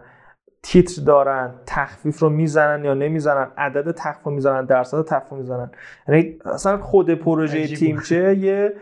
تیتر 0.62 1.02
دارن 1.02 1.54
تخفیف 1.66 2.18
رو 2.18 2.30
می‌زنن 2.30 2.84
یا 2.84 2.94
نمی‌زنن 2.94 3.50
عدد 3.56 3.90
تخفیف 3.90 4.24
رو 4.24 4.32
می‌زنن 4.32 4.64
درصد 4.64 5.04
تخفیف 5.04 5.30
رو 5.30 5.36
می‌زنن. 5.36 5.70
یعنی 6.08 6.38
اصلا 6.44 6.78
خود 6.78 7.11
پروژه 7.11 7.66
تیمچه 7.66 8.34
یه 8.34 8.72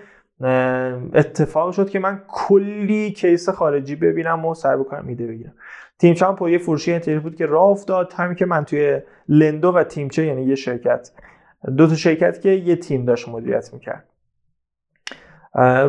اتفاق 1.15 1.73
شد 1.73 1.91
که 1.91 1.99
من 1.99 2.23
کلی 2.29 3.13
case 3.13 3.49
خارجی 3.49 3.97
ببینم 3.97 4.45
و 4.45 4.55
search 4.55 4.77
بکنم 4.77 5.05
ایده 5.05 5.27
بگیرم. 5.27 5.53
تیمچه 5.99 6.27
هم 6.27 6.49
یه 6.49 6.59
فروشگاه 6.59 6.91
اینترنتی 6.91 7.23
بود 7.23 7.37
که 7.37 7.47
راه 7.47 7.67
افتاد. 7.67 8.13
همین 8.17 8.35
که 8.35 8.47
من 8.47 8.65
توی 8.65 9.01
لندو 9.29 9.73
و 9.73 9.85
تیمچه 9.85 10.27
یعنی 10.27 10.43
یه 10.43 10.55
شرکت 10.55 11.11
دو 11.77 11.87
تا 11.87 11.95
شرکت 11.95 12.41
که 12.41 12.49
یه 12.49 12.77
تیم 12.77 13.05
داشت 13.05 13.29
مدیریت 13.29 13.75
می‌کرد. 13.75 14.05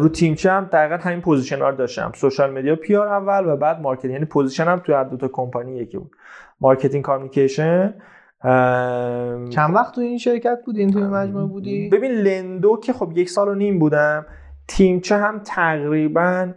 رو 0.01 0.09
تیمچه 0.09 0.51
هم 0.51 0.65
دقیقا 0.65 0.95
همین 0.95 1.21
position 1.21 1.59
رو 1.59 1.71
داشتم. 1.71 2.11
social 2.15 2.51
media 2.51 2.75
PR 2.75 3.07
اول 3.07 3.53
و 3.53 3.57
بعد 3.57 3.81
marketing. 3.81 4.13
یعنی 4.13 4.25
position 4.25 4.63
هم 4.65 4.79
توی 4.79 4.95
هر 4.95 5.03
دو 5.03 5.17
تا 5.17 5.27
کمپانی 5.27 5.77
یکی 5.77 5.97
بود. 5.97 6.11
marketing 6.61 7.03
communication 7.03 7.93
چند 9.49 9.75
وقت 9.75 9.95
تو 9.95 10.01
این 10.01 10.17
شرکت 10.17 10.59
بودی؟ 10.65 10.79
این 10.79 10.91
توی 10.91 11.03
مجموعه 11.03 11.45
بودی؟ 11.45 11.89
ببین 11.89 12.11
لندو 12.11 12.79
که 12.83 12.93
خب 12.93 13.11
یک 13.15 13.29
سال 13.29 13.47
و 13.47 13.55
نیم 13.55 13.79
بودم 13.79 14.25
تیمچه 14.67 15.17
هم 15.17 15.39
تقریبا 15.39 16.53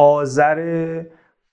آذر 0.00 1.02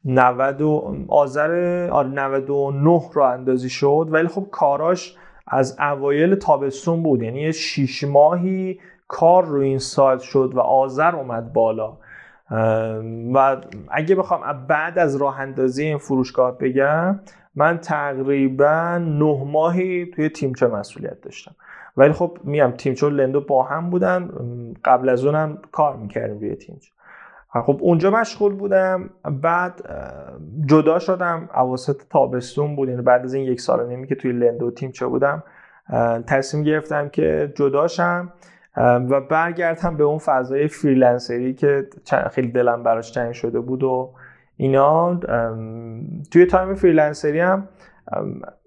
90 0.06 0.62
آذر 1.08 1.50
99 1.88 2.90
آره، 2.90 3.10
رو 3.14 3.22
اندازی 3.22 3.70
شد. 3.70 4.08
ولی 4.12 4.28
خب 4.28 4.48
کاراش 4.52 5.16
از 5.48 5.78
اوایل 5.80 6.36
تابستون 6.36 7.04
بود. 7.04 7.22
یعنی 7.22 7.54
شیش 7.54 8.04
ماهی 8.04 8.80
کار 9.08 9.46
رو 9.46 9.62
این 9.62 9.80
سایت 9.80 10.20
شد 10.20 10.52
و 10.56 10.60
آذر 10.60 11.16
اومد 11.16 11.54
بالا. 11.54 11.98
و 13.34 13.58
اگه 13.92 14.16
بخوام 14.16 14.66
بعد 14.68 15.00
از 15.00 15.16
راه 15.16 15.40
اندازی 15.40 15.84
این 15.84 15.98
فروشگاه 15.98 16.58
بگم 16.58 17.20
من 17.56 17.78
تقریبا 17.78 18.98
نه 18.98 19.44
ماهی 19.46 20.06
توی 20.06 20.30
تیمچه 20.30 20.68
مسئولیت 20.68 21.22
داشتم. 21.22 21.56
ولی 21.98 22.14
خب 22.14 22.38
میام 22.44 22.72
تیمچه 22.72 23.08
و 23.08 23.10
لندو 23.10 23.42
با 23.42 23.64
هم 23.64 23.90
بودن. 23.90 24.30
قبل 24.86 25.10
از 25.10 25.26
اونم 25.26 25.58
کار 25.72 25.96
می‌کردیم 25.96 26.40
روی 26.40 26.56
تیمچه. 26.56 26.92
خب 27.62 27.80
اونجا 27.82 28.12
مشغول 28.12 28.54
بودم. 28.54 29.10
بعد 29.42 29.90
جدا 30.66 31.00
شدم. 31.00 31.50
اواسط 31.56 32.02
تابستون 32.10 32.76
بود. 32.76 32.90
یعنی 32.90 33.02
بعد 33.02 33.24
از 33.24 33.34
این 33.34 33.46
یک 33.46 33.62
سال 33.62 33.88
نیمی 33.88 34.08
که 34.08 34.16
توی 34.16 34.32
لندو 34.32 34.72
تیمچه 34.72 35.06
بودم 35.06 35.44
تصمیم 36.28 36.64
گرفتم 36.64 37.10
که 37.10 37.54
جداشم 37.56 38.34
و 39.10 39.22
برگردم 39.22 39.98
به 39.98 40.04
اون 40.04 40.18
فضای 40.18 40.68
freelancer 40.68 41.46
ی 41.46 41.54
که 41.54 41.88
خیلی 42.32 42.48
دلم 42.48 42.84
براش 42.84 43.12
تنگ 43.12 43.32
شده 43.32 43.60
بود 43.60 43.84
و 43.84 44.14
اینا. 44.58 45.20
توی 46.32 46.46
time 46.46 46.74
freelancer 46.74 47.34
ی 47.34 47.40
هم 47.40 47.68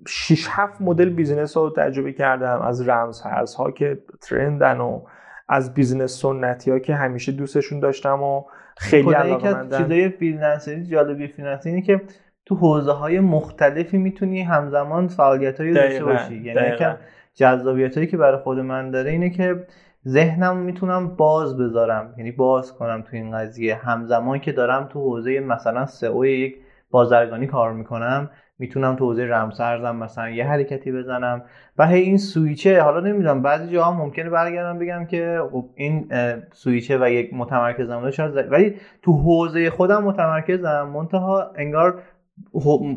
6 0.07 0.47
7 0.51 0.81
مدل 0.81 1.11
business 1.11 1.57
رو 1.57 1.71
تجربه 1.71 2.13
کردم. 2.13 2.61
از 2.61 2.89
رمز 2.89 3.21
ها 3.59 3.71
که 3.71 3.99
trend 4.21 4.71
ن 4.71 4.81
و 4.81 5.01
از 5.49 5.75
business 5.75 6.23
سنتی 6.23 6.71
ها 6.71 6.79
که 6.79 6.95
همیشه 6.95 7.33
دوستشون 7.33 7.81
داشتم 7.81 8.23
و 8.23 8.45
خیلی 8.81 9.13
علاقه 9.13 9.79
چیزای 9.79 10.09
freelancer 10.09 10.78
ی 10.78 10.85
جالبی 10.85 11.29
freelancer 11.29 11.69
ی 11.69 11.73
اینه 11.73 11.83
که 11.83 12.01
تو 12.47 12.55
حوزه 12.55 12.93
های 12.93 13.21
مختلفی 13.21 13.99
می‌تونی 13.99 14.43
همزمان 14.43 15.09
فعالیت 15.09 15.61
های 15.61 15.73
داشته 15.73 16.05
باشی. 16.05 16.35
یعنی 16.35 16.77
که 16.77 16.97
جذابیت 17.35 17.97
هایی 17.97 18.07
که 18.07 18.17
برای 18.17 18.39
خود 18.39 18.59
من 18.59 18.91
داره 18.91 19.11
اینه 19.11 19.31
که 19.31 19.67
ذهنم 20.09 20.57
می‌تونم 20.57 21.17
باز 21.17 21.59
بذارم. 21.59 22.15
یعنی 22.17 22.33
باز 22.33 22.73
کنم 22.73 23.03
تو 23.03 23.17
این 23.17 23.39
قضیه. 23.39 23.75
همزمان 23.75 24.39
که 24.39 24.53
دارم 24.53 24.89
تو 24.93 25.01
حوزه 25.01 25.41
مثلا 25.41 25.87
SEO 25.87 26.27
یک 26.27 26.57
بازرگانی 26.91 27.47
کار 27.47 27.73
می‌کنم 27.73 28.31
می‌تونم 28.61 28.97
تو 28.97 29.05
حوزه 29.05 29.25
رمسرزم 29.25 29.97
مثلا 29.97 30.31
یه 30.31 30.47
حرکتی 30.47 30.93
بزنم. 30.93 31.43
و 31.79 31.87
هی 31.87 32.01
این 32.01 32.19
سویچه 32.19 32.83
حالا 32.83 33.01
نمی‌دونم 33.01 33.43
بعضی 33.43 33.73
جاها 33.73 33.93
ممکنه 33.93 34.31
برگردم 34.31 34.79
بگم 34.79 35.05
که 35.05 35.41
خب 35.53 35.65
این 35.75 36.09
سویچه 36.53 36.99
و 36.99 37.11
یک 37.11 37.35
متمرکزم 37.35 38.11
شاید 38.11 38.53
ولی 38.53 38.75
تو 39.03 39.13
حوزه 39.13 39.71
خودم 39.71 40.05
متمرکزم. 40.05 40.91
منتها 40.95 41.51
انگار 41.57 42.03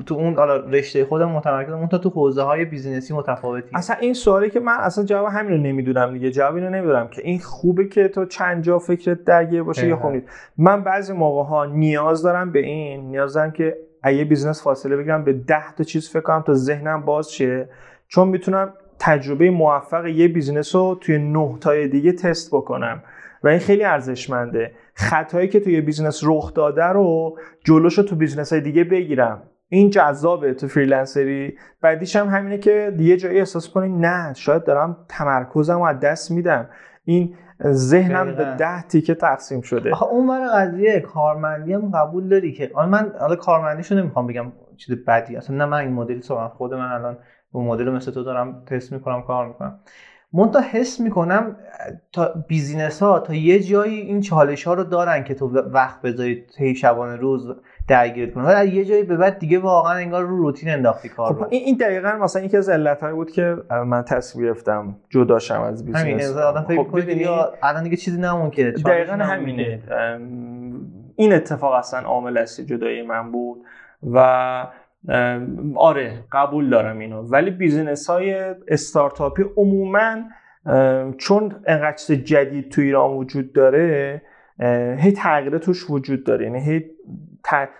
تو 0.05 0.15
اون 0.15 0.35
حالا 0.35 0.55
رشته 0.55 1.05
خودم 1.05 1.31
متمرکز 1.31 1.71
اون 1.71 1.87
تا 1.87 1.97
تو 1.97 2.09
حوزه 2.09 2.41
های 2.41 2.65
بیزینسی 2.65 3.13
متفاوتی. 3.13 3.69
اصلا 3.73 3.95
این 4.01 4.13
سوالی 4.13 4.49
که 4.49 4.59
من 4.59 4.77
اصلا 4.79 5.05
جواب 5.05 5.27
همین 5.27 5.51
رو 5.51 5.57
نمی‌دونم 5.57 6.13
دیگه. 6.13 6.31
جواب 6.31 6.55
اینو 6.55 6.69
نمی‌دونم 6.69 7.07
که 7.07 7.21
این 7.25 7.39
خوبه 7.39 7.87
که 7.87 8.07
تو 8.07 8.25
چند 8.25 8.63
جا 8.63 8.79
فکرت 8.79 9.23
درگیر 9.23 9.63
باشه 9.63 9.87
یا 9.87 9.97
خوب 9.97 10.21
من 10.57 10.83
بعضی 10.83 11.13
موقع 11.13 11.43
ها 11.43 11.65
نیاز 11.65 12.23
دارم 12.23 12.51
به 12.51 12.59
این 12.59 13.01
نیاز 13.01 13.33
دارم 13.33 13.51
که 13.51 13.77
اگه 14.03 14.23
business 14.23 14.63
فاصله 14.63 14.97
بگیرم 14.97 15.23
به 15.23 15.33
10 15.33 15.73
تا 15.77 15.83
چیز 15.83 16.09
فکر 16.09 16.21
کنم 16.21 16.41
تا 16.41 16.53
ذهنم 16.53 17.01
باز 17.01 17.33
شه. 17.33 17.69
چون 18.07 18.27
می‌تونم 18.27 18.73
تجربه 18.99 19.51
موفق 19.51 20.05
یه 20.05 20.27
business 20.27 20.75
رو 20.75 20.97
توی 21.01 21.17
نه 21.17 21.57
تای 21.61 21.87
دیگه 21.87 22.11
تست 22.11 22.49
بکنم. 22.51 23.03
و 23.43 23.47
این 23.47 23.59
خیلی 23.59 23.83
ارزشمنده. 23.83 24.71
خطایی 24.93 25.47
که 25.47 25.59
توی 25.59 25.81
business 25.81 26.21
رخ 26.23 26.53
داده 26.53 26.85
رو 26.85 27.37
جلوش 27.63 27.97
رو 27.97 28.03
تو 28.03 28.15
business 28.15 28.53
های 28.53 28.61
دیگه 28.61 28.83
بگیرم. 28.83 29.43
این 29.69 29.89
جذابه 29.89 30.53
تو 30.53 30.67
freelancer 30.67 31.42
ی. 31.42 31.57
بعدیش 31.81 32.15
هم 32.15 32.27
همینه 32.27 32.57
که 32.57 32.95
یه 32.99 33.17
جایی 33.17 33.39
احساس 33.39 33.69
کنی 33.69 33.89
نه 33.89 34.33
شاید 34.33 34.63
دارم 34.63 34.97
تمرکزم 35.09 35.77
رو 35.77 35.83
از 35.83 35.99
دست 35.99 36.31
میدم. 36.31 36.69
این 37.05 37.35
ذهنم 37.63 38.35
به 38.35 38.55
ده 38.57 38.81
تیکه 38.81 39.15
تقسیم 39.15 39.61
شده. 39.61 39.91
آخه 39.91 40.05
اون 40.05 40.29
ور 40.29 40.47
قضیه 40.47 40.99
کارمندی 40.99 41.73
هم 41.73 41.91
قبول 41.91 42.29
داری 42.29 42.53
که 42.53 42.71
حالا 42.73 42.87
من 42.87 43.11
حالا 43.19 43.35
کارمندیشو 43.35 43.95
نمی‌خوام 43.95 44.27
بگم 44.27 44.51
چیز 44.77 44.95
بدی 45.07 45.35
اصلا 45.35 45.55
نه 45.55 45.65
من 45.65 45.77
این 45.77 45.93
مدلی 45.93 46.19
تو 46.19 46.47
خود 46.47 46.73
من 46.73 46.91
الان 46.91 47.17
اون 47.51 47.65
مدل 47.65 47.89
مثل 47.89 48.11
تو 48.11 48.23
دارم 48.23 48.63
تست 48.65 48.93
می‌کنم 48.93 49.21
کار 49.21 49.47
می‌کنم. 49.47 49.79
تا 50.53 50.59
حس 50.59 50.99
می‌کنم 50.99 51.55
تا 52.11 52.33
business 52.47 53.03
ها 53.03 53.19
تا 53.19 53.33
یه 53.33 53.59
جایی 53.59 53.99
این 53.99 54.21
چالش 54.21 54.63
ها 54.63 54.73
رو 54.73 54.83
دارن 54.83 55.23
که 55.23 55.33
تو 55.33 55.47
وقت 55.59 56.01
بذاری 56.01 56.45
طی 56.57 56.75
شبانه 56.75 57.15
روز 57.15 57.47
درگیرت 57.87 58.33
کنه. 58.33 58.43
ولی 58.43 58.75
یه 58.75 58.85
جایی 58.85 59.03
به 59.03 59.17
بعد 59.17 59.39
دیگه 59.39 59.59
واقعا 59.59 59.93
انگار 59.93 60.23
رو 60.23 60.37
روتین 60.37 60.69
انداختی 60.69 61.09
کار 61.09 61.33
خب 61.33 61.47
این 61.49 61.77
دقیقا 61.77 62.11
مثلا 62.11 62.43
یکی 62.43 62.57
از 62.57 62.69
علتهایی 62.69 63.15
بود 63.15 63.31
که 63.31 63.55
من 63.85 64.03
تصمیم 64.03 64.45
گرفتم 64.45 64.95
جداشم 65.09 65.61
از 65.61 65.85
business 65.85 66.23
همین 66.23 66.43
آدم 66.43 66.61
فکر 66.61 66.83
خب 66.83 66.99
الان 67.63 67.83
دیگه 67.83 67.97
چیزی 67.97 68.21
نمون 68.21 68.49
که 68.49 68.71
دقیقا 68.71 69.13
همینه. 69.13 69.79
این 71.15 71.33
اتفاق 71.33 71.73
اصلا 71.73 71.99
عامل 71.99 72.37
اصلی 72.37 72.65
جدایی 72.65 73.01
من 73.01 73.31
بود. 73.31 73.61
و 74.13 74.67
آره 75.75 76.23
قبول 76.31 76.69
دارم 76.69 76.99
اینو. 76.99 77.21
ولی 77.21 77.51
business 77.51 78.09
های 78.09 78.55
استارتاپی 78.67 79.43
عموما 79.57 80.15
چون 81.17 81.55
انقدر 81.67 82.15
جدید 82.15 82.71
تو 82.71 82.81
ایران 82.81 83.11
وجود 83.11 83.53
داره 83.53 84.21
هی 84.97 85.11
تغییر 85.11 85.57
توش 85.57 85.89
وجود 85.89 86.23
داره. 86.23 86.45
یعنی 86.45 86.59
هی 86.59 86.85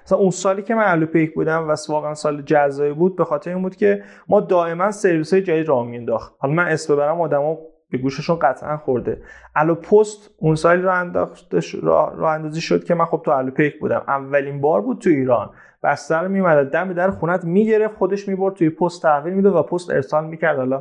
مثلا 0.06 0.18
اون 0.18 0.30
سالی 0.30 0.62
که 0.62 0.76
من 0.76 0.84
الو 0.84 1.06
پیک 1.06 1.34
بودم 1.34 1.70
و 1.70 1.76
واقعا 1.90 2.14
سال 2.14 2.42
جذابی 2.42 2.94
بود 2.94 3.16
به 3.16 3.26
خاطر 3.26 3.52
این 3.52 3.62
بود 3.62 3.76
که 3.76 4.04
ما 4.28 4.40
دائما 4.40 4.92
سرویس 4.92 5.34
های 5.34 5.44
جدید 5.44 5.68
راه 5.68 5.86
مینداخت 5.86 6.36
حالا 6.38 6.54
من 6.54 6.68
اسم 6.68 6.96
ببرم 6.96 7.22
آدما 7.22 7.58
به 7.90 7.98
گوششون 7.98 8.40
قطعا 8.40 8.78
خورده. 8.78 9.22
الو 9.56 9.76
پست 9.76 10.36
اون 10.38 10.56
سالی 10.56 10.82
رو 10.82 10.92
انداخته 10.92 11.60
راه 11.82 12.32
اندازی 12.32 12.62
شد 12.62 12.84
که 12.84 12.96
من 12.96 13.06
خب 13.06 13.22
تو 13.26 13.32
الو 13.32 13.52
پیک 13.52 13.80
بودم. 13.80 14.04
اولین 14.08 14.62
بار 14.62 14.82
بود 14.82 15.00
تو 15.00 15.10
ایران. 15.10 15.50
بستر 15.84 16.28
میومد 16.28 16.72
دم 16.72 16.94
در 16.94 17.12
خونت 17.12 17.46
می‌گرفت 17.46 17.96
خودش 17.96 18.28
می‌برد 18.28 18.54
توی 18.54 18.70
پست 18.70 19.02
تحویل 19.02 19.34
می‌داد 19.34 19.56
و 19.56 19.64
پست 19.64 19.90
ارسال 19.90 20.26
می‌کرد. 20.26 20.58
حالا 20.58 20.78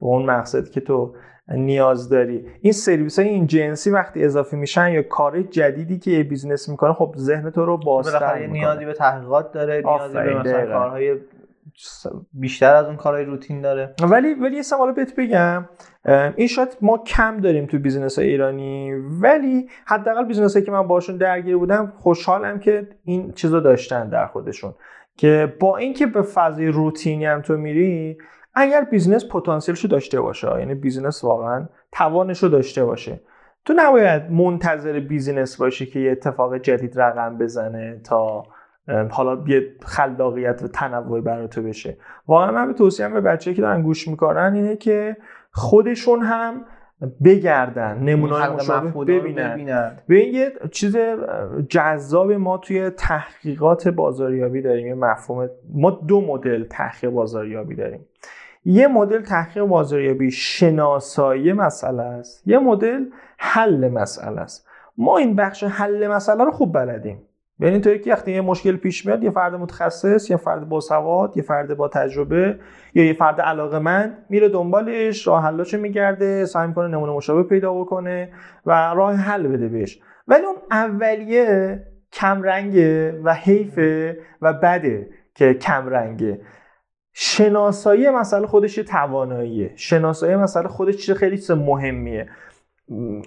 به 0.00 0.06
اون 0.06 0.26
مقصد 0.26 0.68
که 0.68 0.80
تو 0.80 1.14
نیاز 1.48 2.08
داری 2.08 2.46
این 2.60 2.72
سرویس 2.72 3.18
های 3.18 3.28
این 3.28 3.46
جنسی 3.46 3.90
وقتی 3.90 4.24
اضافه 4.24 4.56
میشن 4.56 4.88
یا 4.88 5.02
کار 5.02 5.42
جدیدی 5.42 5.98
که 5.98 6.10
یه 6.10 6.22
business 6.22 6.68
می‌کنه 6.68 6.92
خب 6.92 7.14
ذهن 7.18 7.50
تو 7.50 7.66
رو 7.66 7.76
بازتر 7.76 8.38
می‌کنه. 8.38 8.46
نیازی 8.46 8.84
به 8.84 8.92
تحقیقات 8.92 9.52
داره 9.52 9.82
نیازی 9.84 10.14
به 10.14 10.34
مثلا 10.34 10.66
کارهای 10.66 11.16
بیشتر 12.32 12.74
از 12.74 12.86
اون 12.86 12.96
کارهای 12.96 13.24
روتین 13.24 13.60
داره. 13.60 13.94
ولی 14.02 14.34
ولی 14.34 14.56
یه 14.56 14.62
سوال 14.62 14.92
بهت 14.92 15.16
بگم. 15.16 15.68
این 16.36 16.46
شاید 16.46 16.76
ما 16.82 16.98
کم 16.98 17.40
داریم 17.40 17.66
تو 17.66 17.78
business 17.78 18.18
های 18.18 18.28
ایرانی 18.28 18.92
ولی 19.20 19.68
حداقل 19.86 20.24
business 20.24 20.52
هایی 20.52 20.66
که 20.66 20.72
من 20.72 20.86
باشون 20.86 21.16
درگیر 21.16 21.56
بودم 21.56 21.92
خوشحالم 21.96 22.58
که 22.58 22.88
این 23.04 23.32
چیزا 23.32 23.60
داشتن 23.60 24.08
در 24.08 24.26
خودشون. 24.26 24.74
که 25.16 25.54
با 25.60 25.76
اینکه 25.76 26.06
به 26.06 26.22
فضای 26.22 26.68
روتینی 26.68 27.26
هم 27.26 27.40
تو 27.42 27.56
میری 27.56 28.18
اگر 28.56 28.84
business 28.84 29.28
پتانسیلش 29.28 29.80
رو 29.80 29.90
داشته 29.90 30.20
باشه 30.20 30.48
یعنی 30.58 30.74
business 30.74 31.24
واقعا 31.24 31.68
توانش 31.92 32.42
رو 32.42 32.48
داشته 32.48 32.84
باشه 32.84 33.20
تو 33.64 33.74
نباید 33.76 34.30
منتظر 34.30 35.00
business 35.00 35.56
باشی 35.56 35.86
که 35.86 36.00
یه 36.00 36.12
اتفاق 36.12 36.58
جدید 36.58 37.00
رقم 37.00 37.38
بزنه 37.38 38.00
تا 38.04 38.44
حالا 39.10 39.44
یه 39.46 39.66
خلاقیت 39.82 40.62
و 40.62 40.68
تنوعی 40.68 41.20
برای 41.20 41.48
تو 41.48 41.62
بشه. 41.62 41.96
واقعا 42.26 42.50
من 42.50 42.72
به 42.72 43.08
به 43.08 43.20
بچه 43.20 43.54
که 43.54 43.62
دارن 43.62 43.82
گوش 43.82 44.08
می‌کنن 44.08 44.52
اینه 44.54 44.76
که 44.76 45.16
خودشون 45.52 46.22
هم 46.22 46.64
بگردن 47.24 47.98
نمونه 47.98 48.48
مشابه 48.48 48.90
ببینن. 48.90 49.98
ببین 50.08 50.34
یه 50.34 50.52
چیز 50.70 50.96
جذاب 51.68 52.32
ما 52.32 52.58
توی 52.58 52.90
تحقیقات 52.90 53.88
بازاریابی 53.88 54.62
داریم 54.62 54.86
یه 54.86 54.94
مفهوم 54.94 55.50
ما 55.74 55.90
دو 55.90 56.20
مدل 56.20 56.64
تحقیق 56.64 57.10
بازاریابی 57.10 57.74
داریم. 57.74 58.06
یه 58.68 58.88
مدل 58.88 59.22
تحقیق 59.22 59.64
بازاریابی 59.64 60.30
شناسایی 60.30 61.52
مسئله 61.52 62.02
است. 62.02 62.48
یه 62.48 62.58
مدل 62.58 63.04
حل 63.38 63.88
مسئله 63.88 64.40
است. 64.40 64.68
ما 64.98 65.18
این 65.18 65.36
بخش 65.36 65.64
حل 65.64 66.08
مسئله 66.08 66.44
رو 66.44 66.50
خوب 66.50 66.72
بلدیم. 66.74 67.22
یعنی 67.60 67.80
تو 67.80 67.96
که 67.96 68.12
وقتی 68.12 68.32
یه 68.32 68.40
مشکل 68.40 68.76
پیش 68.76 69.06
میاد 69.06 69.24
یه 69.24 69.30
فرد 69.30 69.54
متخصص 69.54 70.30
یه 70.30 70.36
فرد 70.36 70.68
باسواد 70.68 71.36
یه 71.36 71.42
فرد 71.42 71.76
با 71.76 71.88
تجربه 71.88 72.58
یا 72.94 73.04
یه 73.04 73.12
فرد 73.12 73.40
علاقه 73.40 73.78
من 73.78 74.18
میره 74.28 74.48
دنبالش 74.48 75.26
راه 75.26 75.42
حلاشو 75.42 75.78
میگرده 75.78 76.44
سعی 76.44 76.68
می‌کنه 76.68 76.88
نمونه 76.88 77.12
مشابه 77.12 77.42
پیدا 77.42 77.74
بکنه 77.74 78.32
و 78.66 78.94
راه 78.94 79.14
حل 79.14 79.46
بده 79.46 79.68
بهش. 79.68 80.00
ولی 80.28 80.44
اون 80.44 80.56
اولیه 80.70 81.82
کمرنگه 82.12 83.20
و 83.24 83.34
حیفه 83.34 84.18
و 84.42 84.52
بده 84.52 85.08
که 85.34 85.54
کمرنگه. 85.54 86.40
شناسایی 87.18 88.10
مسئله 88.10 88.46
خودش 88.46 88.74
تواناییه؟ 88.74 89.72
شناسایی 89.76 90.36
مسئله 90.36 90.68
خودش 90.68 90.96
چیز 90.96 91.14
خیلی 91.14 91.36
چیز 91.36 91.50
مهمیه. 91.50 92.28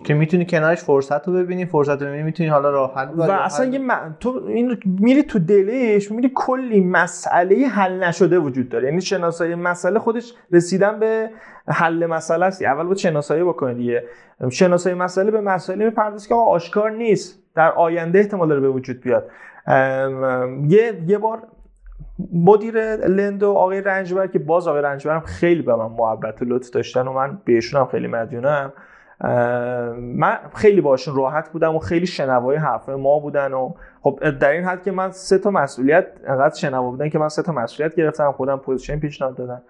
که 0.05 0.13
می‌تونی 0.13 0.45
کنارش 0.45 0.79
فرصت 0.79 1.27
رو 1.27 1.33
ببینی 1.33 1.65
فرصت 1.65 2.01
رو 2.01 2.07
ببینی 2.07 2.23
می‌تونی 2.23 2.49
حالا 2.49 2.69
راه 2.69 2.95
حل 2.95 3.07
و 3.15 3.21
اصلا 3.21 3.65
یه 3.65 3.79
تو 4.19 4.41
این 4.47 4.77
میری 4.85 5.23
تو 5.23 5.39
دلش 5.39 6.11
میری 6.11 6.31
کلی 6.35 6.81
مسئله 6.81 7.67
حل 7.67 8.03
نشده 8.03 8.39
وجود 8.39 8.69
داره. 8.69 8.87
یعنی 8.87 9.01
شناسایی 9.01 9.55
مسئله 9.55 9.99
خودش 9.99 10.33
رسیدن 10.51 10.99
به 10.99 11.29
حل 11.67 12.05
مسئله 12.05 12.45
است. 12.45 12.61
اول 12.61 12.83
باید 12.83 12.97
شناسایی 12.97 13.43
بکنی 13.43 13.73
دیگه. 13.75 14.03
شناسایی 14.51 14.95
مسئله 14.95 15.31
به 15.31 15.41
مسئله 15.41 15.85
می‌پردازی 15.85 16.29
که 16.29 16.35
آشکار 16.35 16.91
نیست. 16.91 17.43
در 17.55 17.71
آینده 17.71 18.19
احتمال 18.19 18.47
داره 18.49 18.61
به 18.61 18.69
وجود 18.69 19.01
بیاد. 19.01 19.29
یه 20.67 21.03
یه 21.07 21.17
بار 21.17 21.47
مدیر 22.33 22.95
لندو 22.95 23.51
آقای 23.51 23.81
رنجبر 23.81 24.27
که 24.27 24.39
باز 24.39 24.67
آقای 24.67 24.81
رنجبر 24.81 25.15
هم 25.15 25.21
خیلی 25.21 25.61
به 25.61 25.75
من 25.75 25.87
محبت 25.87 26.41
و 26.41 26.45
لطف 26.45 26.69
داشتن 26.69 27.07
و 27.07 27.13
من 27.13 27.41
بهشون 27.45 27.81
هم 27.81 27.87
خیلی 27.87 28.07
مدیونم. 28.07 28.73
من 29.97 30.37
خیلی 30.55 30.81
باشون 30.81 31.15
راحت 31.15 31.49
بودم 31.49 31.75
و 31.75 31.79
خیلی 31.79 32.05
شنوای 32.05 32.57
حرف 32.57 32.89
ما 32.89 33.19
بودن 33.19 33.53
و 33.53 33.73
خب 34.01 34.19
در 34.39 34.49
این 34.49 34.63
حد 34.63 34.83
که 34.83 34.91
من 34.91 35.11
سه 35.11 35.37
تا 35.37 35.51
مسئولیت 35.51 36.05
انقدر 36.27 36.55
شنوا 36.55 36.91
بودن 36.91 37.09
که 37.09 37.19
من 37.19 37.29
سه 37.29 37.41
تا 37.41 37.51
مسئولیت 37.51 37.95
گرفتم 37.95 38.31
خودم 38.31 38.57
position 38.57 38.99
پیشنهاد 38.99 39.35
دادم. 39.35 39.61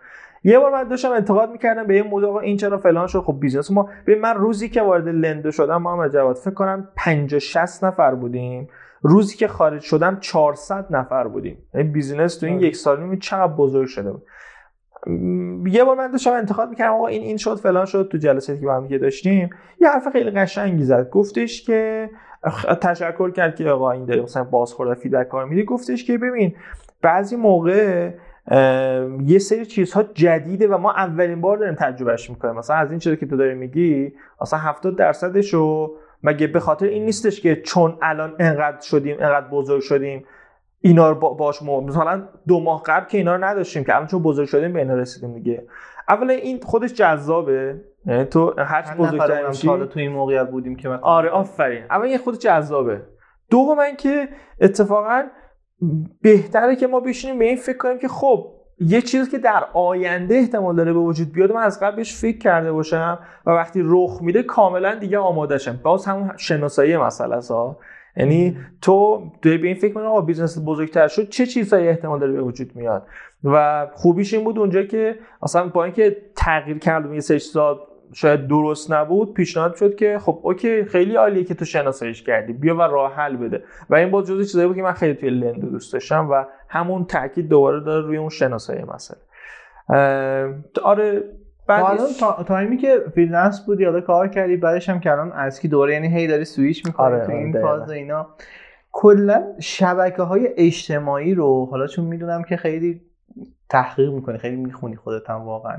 یه 0.44 0.60
بار 0.60 0.72
من 0.72 0.84
داشتم 0.84 1.12
انتقاد 1.12 1.52
می‌کردم 1.52 1.88
به 1.88 1.94
این 1.94 2.08
موضوع 2.08 2.36
این 2.36 2.58
چرا 2.58 2.78
فلان 2.78 3.08
شد؟ 3.08 3.20
خب 3.20 3.38
business 3.40 3.72
ما 3.72 3.90
به 4.06 4.16
من 4.16 4.36
روزی 4.36 4.70
که 4.70 4.82
وارد 4.82 5.08
لندو 5.08 5.52
شدم 5.52 5.82
محمد 5.82 6.14
جواد 6.14 6.36
فکر 6.36 6.54
کنم 6.54 6.88
50 6.96 7.40
60 7.40 7.84
نفر 7.84 8.16
بودیم. 8.16 8.70
روزی 9.02 9.38
که 9.38 9.48
خارج 9.48 9.82
شدم 9.82 10.18
400 10.20 10.86
نفر 10.90 11.28
بودیم. 11.28 11.58
یعنی 11.74 11.90
business 11.90 12.38
تو 12.38 12.46
این 12.46 12.56
آره. 12.56 12.68
یک 12.68 12.76
سال 12.76 13.18
چقدر 13.18 13.54
بزرگ 13.54 13.88
شده 13.88 14.12
بود. 14.12 14.24
یه 15.68 15.84
بار 15.84 15.96
من 15.98 16.12
داشتم 16.12 16.32
انتقاد 16.32 16.70
می‌کردم 16.70 16.94
آقا 16.94 17.08
این 17.08 17.22
این 17.22 17.38
شد 17.38 17.56
فلان 17.56 17.86
شد 17.86 18.10
تو 18.12 18.18
جلساتی 18.18 18.60
که 18.60 18.66
با 18.66 18.76
هم 18.76 18.88
داشتیم. 18.88 19.50
یه 19.82 19.90
حرف 19.90 20.08
خیلی 20.12 20.32
قشنگی 20.32 20.84
زد. 20.84 21.10
گفتش 21.10 21.66
که 21.66 22.10
تشکر 22.82 23.32
کرد 23.32 23.56
که 23.56 23.70
آقا 23.70 23.92
این 23.92 24.06
داره 24.06 24.22
مثلا 24.22 24.44
بازخورد 24.44 24.98
فیدبک 24.98 25.28
کار 25.28 25.46
میده. 25.46 25.64
گفتش 25.64 26.06
که 26.06 26.18
ببین 26.18 26.56
بعضی 27.02 27.36
موقع 27.36 28.10
یه 29.26 29.40
سری 29.40 29.66
چیزها 29.66 30.04
جدیده 30.04 30.68
و 30.68 30.78
ما 30.78 30.92
اولین 30.92 31.42
بار 31.42 31.58
داریم 31.58 31.76
تجربهش 31.76 32.30
می‌کنیم. 32.30 32.56
مثلا 32.56 32.76
از 32.76 32.90
این 32.90 33.00
چیزی 33.00 33.18
که 33.18 33.26
تو 33.26 33.38
داری 33.38 33.56
میگی 33.56 34.14
مثلا 34.42 34.60
70 34.60 34.96
درصدش 34.96 35.54
رو 35.54 35.96
مگه 36.24 36.48
به 36.48 36.60
خاطر 36.60 36.86
این 36.86 37.06
نیستش 37.06 37.42
که 37.42 37.56
چون 37.56 37.98
الان 38.02 38.36
انقدر 38.40 38.82
شدیم 38.82 39.18
انقدر 39.20 39.48
بزرگ 39.48 39.82
شدیم 39.82 40.26
اینا 40.82 41.10
رو 41.10 41.36
باش 41.36 41.62
مثلا 41.62 42.28
دو 42.48 42.60
ماه 42.60 42.84
قبل 42.86 43.06
که 43.06 43.18
اینا 43.18 43.36
رو 43.36 43.44
نداشتیم 43.44 43.84
که 43.84 43.96
الان 43.96 44.08
چون 44.08 44.22
بزرگ 44.22 44.48
شدیم 44.48 44.74
به 44.74 44.80
اینا 44.80 44.96
رسیدیم 44.96 45.34
دیگه. 45.34 45.68
اولا 46.10 46.34
این 46.34 46.60
خودش 46.62 46.94
جذابه. 46.94 47.82
یعنی 48.06 48.26
تو 48.26 48.54
هر 48.58 48.96
بزرگتر 48.96 49.48
میشی 49.48 49.68
تو 49.68 50.00
این 50.00 50.12
موقعیت 50.12 50.50
بودیم 50.50 50.76
که 50.76 50.90
آره 50.90 51.30
آفرین. 51.30 51.84
اول 51.90 52.08
یه 52.08 52.18
خود 52.18 52.40
جذابه. 52.40 53.02
دوم 53.50 53.78
که 53.98 54.30
اتفاقا 54.62 55.24
بهتره 56.22 56.76
که 56.76 56.88
ما 56.88 57.00
بشینیم 57.00 57.40
به 57.40 57.46
این 57.46 57.58
فکر 57.58 57.78
کنیم 57.78 58.00
که 58.00 58.08
خب 58.08 58.59
یه 58.80 59.02
چیزی 59.02 59.32
که 59.32 59.38
در 59.38 59.64
آینده 59.74 60.36
احتمال 60.36 60.76
داره 60.76 60.94
به 60.94 61.00
وجود 61.00 61.32
بیاد 61.32 61.52
من 61.52 61.62
از 61.62 61.80
قبلش 61.80 62.16
فکر 62.16 62.38
کرده 62.38 62.72
باشم 62.72 63.20
و 63.46 63.52
وقتی 63.52 63.82
رخ 63.84 64.22
میده 64.22 64.44
کاملا 64.44 64.96
دیگه 64.96 65.18
آمادهشم. 65.18 65.80
باز 65.84 66.06
همون 66.06 66.32
شناسایی 66.38 66.98
مسئله 66.98 67.36
است 67.36 67.52
یعنی 68.18 68.58
تو 68.82 69.24
به 69.42 69.50
این 69.64 69.76
فکر 69.76 69.94
کنی 69.94 70.04
آقا 70.04 70.22
business 70.22 70.58
بزرگتر 70.66 71.08
شد 71.08 71.30
چه 71.30 71.46
چیزهایی 71.46 71.88
احتمال 71.88 72.20
داره 72.20 72.32
به 72.32 72.42
وجود 72.42 72.76
میاد؟ 72.76 73.08
و 73.44 73.88
خوبیش 73.94 74.34
این 74.34 74.44
بود 74.44 74.60
اونجا 74.60 74.84
که 74.84 75.20
اصلا 75.44 75.68
با 75.68 75.84
اینکه 75.84 76.18
تغییر 76.36 76.80
کردم 76.80 77.14
یه 77.14 77.20
سه 77.20 77.40
شاید 78.14 78.48
درست 78.48 78.92
نبود 78.92 79.34
پیشنهاد 79.34 79.76
شد 79.76 79.96
که 79.96 80.20
خب 80.20 80.40
OK 80.44 80.84
خیلی 80.84 81.16
عالیه 81.16 81.44
که 81.44 81.54
تو 81.54 81.66
شناساییش 81.66 82.24
کردی. 82.24 82.54
بیا 82.54 82.76
و 82.76 82.82
راه 82.82 83.16
حل 83.16 83.36
بده. 83.36 83.64
و 83.90 83.96
این 83.96 84.12
باز 84.12 84.26
جزو 84.26 84.44
چیزایی 84.44 84.68
بود 84.68 84.76
که 84.76 84.84
من 84.84 84.94
خیلی 84.94 85.14
توی 85.14 85.30
لندو 85.30 85.62
دوست 85.72 85.94
داشتم 85.94 86.30
و 86.32 86.46
همون 86.70 87.06
تاکید 87.06 87.50
دوباره 87.50 87.80
داره 87.80 88.06
روی 88.06 88.18
اون 88.18 88.30
شناسایی 88.30 88.84
مسئله. 88.84 89.20
آره 90.84 91.24
بعد 91.68 92.00
تا 92.20 92.44
time 92.44 92.71
ی 92.71 92.78
که 92.78 93.04
freelance 93.16 93.66
بودی 93.66 93.86
حالا 93.86 94.02
کار 94.02 94.28
کردی 94.28 94.58
بعدش 94.58 94.90
هم 94.90 95.00
کلان 95.00 95.32
از 95.32 95.60
کی 95.60 95.68
دوباره 95.68 95.94
یعنی 95.94 96.08
هی 96.08 96.28
داری 96.28 96.46
سویچ 96.46 96.86
می‌کنی 96.86 97.06
آره 97.06 97.26
تو 97.26 97.32
این 97.32 97.62
فاز 97.62 97.92
اینا. 97.92 98.28
کلا 98.92 99.44
شبکه 99.60 100.22
های 100.22 100.50
اجتماعی 100.58 101.36
رو 101.36 101.66
حالا 101.66 101.88
چون 101.88 102.06
می‌دونم 102.06 102.44
که 102.44 102.58
خیلی 102.58 103.02
تحقیق 103.70 104.14
می‌کنی 104.14 104.38
خیلی 104.38 104.56
می‌خونی 104.56 104.96
خودت 104.96 105.30
هم 105.30 105.42
واقعا. 105.42 105.78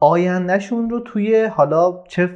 آیندهشون 0.00 0.90
رو 0.90 1.00
توی 1.00 1.44
حالا 1.44 2.04
چه 2.08 2.30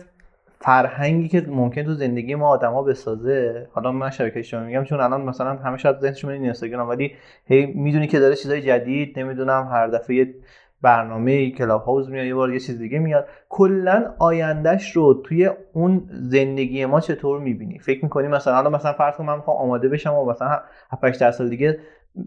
فرهنگی 0.61 1.29
که 1.29 1.45
ممکن 1.49 1.83
تو 1.83 1.95
زندگی 1.95 2.35
ما 2.35 2.49
آدما 2.49 2.83
بسازه 2.83 3.69
حالا 3.73 3.93
من 3.93 4.11
شبکه 4.11 4.39
اجتماعی 4.39 4.67
میگم 4.67 4.85
چون 4.85 5.01
الان 5.01 5.21
مثلا 5.21 5.55
همه 5.55 5.77
شاید 5.77 5.99
ذهنشون 5.99 6.31
این 6.31 6.43
اینستاگرام 6.43 6.89
ولی 6.89 7.13
هی 7.47 7.67
می‌دونی 7.67 8.07
که 8.07 8.19
داره 8.19 8.37
چیزای 8.37 8.63
جدید 8.63 9.19
نمی‌دونم 9.19 9.69
هر 9.71 9.87
دفعه 9.87 10.17
یه 10.17 10.35
برنامه 10.83 11.51
کلاب 11.51 11.83
هاوس 11.83 12.09
میاد 12.09 12.27
یه 12.27 12.35
بار 12.35 12.53
یه 12.53 12.61
چیز 12.61 12.79
دیگه 12.79 12.99
میاد. 12.99 13.27
کلا 13.49 14.15
آیندهش 14.19 14.97
رو 14.97 15.15
توی 15.15 15.51
اون 15.73 16.09
زندگی 16.13 16.87
ما 16.87 17.01
چطور 17.01 17.41
می‌بینی؟ 17.41 17.79
فکر 17.79 18.05
می‌کنی 18.05 18.29
مثلا 18.29 18.55
حالا 18.55 18.71
مثلا 18.71 18.93
فرض 18.93 19.17
کن 19.17 19.25
من 19.25 19.37
می‌خوام 19.37 19.57
آماده 19.57 19.89
بشم 19.89 20.15
و 20.15 20.31
مثلا 20.31 20.61
7 20.93 21.31
سال 21.31 21.49
دیگه 21.49 21.79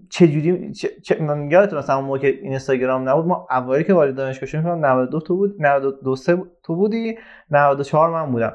چجوری 0.09 0.71
چه 0.71 0.89
چه 1.03 1.21
من 1.21 1.51
یادت 1.51 1.73
مثلا 1.73 1.95
اون 1.95 2.05
موقع 2.05 2.17
که 2.17 2.27
اینستاگرام 2.27 3.09
نبود 3.09 3.25
ما 3.25 3.47
اوایل 3.51 3.83
که 3.83 3.93
وارد 3.93 4.15
دانشگاه 4.15 4.47
شدیم 4.49 4.85
92 4.85 5.19
تو 5.19 5.35
بود 5.35 5.55
92 5.59 6.15
تو 6.63 6.75
بودی 6.75 7.17
94 7.51 8.09
من 8.09 8.31
بودم. 8.31 8.53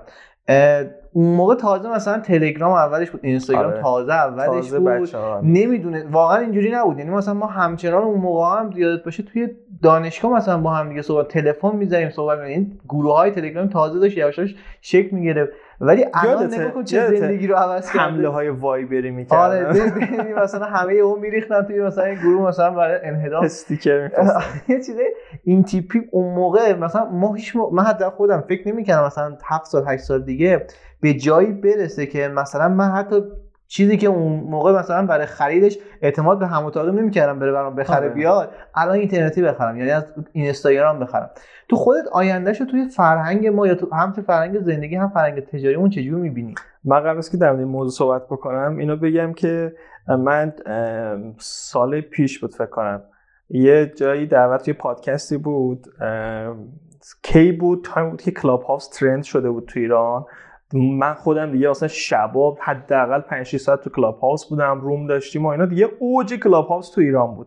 اون 1.13 1.35
موقع 1.35 1.55
تازه 1.55 1.91
مثلا 1.91 2.21
تلگرام 2.21 2.73
اولش 2.73 3.11
بود 3.11 3.21
اینستاگرام 3.25 3.73
آره. 3.73 3.83
تازه 3.83 4.13
اولش 4.13 4.71
تازه 4.71 4.79
بود. 4.79 5.15
نمی‌دونه 5.43 6.07
واقعا 6.11 6.39
اینجوری 6.39 6.71
نبود. 6.71 6.99
یعنی 6.99 7.11
مثلا 7.11 7.35
ما 7.35 7.47
همچنان 7.47 8.03
اون 8.03 8.21
موقع 8.21 8.61
هم 8.61 8.73
یادت 8.77 9.05
باشه 9.05 9.23
توی 9.23 9.49
دانشگاه 9.83 10.33
مثلا 10.33 10.61
با 10.61 10.71
هم 10.71 10.89
دیگه 10.89 11.03
صحبت 11.03 11.29
تلفن 11.29 11.77
می‌زدیم 11.77 12.11
صحبت 12.11 12.39
این 12.39 12.81
گروه 12.89 13.17
های 13.17 13.31
تلگرام 13.31 13.69
تازه 13.69 13.99
داشت 13.99 14.19
یواش 14.19 14.57
شکل 14.81 15.17
می‌گرفت. 15.17 15.53
ولی 15.81 16.05
الان 16.15 16.55
نگاه 16.55 16.71
کن 16.71 16.85
چه 16.85 17.17
زندگی 17.17 17.47
رو 17.47 17.57
عوض 17.57 17.93
کرده. 17.93 17.99
حمله 17.99 18.29
های 18.29 18.49
وایبری 18.49 19.11
می‌کردن. 19.11 19.67
آره 19.67 20.43
مثلا 20.43 20.67
همه 20.67 20.93
اون 20.93 21.21
میریختن 21.21 21.63
توی 21.63 21.81
مثلا 21.81 22.05
این 22.05 22.19
گروه 22.19 22.49
مثلا 22.49 22.71
برای 22.71 22.99
انحدام 23.03 23.45
استیکر 23.45 24.11
یه 24.69 24.77
چیزه 24.77 25.05
این 25.45 25.65
تیپی 25.65 26.01
اون 26.11 26.35
موقع 26.35 26.75
مثلا 26.75 27.05
ما 27.05 27.35
هیچ 27.35 27.57
من 27.73 27.83
حتی 27.83 28.05
خودم 28.05 28.45
فکر 28.49 28.69
نمی‌کردم 28.69 29.07
مثلا 29.07 29.39
7 29.45 29.67
سال 29.67 29.85
8 29.89 30.03
سال 30.05 30.23
دیگه 30.23 30.67
به 31.01 31.15
جایی 31.15 31.53
برسه 31.53 32.07
که 32.07 32.29
مثلا 32.29 32.69
من 32.69 32.91
حتی 32.91 33.23
چیزی 33.69 33.97
که 33.97 34.07
اون 34.07 34.33
موقع 34.33 34.79
مثلا 34.79 35.07
برای 35.07 35.27
خریدش 35.27 35.79
اعتماد 36.03 36.39
به 36.39 36.47
هموطاقی 36.47 36.93
نمی‌کردم 36.93 37.39
بره 37.39 37.53
برام 37.53 37.75
بخره 37.75 37.97
آره. 37.97 38.09
بیاد 38.09 38.51
الان 38.75 38.95
اینترنتی 38.95 39.43
بخرم 39.43 39.77
یعنی 39.77 39.91
از 39.91 40.05
اینستاگرام 40.33 40.99
بخرم. 40.99 41.31
تو 41.69 41.77
خودت 41.77 42.09
آیندهشو 42.13 42.65
توی 42.65 42.89
فرهنگ 42.89 43.47
ما 43.47 43.67
یا 43.67 43.75
تو 43.75 43.95
هم 43.95 44.13
تو 44.13 44.23
فرهنگ 44.23 44.61
زندگی 44.61 44.97
هم 44.97 45.09
فرهنگ 45.09 45.41
تجاری 45.41 45.75
اون 45.75 45.91
چجوری 45.91 46.23
می‌بینی؟ 46.23 46.55
من 46.85 47.01
قبل 47.01 47.19
از 47.19 47.31
اینکه 47.31 47.37
در 47.37 47.53
این 47.53 47.65
موضوع 47.65 47.93
صحبت 47.93 48.27
بکنم. 48.27 48.77
اینو 48.79 48.97
بگم 48.97 49.33
که 49.33 49.73
من 50.09 50.53
سال 51.39 52.01
پیش 52.01 52.39
بود 52.39 52.55
فکر 52.55 52.67
کنم. 52.67 53.03
یه 53.51 53.93
جایی 53.97 54.27
دعوت 54.27 54.63
توی 54.63 54.73
پادکستی 54.73 55.37
بود 55.37 55.87
کی 57.23 57.53
بود؟ 57.53 57.85
time 57.85 58.06
ی 58.06 58.11
بود 58.11 58.23
که 58.23 58.31
کلاب 58.31 58.63
هاوس 58.63 58.89
trend 58.89 59.23
شده 59.23 59.51
بود 59.51 59.67
تو 59.67 59.81
ایران. 59.81 60.25
من 60.73 61.15
خودم 61.15 61.53
دیگه 61.53 61.71
اصلا 61.71 61.89
شبا 61.89 62.59
حداقل 62.61 63.21
5 63.21 63.47
6 63.47 63.57
ساعت 63.57 63.81
تو 63.81 63.91
کلاب 63.91 64.19
هاوس 64.19 64.47
بودم 64.47 64.81
room 64.81 65.07
داشتیم 65.07 65.47
و 65.47 65.49
اینا. 65.49 65.67
دیگه 65.67 65.89
اوج 65.99 66.35
کلاب 66.35 66.67
هاوس 66.67 66.91
تو 66.91 67.01
ایران 67.01 67.35
بود. 67.35 67.47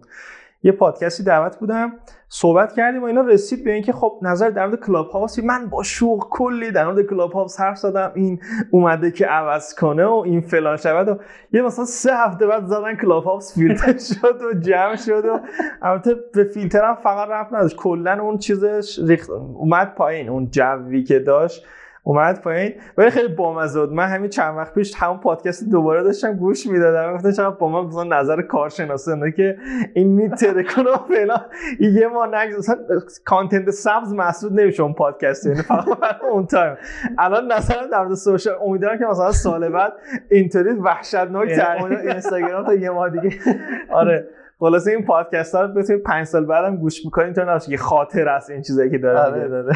یه 0.63 0.71
پادکستی 0.71 1.23
دعوت 1.23 1.57
بودم 1.57 1.93
صحبت 2.29 2.73
کردیم 2.73 3.01
و 3.01 3.05
اینا 3.05 3.21
رسید 3.21 3.63
به 3.63 3.71
اینکه 3.71 3.93
خب 3.93 4.19
نظرت 4.21 4.49
در 4.49 4.67
مورد 4.67 4.85
کلاب 4.85 5.09
هاوس 5.09 5.23
چیه 5.23 5.41
من 5.41 5.69
با 5.69 5.83
شوق 5.83 6.27
کلی 6.29 6.71
در 6.71 6.85
مورد 6.85 7.09
کلاب 7.09 7.31
هاوس 7.31 7.59
حرف 7.59 7.77
زدم. 7.77 8.11
این 8.15 8.39
اومده 8.71 9.11
که 9.11 9.25
عوض 9.25 9.75
کنه 9.75 10.05
و 10.05 10.23
این 10.25 10.41
فلان 10.41 10.77
شود 10.77 11.07
و 11.09 11.17
یه 11.51 11.61
مثلا 11.61 11.85
سه 11.85 12.15
هفته 12.15 12.47
بعد 12.47 12.65
زدن 12.65 12.95
کلاب 12.95 13.23
هاوس 13.23 13.55
فیلتر 13.55 13.97
شد 14.13 14.41
و 14.41 14.59
جمع 14.59 14.95
شد 14.95 15.25
و 15.25 15.39
البته 15.81 16.15
به 16.33 16.43
فیلتر 16.43 16.85
هم 16.85 16.95
فقط 16.95 17.29
ربط 17.29 17.53
نداشت. 17.53 17.75
کلا 17.75 18.21
اون 18.21 18.37
چیزش 18.37 18.99
ریخت 19.07 19.29
اومد 19.29 19.95
پایین. 19.95 20.29
اون 20.29 20.47
جوی 20.51 21.03
که 21.03 21.19
داشت 21.19 21.65
اومد 22.03 22.41
پایین. 22.41 22.73
ولی 22.97 23.09
خیلی 23.09 23.27
بامزه 23.27 23.79
بود. 23.79 23.91
من 23.91 24.07
همین 24.07 24.29
چند 24.29 24.57
وقت 24.57 24.73
پیش 24.73 24.95
همون 24.95 25.17
پادکست 25.17 25.69
دوباره 25.69 26.03
داشتم 26.03 26.33
گوش 26.33 26.67
می‌دادم. 26.67 27.13
گفتم 27.13 27.31
چقدر 27.31 27.49
با 27.49 27.69
من 27.69 27.87
مثلا 27.87 28.19
نظر 28.19 28.41
کارشناسانه 28.41 29.31
که 29.31 29.57
این 29.93 30.07
میتره 30.07 30.63
کنه 30.63 30.89
فعلا 31.09 31.35
یه 31.79 32.07
ما 32.07 32.25
نگذار 32.25 32.59
مثلا 32.59 32.77
کانتنت 33.25 33.69
سبز 33.69 34.13
محسوب 34.13 34.53
نمیشه 34.53 34.83
اون 34.83 34.93
پادکست. 34.93 35.45
یعنی 35.45 35.61
فقط 35.61 36.21
اون 36.31 36.45
تایم. 36.45 36.77
الان 37.17 37.51
نظرم 37.51 37.89
در 37.91 37.99
مورد 37.99 38.13
سوشال 38.13 38.55
امیدوارم 38.65 38.99
که 38.99 39.05
مثلا 39.05 39.31
سال 39.31 39.69
بعد 39.69 39.93
اینطوری 40.29 40.69
وحشتناک 40.69 41.49
یعنی 41.49 41.95
اینستاگرام 41.95 42.65
تا 42.65 42.73
یه 42.73 42.89
ماه 42.89 43.09
دیگه. 43.09 43.35
آره. 43.89 44.27
خلاصه 44.59 44.91
این 44.91 45.05
پادکست 45.05 45.55
ها 45.55 45.61
رو 45.61 45.73
بتونید 45.73 46.03
5 46.03 46.25
سال 46.25 46.45
بعدم 46.45 46.77
گوش 46.77 47.05
می‌کنید 47.05 47.35
تا 47.35 47.55
نشه 47.55 47.71
یه 47.71 47.77
خاطر 47.77 48.29
است 48.29 48.49
این 48.49 48.61
چیزایی 48.61 48.91
که 48.91 48.97
داره 48.97 49.19
آره 49.19 49.47
داره 49.47 49.73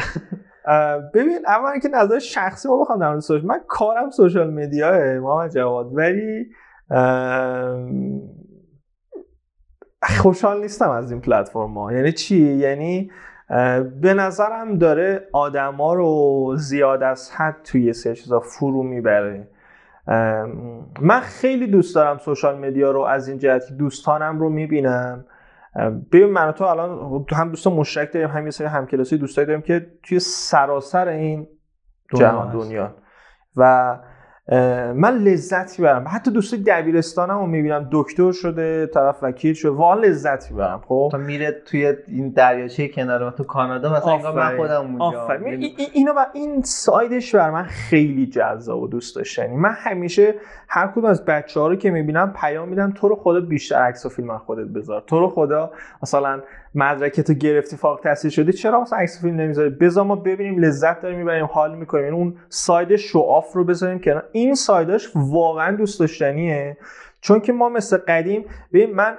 ببین 1.14 1.38
اول 1.46 1.70
اینکه 1.70 1.88
نظر 1.88 2.18
شخصی 2.18 2.68
ما 2.68 2.80
بخوام 2.80 2.98
در 2.98 3.08
مورد 3.08 3.20
سوشال 3.20 3.46
من 3.46 3.60
کارم 3.68 4.10
سوشال 4.10 4.50
میدیاه 4.50 5.18
محمد 5.18 5.50
جواد. 5.50 5.90
ولی 5.92 6.46
خوشحال 10.02 10.60
نیستم 10.60 10.90
از 10.90 11.12
این 11.12 11.20
پلتفرم 11.20 11.78
ها. 11.78 11.92
یعنی 11.92 12.12
چی؟ 12.12 12.36
یعنی 12.36 13.10
به 14.00 14.14
نظرم 14.14 14.78
داره 14.78 15.28
آدما 15.32 15.94
رو 15.94 16.52
زیاد 16.56 17.02
از 17.02 17.30
حد 17.30 17.56
توی 17.64 17.92
سه 17.92 18.14
چیزا 18.14 18.40
فرو 18.40 18.82
می‌بره. 18.82 19.48
من 21.00 21.20
خیلی 21.20 21.66
دوست 21.66 21.94
دارم 21.94 22.18
سوشال 22.18 22.58
مدیا 22.58 22.90
رو 22.90 23.00
از 23.00 23.28
این 23.28 23.38
جهت 23.38 23.66
که 23.66 23.74
دوستانم 23.74 24.38
رو 24.38 24.48
می‌بینم. 24.48 25.24
ببین 26.12 26.26
من 26.26 26.52
تو 26.52 26.64
الان 26.64 27.24
هم 27.32 27.48
دوستان 27.48 27.72
مشترک 27.72 28.12
داریم 28.12 28.28
هم 28.28 28.44
یه 28.44 28.50
سری 28.50 28.66
همکلاسی 28.66 29.18
دوستایی 29.18 29.46
داریم 29.46 29.62
که 29.62 29.86
توی 30.02 30.18
سراسر 30.18 31.08
این 31.08 31.48
جهان 32.14 32.52
دنیا. 32.52 32.94
و 33.56 33.98
من 34.94 35.18
لذت 35.18 35.78
می‌برم 35.78 36.04
حتی 36.08 36.30
دوستای 36.30 36.60
دبیرستانم 36.60 37.38
رو 37.38 37.46
می‌بینم. 37.46 37.88
دکتر 37.92 38.32
شده 38.32 38.86
طرف 38.86 39.18
وکیل 39.22 39.54
شده. 39.54 39.70
واقعا 39.70 40.00
لذت 40.00 40.50
می‌برم 40.50 40.82
خب؟ 40.88 41.08
تا 41.12 41.18
میره 41.18 41.62
توی 41.66 41.94
این 42.08 42.28
دریاچه 42.28 42.88
کنار 42.88 43.30
تو 43.30 43.44
کانادا 43.44 43.92
مثلا 43.92 44.12
انگار 44.12 44.34
من 44.34 44.56
خودم 44.56 44.96
اونجا. 45.00 45.30
این 45.30 45.72
اینو 45.92 46.12
و 46.12 46.24
این 46.34 46.62
سایدش 46.62 47.34
بر 47.34 47.50
من 47.50 47.62
خیلی 47.62 48.26
جذاب 48.26 48.82
و 48.82 48.88
دوست 48.88 49.16
داشتنی 49.16 49.56
من 49.56 49.72
همیشه 49.76 50.34
هر 50.68 50.86
کدوم 50.86 51.04
از 51.04 51.24
بچه 51.24 51.60
ها 51.60 51.68
رو 51.68 51.76
که 51.76 51.90
می‌بینم 51.90 52.32
پیام 52.40 52.68
میدم 52.68 52.90
تو 52.90 53.08
رو 53.08 53.16
خدا 53.16 53.40
بیشتر 53.40 53.76
عکس 53.76 54.06
و 54.06 54.08
فیلم 54.08 54.38
خودت 54.38 54.68
بذار. 54.68 55.04
تو 55.06 55.20
رو 55.20 55.28
خدا 55.28 55.70
مثلا 56.02 56.40
مدرکتو 56.76 57.34
گرفتی 57.34 57.76
فاق 57.76 58.00
تحصیل 58.00 58.30
شدی 58.30 58.52
چرا 58.52 58.80
مثلا 58.80 58.98
عکس 58.98 59.22
فیلم 59.22 59.36
نمی‌ذاری؟ 59.36 59.70
بذار 59.70 60.04
ما 60.04 60.16
ببینیم 60.16 60.58
لذت 60.58 61.00
داریم 61.00 61.18
می‌بریم 61.18 61.44
حال 61.44 61.78
می‌کنیم. 61.78 62.04
یعنی 62.04 62.16
اون 62.16 62.34
ساید 62.48 62.96
شواف 62.96 63.52
رو 63.52 63.64
بذاریم 63.64 63.98
کنار. 63.98 64.24
این 64.32 64.54
سایداش 64.54 65.10
واقعا 65.14 65.76
دوست 65.76 66.00
داشتنیه. 66.00 66.76
چون 67.20 67.40
که 67.40 67.52
ما 67.52 67.68
مثل 67.68 67.96
قدیم 67.96 68.44
ببین 68.72 68.94
من 68.94 69.14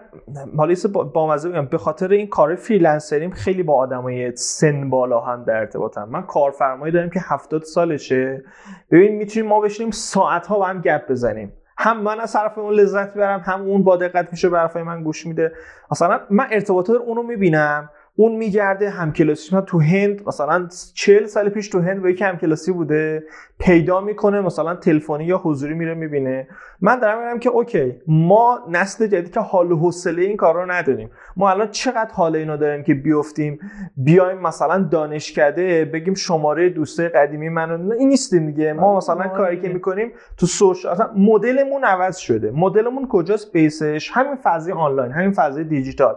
حالا 0.58 0.76
با 1.14 1.28
مزه 1.28 1.50
بگم 1.50 1.66
به 1.66 1.78
خاطر 1.78 2.12
این 2.12 2.28
کار 2.28 2.56
فریلنسریم 2.56 3.32
خیلی 3.32 3.64
با 3.64 3.74
آدمای 3.74 4.36
سن 4.36 4.90
بالا 4.90 5.20
هم 5.20 5.44
در 5.44 5.56
ارتباطم. 5.56 6.08
من 6.12 6.22
کارفرمایی 6.22 6.94
دارم 6.94 7.10
که 7.10 7.20
70 7.24 7.64
سالشه. 7.64 8.44
ببین 8.92 9.16
می‌تونیم 9.16 9.50
ما 9.50 9.60
بشینیم 9.60 9.92
ساعت 9.92 10.48
ها 10.48 10.58
با 10.58 10.66
هم 10.66 10.82
گپ 10.82 11.12
بزنیم. 11.12 11.54
هم 11.88 12.02
من 12.02 12.20
از 12.20 12.34
طرف 12.34 12.58
اون 12.58 12.74
لذت 12.74 13.16
می‌برم 13.16 13.40
هم 13.40 13.62
اون 13.62 13.84
با 13.84 13.98
دقت 13.98 14.28
میشه 14.32 14.50
به 14.50 14.84
من 14.84 15.04
گوش 15.04 15.26
میده. 15.26 15.52
مثلا 15.92 16.20
من 16.30 16.48
ارتباطات 16.52 17.02
اونو 17.02 17.24
می‌بینم 17.24 17.90
اون 18.20 18.36
میگرده 18.36 18.90
همکلاسی 18.90 19.56
من 19.56 19.62
تو 19.62 19.80
هند 19.80 20.28
مثلا 20.28 20.68
40 20.94 21.26
سال 21.26 21.50
پیش 21.50 21.70
تو 21.70 21.82
هند 21.82 22.02
با 22.02 22.10
یک 22.10 22.22
همکلاسی 22.22 22.72
بوده 22.72 23.24
پیدا 23.60 24.02
می‌کنه 24.02 24.42
مثلا 24.42 24.76
تلفنی 24.76 25.26
یا 25.26 25.38
حضوری 25.38 25.74
میره 25.74 25.94
می‌بینه. 25.94 26.48
من 26.82 27.00
دارم 27.00 27.28
میگم 27.28 27.40
که 27.40 27.50
اوکی 27.50 27.96
ما 28.08 28.60
نسل 28.70 29.08
جدید 29.08 29.34
که 29.34 29.40
حال 29.40 29.72
و 29.72 29.78
حوصله 29.78 30.22
این 30.22 30.38
کار 30.38 30.54
رو 30.54 30.72
نداریم. 30.72 31.10
ما 31.36 31.50
الان 31.50 31.72
چقدر 31.72 32.12
حال 32.14 32.36
اینو 32.36 32.58
داریم 32.58 32.84
که 32.84 32.94
بیفتیم 32.94 33.60
بیایم 33.98 34.38
مثلا 34.38 34.88
دانشکده 34.92 35.86
بگیم 35.86 36.14
شماره 36.14 36.70
دوسته 36.70 37.10
قدیمی 37.10 37.50
منو 37.50 37.92
این 37.94 38.10
نیستیم 38.10 38.46
دیگه. 38.46 38.74
ما 38.74 38.98
مثلا 38.98 39.28
کاری 39.28 39.62
که 39.62 39.70
می‌کنیم 39.70 40.12
تو 40.38 40.46
سوشال 40.46 40.92
اصلا 40.92 41.10
مدلمون 41.16 41.84
عوض 41.84 42.18
شده. 42.18 42.52
مدلمون 42.52 43.08
کجاست؟ 43.08 43.52
بیسش. 43.52 44.12
همین 44.14 44.36
فضای 44.44 44.74
آنلاین 44.74 45.12
همین 45.12 45.32
فضای 45.32 45.64
دیجیتال. 45.64 46.16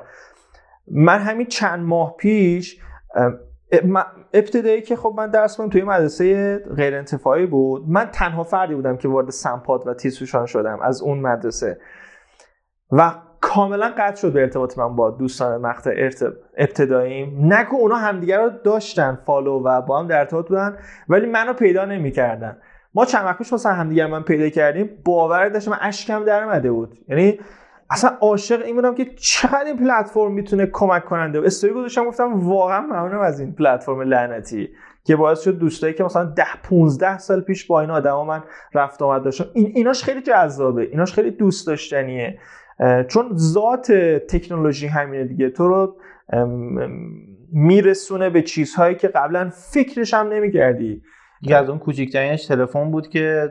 من 0.88 1.18
همین 1.18 1.46
چند 1.46 1.80
ماه 1.80 2.16
پیش 2.16 2.80
ابتدایی 4.34 4.82
که 4.82 4.96
خب 4.96 5.14
من 5.16 5.30
درس 5.30 5.56
کنم 5.56 5.68
توی 5.68 5.82
مدرسه 5.82 6.58
غیر 6.76 6.94
انتفاعی 6.94 7.46
بود 7.46 7.88
من 7.88 8.04
تنها 8.12 8.42
فردی 8.42 8.74
بودم 8.74 8.96
که 8.96 9.08
وارد 9.08 9.30
سمپاد 9.30 9.86
و 9.86 9.94
تیسوشان 9.94 10.46
شدم 10.46 10.80
از 10.82 11.02
اون 11.02 11.20
مدرسه. 11.20 11.78
و 12.92 13.14
کاملا 13.40 13.92
قطع 13.98 14.20
شد 14.20 14.32
به 14.32 14.40
ارتباط 14.40 14.78
من 14.78 14.96
با 14.96 15.10
دوستان 15.10 15.60
مقطع 15.60 16.10
ابتداییم 16.56 17.54
نگو 17.54 17.76
اونا 17.76 17.96
همدیگه 17.96 18.36
رو 18.36 18.50
داشتن 18.64 19.18
فالو 19.26 19.62
و 19.64 19.82
با 19.82 19.98
هم 19.98 20.06
در 20.06 20.18
ارتباط 20.18 20.48
بودن 20.48 20.78
ولی 21.08 21.26
منو 21.26 21.52
پیدا 21.52 21.84
نمی‌کردن. 21.84 22.56
ما 22.94 23.04
چند 23.04 23.24
وقت 23.24 23.38
پیش 23.38 23.52
مثلا 23.52 23.72
همدیگه 23.72 24.06
من 24.06 24.22
پیدا 24.22 24.48
کردیم 24.48 24.90
باور 25.04 25.48
داشتم 25.48 25.70
من 25.70 25.78
اشکم 25.80 26.24
در 26.24 26.60
بود. 26.70 26.98
یعنی 27.08 27.38
اصلا 27.90 28.10
عاشق 28.20 28.62
این 28.64 28.76
بودم 28.76 28.94
که 28.94 29.04
چقدر 29.04 29.64
این 29.64 29.76
پلتفرم 29.76 30.32
می‌تونه 30.32 30.66
کمک 30.66 31.04
کننده 31.04 31.40
استوری 31.44 31.72
گذاشتم 31.74 32.04
گفتم 32.04 32.48
واقعا 32.48 32.80
ممنونم 32.80 33.20
از 33.20 33.40
این 33.40 33.54
پلتفرم 33.54 34.00
لعنتی 34.00 34.68
که 35.04 35.16
باعث 35.16 35.42
شد 35.42 35.58
دوستایی 35.58 35.94
که 35.94 36.04
مثلا 36.04 36.24
10 36.24 36.44
15 36.62 37.18
سال 37.18 37.40
پیش 37.40 37.66
با 37.66 37.80
این 37.80 37.90
آدما 37.90 38.24
من 38.24 38.42
رفت 38.74 39.02
آمد 39.02 39.22
داشتم 39.22 39.44
این 39.54 39.72
ایناش 39.74 40.04
خیلی 40.04 40.22
جذابه 40.22 40.82
ایناش 40.82 41.12
خیلی 41.12 41.30
دوست 41.30 41.66
داشتنیه. 41.66 42.38
چون 43.08 43.36
ذات 43.36 43.92
تکنولوژی 44.28 44.86
همینه 44.86 45.24
دیگه. 45.24 45.50
تو 45.50 45.68
رو 45.68 45.96
میرسونه 47.52 48.30
به 48.30 48.42
چیزهایی 48.42 48.94
که 48.94 49.08
قبلا 49.08 49.50
فکرش 49.50 50.14
هم 50.14 50.28
نمی‌کردی. 50.28 51.02
یکی 51.42 51.54
از 51.54 51.68
اون 51.68 51.78
کوچیکترینش 51.78 52.46
تلفن 52.46 52.90
بود 52.90 53.08
که 53.08 53.48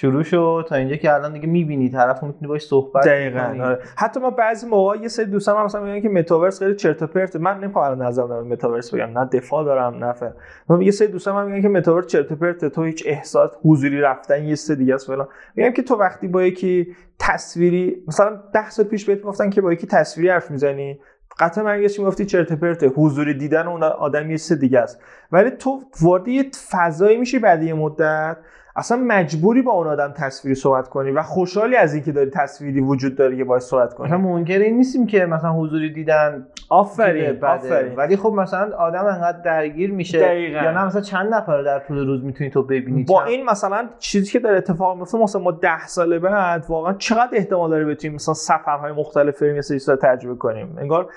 شروع 0.00 0.22
شد 0.22 0.66
تا 0.68 0.76
اینجا 0.76 0.96
که 0.96 1.14
الان 1.14 1.32
دیگه 1.32 1.46
می‌بینی 1.46 1.90
طرف 1.90 2.22
می‌تونی 2.22 2.46
باش 2.46 2.62
صحبت 2.62 3.06
دقیقاً. 3.06 3.64
آره. 3.64 3.78
حتی 3.96 4.20
ما 4.20 4.30
بعضی 4.30 4.66
موقع 4.66 4.96
یه 4.96 5.08
سری 5.08 5.26
دوستان 5.26 5.56
هم 5.56 5.64
مثلا 5.64 5.80
میگن 5.80 6.00
که 6.00 6.08
متاورس 6.08 6.58
خیلی 6.58 6.74
چرت 6.74 7.02
و 7.02 7.06
پرت 7.06 7.36
من 7.36 7.60
نمی‌خوام 7.60 7.84
الان 7.84 8.02
نظرم 8.02 8.28
در 8.28 8.40
متاورس 8.40 8.94
بگم. 8.94 9.18
نه 9.18 9.28
دفاع 9.32 9.64
دارم 9.64 10.04
نه 10.04 10.12
فهم 10.12 10.34
من 10.68 10.82
یه 10.82 10.90
سری 10.90 11.08
دوستان 11.08 11.36
هم 11.36 11.46
میگن 11.46 11.62
که 11.62 11.68
متاورس 11.68 12.06
چرت 12.06 12.32
و 12.32 12.36
پرت 12.36 12.64
تو 12.64 12.82
هیچ 12.82 13.02
احساس 13.06 13.50
حضوری 13.64 14.00
رفتن 14.00 14.44
یه 14.44 14.54
سری 14.54 14.76
دیگه 14.76 14.94
است 14.94 15.06
فلان. 15.06 15.28
میگم 15.54 15.70
که 15.70 15.82
تو 15.82 15.94
وقتی 15.94 16.28
با 16.28 16.42
یکی 16.42 16.96
تصویری 17.18 18.04
مثلا 18.08 18.42
10 18.54 18.70
سال 18.70 18.84
پیش 18.84 19.04
بهت 19.04 19.20
گفتن 19.20 19.50
که 19.50 19.60
با 19.60 19.72
یکی 19.72 19.86
تصویری 19.86 20.30
حرف 20.30 20.50
می‌زنی 20.50 21.00
قطعا 21.40 21.64
من 21.64 21.82
یه 21.82 21.88
می‌گفتی 21.98 22.24
چرت 22.24 22.52
پرت 22.52 22.92
حضوری 22.96 23.34
دیدن 23.34 23.66
اون 23.66 23.82
آدم 23.82 24.30
یه 24.30 24.38
دیگه 24.60 24.78
است. 24.78 25.00
ولی 25.32 25.50
تو 25.50 25.80
وارد 26.02 26.28
یه 26.28 26.44
فضایی 26.70 27.16
میشی 27.16 27.38
بعد 27.38 27.62
یه 27.62 27.74
مدت. 27.74 28.36
اصلا 28.78 28.98
مجبوری 29.06 29.62
با 29.62 29.72
اون 29.72 29.86
آدم 29.86 30.12
تصویری 30.16 30.54
صحبت 30.54 30.88
کنی 30.88 31.10
و 31.10 31.22
خوشحالی 31.22 31.76
از 31.76 31.94
اینکه 31.94 32.12
داری 32.12 32.30
تصویری 32.30 32.80
وجود 32.80 33.16
داره 33.16 33.36
که 33.36 33.44
باید 33.44 33.62
صحبت 33.62 33.94
کنی. 33.94 34.06
مثلا 34.06 34.18
منکر 34.18 34.58
این 34.58 34.76
نیستیم 34.76 35.06
که 35.06 35.26
مثلا 35.26 35.52
حضوری 35.52 35.92
دیدن 35.92 36.46
آفرین 36.68 37.44
آفرین. 37.44 37.94
ولی 37.96 38.16
خب 38.16 38.32
مثلا 38.32 38.76
آدم 38.76 39.04
انقدر 39.04 39.38
درگیر 39.44 39.92
میشه 39.92 40.18
دقیقا. 40.18 40.62
یا 40.62 40.70
نه 40.70 40.84
مثلا 40.84 41.00
چند 41.00 41.34
نفر 41.34 41.62
در 41.62 41.78
طول 41.78 42.06
روز 42.06 42.24
می‌تونی 42.24 42.50
تو 42.50 42.62
ببینی؟ 42.62 43.04
با 43.04 43.24
این 43.24 43.44
مثلا 43.44 43.88
چیزی 43.98 44.32
که 44.32 44.38
داره 44.38 44.56
اتفاق 44.56 44.98
میفته 44.98 45.18
مثلا 45.18 45.42
ما 45.42 45.50
ده 45.50 45.86
سال 45.86 46.18
بعد 46.18 46.64
واقعا 46.68 46.92
چقدر 46.92 47.30
احتمال 47.32 47.70
داره 47.70 47.84
بتونیم 47.84 48.14
مثلا 48.14 48.34
سفرهای 48.34 48.92
مختلف 48.92 49.42
بریم 49.42 49.60
سری 49.60 49.96
تجربه 49.96 50.36
کنیم؟ 50.36 50.76
انگار 50.78 51.10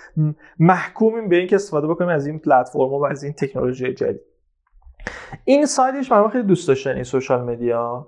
محکومیم 0.59 1.29
به 1.29 1.35
اینکه 1.35 1.55
استفاده 1.55 1.87
بکنیم 1.87 2.09
از 2.09 2.27
این 2.27 2.39
پلتفرم 2.39 2.81
و 2.81 3.03
از 3.03 3.23
این 3.23 3.33
تکنولوژی 3.33 3.93
جدید. 3.93 4.30
این 5.45 5.65
side 5.65 5.94
ش 5.94 6.09
برای 6.09 6.23
من 6.23 6.29
خیلی 6.29 6.43
دوست 6.43 6.67
داشتنی 6.67 7.03
social 7.03 7.41
media. 7.41 8.07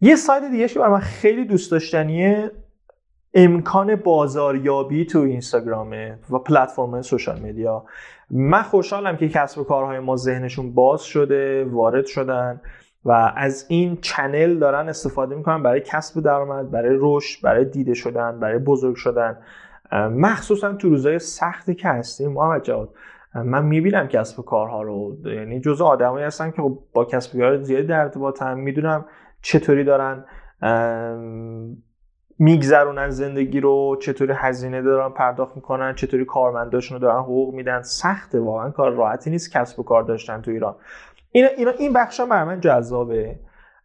یه 0.00 0.16
side 0.16 0.50
دیگه 0.50 0.68
که 0.68 0.78
برای 0.78 0.92
من 0.92 0.98
خیلی 0.98 1.44
دوست 1.44 1.70
داشتنیه 1.70 2.50
امکان 3.34 3.96
بازاریابی 3.96 5.06
تو 5.06 5.18
اینستاگرامه 5.18 6.18
و 6.30 6.38
پلتفرم 6.38 7.02
social 7.02 7.40
media. 7.40 7.84
من 8.30 8.62
خوشحالم 8.62 9.16
که 9.16 9.28
کسب 9.28 9.58
و 9.58 9.64
کارهای 9.64 9.98
ما 9.98 10.16
ذهنشون 10.16 10.74
باز 10.74 11.02
شده 11.02 11.64
وارد 11.64 12.06
شدن 12.06 12.60
و 13.04 13.32
از 13.36 13.66
این 13.68 13.98
چنل 14.00 14.58
دارن 14.58 14.88
استفاده 14.88 15.34
می‌کنن 15.34 15.62
برای 15.62 15.80
کسب 15.80 16.20
درآمد 16.20 16.70
برای 16.70 16.96
رشد 17.00 17.42
برای 17.42 17.64
دیده 17.64 17.94
شدن 17.94 18.40
برای 18.40 18.58
بزرگ 18.58 18.96
شدن. 18.96 19.38
مخصوصا 19.92 20.72
تو 20.72 20.88
روزهای 20.88 21.18
سختی 21.18 21.74
که 21.74 21.88
هستیم. 21.88 22.32
محمد 22.32 22.62
جواد 22.62 22.88
من 23.34 23.64
می‌بینم 23.64 24.08
کسب 24.08 24.40
و 24.40 24.42
کارها 24.42 24.82
رو. 24.82 25.16
یعنی 25.24 25.60
جزء 25.60 25.84
آدمایی 25.84 26.24
هستن 26.24 26.50
که 26.50 26.62
خب 26.62 26.78
با 26.92 27.04
کسب 27.04 27.36
و 27.36 27.38
کار 27.38 27.62
زیادی 27.62 27.86
در 27.86 28.00
ارتباطن 28.00 28.54
می‌دونم 28.58 29.04
چطوری 29.42 29.84
دارن 29.84 30.24
میگذرونن 32.38 33.10
زندگی 33.10 33.60
رو 33.60 33.96
چطوری 34.02 34.32
هزینه 34.36 34.82
دارن 34.82 35.12
پرداخت 35.12 35.56
می‌کنن 35.56 35.94
چطوری 35.94 36.24
کارمنداشون 36.24 37.00
رو 37.00 37.02
دارن 37.02 37.20
حقوق 37.20 37.54
میدن. 37.54 37.82
سخته 37.82 38.40
واقعا 38.40 38.70
کار 38.70 38.92
راحتی 38.92 39.30
نیست 39.30 39.52
کسب 39.52 39.80
و 39.80 39.82
کار 39.82 40.02
داشتن 40.02 40.40
تو 40.40 40.50
ایران. 40.50 40.76
اینا, 41.30 41.48
اینا 41.48 41.70
این 41.70 41.92
بخش 41.92 42.20
هم 42.20 42.28
برای 42.28 42.44
من 42.44 42.60
جذابه. 42.60 43.40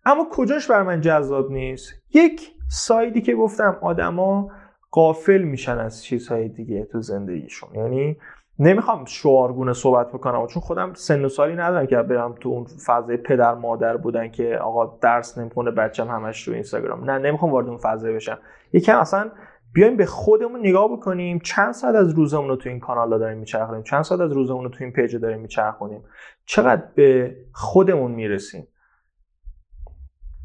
اما 0.05 0.27
کجاش 0.31 0.71
برای 0.71 0.85
من 0.85 1.01
جذاب 1.01 1.51
نیست؟ 1.51 1.93
یک 2.13 2.51
side 2.69 3.11
ی 3.11 3.21
که 3.21 3.35
گفتم 3.35 3.77
آدما 3.81 4.51
غافل 4.91 5.41
میشن 5.41 5.77
از 5.77 6.03
چیزهای 6.03 6.49
دیگه 6.49 6.87
تو 6.91 7.01
زندگیشون. 7.01 7.69
یعنی 7.75 8.17
نمی‌خوام 8.59 9.05
شعارگونه 9.05 9.73
صحبت 9.73 10.07
بکنم 10.07 10.47
چون 10.47 10.61
خودم 10.61 10.93
سن 10.93 11.25
و 11.25 11.29
سالی 11.29 11.55
ندارم 11.55 11.87
که 11.87 11.97
برم 11.97 12.35
تو 12.39 12.49
اون 12.49 12.65
فضای 12.85 13.17
پدر 13.17 13.53
مادر 13.53 13.97
بودن 13.97 14.27
که 14.29 14.57
آقا 14.57 14.97
درس 15.01 15.37
نمی‌خونه 15.37 15.71
بچم 15.71 16.07
همش 16.07 16.45
تو 16.45 16.51
اینستاگرام. 16.51 17.11
نه 17.11 17.17
نمی‌خوام 17.17 17.51
وارد 17.51 17.67
اون 17.67 17.77
فضای 17.77 18.13
بشم. 18.13 18.39
یکم 18.73 18.99
اصلا 18.99 19.31
بیایم 19.73 19.97
به 19.97 20.05
خودمون 20.05 20.59
نگاه 20.59 20.91
بکنیم 20.91 21.39
چند 21.39 21.71
ساعت 21.71 21.95
از 21.95 22.09
روزمون 22.09 22.47
رو 22.47 22.55
تو 22.55 22.69
این 22.69 22.79
کانال 22.79 23.19
داریم 23.19 23.37
میچرخونیم؟ 23.37 23.83
چند 23.83 24.01
ساعت 24.01 24.21
از 24.21 24.31
روزمون 24.31 24.63
رو 24.63 24.69
تو 24.69 24.83
این 24.83 24.93
page 24.93 25.15
داریم 25.15 25.39
میچرخونیم؟ 25.39 26.03
چقدر 26.45 26.83
به 26.95 27.35
خودمون 27.53 28.11
می‌رسیم؟ 28.11 28.67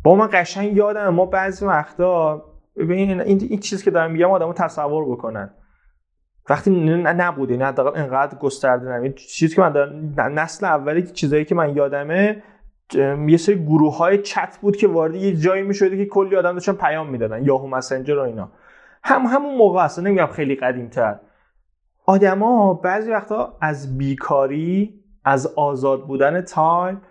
با 0.05 0.15
من 0.15 0.29
قشنگ 0.33 0.77
یادم 0.77 1.09
ما 1.09 1.27
بعضی 1.27 1.67
وقتا 1.67 2.45
ببین 2.77 3.21
این, 3.21 3.41
این 3.41 3.61
چیزی 3.61 3.85
که 3.85 3.91
دارم 3.91 4.11
میگم 4.11 4.31
آدمو 4.31 4.53
تصور 4.53 5.05
بکنن. 5.05 5.55
وقتی 6.51 6.71
نبوده 6.71 7.57
نه 7.57 7.65
حداقل 7.65 8.01
انقدر 8.01 8.39
گسترده 8.39 8.89
نمید 8.89 9.15
چیزی 9.15 9.55
که 9.55 9.63
من 9.63 9.73
دارم 9.73 10.39
نسل 10.39 10.67
اولی 10.67 11.03
چیزایی 11.03 11.45
که 11.45 11.55
من 11.55 11.77
یادمه 11.77 12.43
یه 13.29 13.37
سری 13.37 13.65
گروه 13.65 13.97
های 13.97 14.19
چت 14.19 14.59
بود 14.61 14.77
که 14.77 14.89
وارد 14.89 15.15
یه 15.15 15.37
جایی 15.37 15.63
می‌شده 15.63 15.97
که 15.97 16.07
کلی 16.07 16.37
آدم 16.37 16.53
داشتن 16.53 16.73
پیام 16.73 17.11
می‌دادن 17.11 17.45
یاهو 17.45 17.67
مسنجر 17.67 18.19
و 18.19 18.21
اینا. 18.21 18.49
هم 19.05 19.23
همون 19.27 19.57
موقع 19.57 19.85
اصلا 19.85 20.05
نمیگم 20.05 20.27
خیلی 20.27 20.55
قدیم 20.55 20.89
تر 20.89 21.19
آدما 22.07 22.75
بعضی 22.75 23.11
وقتا 23.11 23.57
از 23.61 23.99
بیکاری 23.99 25.01
از 25.25 25.47
آزاد 25.47 26.07
بودن 26.07 26.41
time 26.41 27.03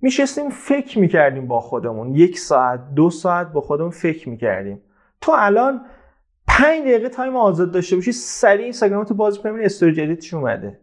میشستیم 0.00 0.50
فکر 0.50 0.98
می‌کردیم 0.98 1.46
با 1.46 1.60
خودمون. 1.60 2.14
یک 2.14 2.38
ساعت 2.38 2.94
دو 2.94 3.10
ساعت 3.10 3.52
با 3.52 3.60
خودمون 3.60 3.90
فکر 3.90 4.28
می‌کردیم. 4.28 4.82
تو 5.20 5.32
الان 5.36 5.80
پنج 6.48 6.80
دقیقه 6.80 7.08
time 7.08 7.36
آزاد 7.36 7.72
داشته 7.72 7.96
باشی 7.96 8.12
سریع 8.12 8.62
اینستاگرام 8.62 9.04
تو 9.04 9.14
باز 9.14 9.38
کنی 9.38 9.64
استوری 9.64 9.92
جدیدش 9.92 10.34
اومده. 10.34 10.80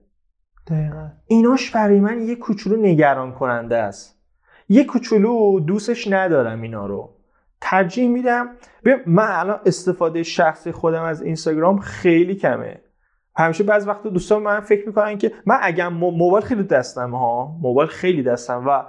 دقیقا. 0.68 1.10
ایناش 1.28 1.72
برای 1.72 2.00
من 2.00 2.22
یه 2.22 2.36
کوچولو 2.36 2.82
نگران 2.82 3.32
کننده 3.32 3.78
است. 3.78 4.20
یه 4.70 4.84
کوچولو 4.84 5.60
دوستش 5.60 6.08
ندارم 6.08 6.62
اینا 6.62 6.86
رو. 6.86 7.10
ترجیح 7.62 8.10
میدم 8.10 8.50
من 9.06 9.28
الان 9.30 9.60
استفاده 9.66 10.24
شخصی 10.24 10.72
خودم 10.72 11.04
از 11.04 11.22
اینستاگرام 11.22 11.80
خیلی 11.80 12.36
کمه. 12.36 12.82
همیشه 13.36 13.64
بعض 13.64 13.88
وقت 13.88 14.04
دوستان 14.04 14.44
من 14.44 14.60
فکر 14.60 14.88
می‌کنن 14.88 15.18
که 15.18 15.32
من 15.46 15.58
اگر 15.62 15.90
موبایل 15.90 16.46
خیلی 16.46 16.64
دستم 16.64 17.12
ها 17.12 17.58
موبایل 17.62 17.90
خیلی 17.90 18.24
دستم 18.24 18.68
و 18.68 18.84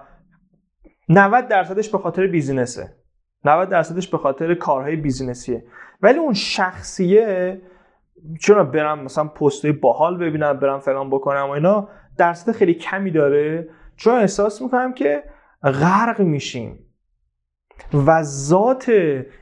90 1.08 1.48
درصدش 1.48 1.88
به 1.88 1.98
خاطر 1.98 2.26
بیزینسه. 2.26 2.96
90 3.44 3.68
درصدش 3.68 4.08
به 4.08 4.18
خاطر 4.18 4.54
کارهای 4.54 4.96
بیزینسیه. 4.96 5.64
ولی 6.03 6.18
اون 6.18 6.34
شخصیه 6.34 7.61
چون 8.40 8.70
برم 8.70 9.03
مثلا 9.03 9.24
پستای 9.24 9.72
باحال 9.72 10.18
ببینم 10.18 10.53
برم 10.53 10.80
فلان 10.80 11.11
بکنم 11.11 11.46
و 11.46 11.51
اینا 11.51 11.88
درصد 12.16 12.53
خیلی 12.53 12.74
کمی 12.74 13.11
داره. 13.11 13.68
چون 13.96 14.14
احساس 14.14 14.62
می‌کنم 14.62 14.92
که 14.92 15.24
غرق 15.62 16.20
میشیم. 16.20 16.78
و 18.07 18.22
ذات 18.22 18.92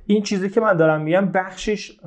این 0.06 0.22
چیزی 0.22 0.50
که 0.50 0.60
من 0.60 0.76
دارم 0.76 1.00
میگم 1.00 1.26
بخشش 1.26 2.00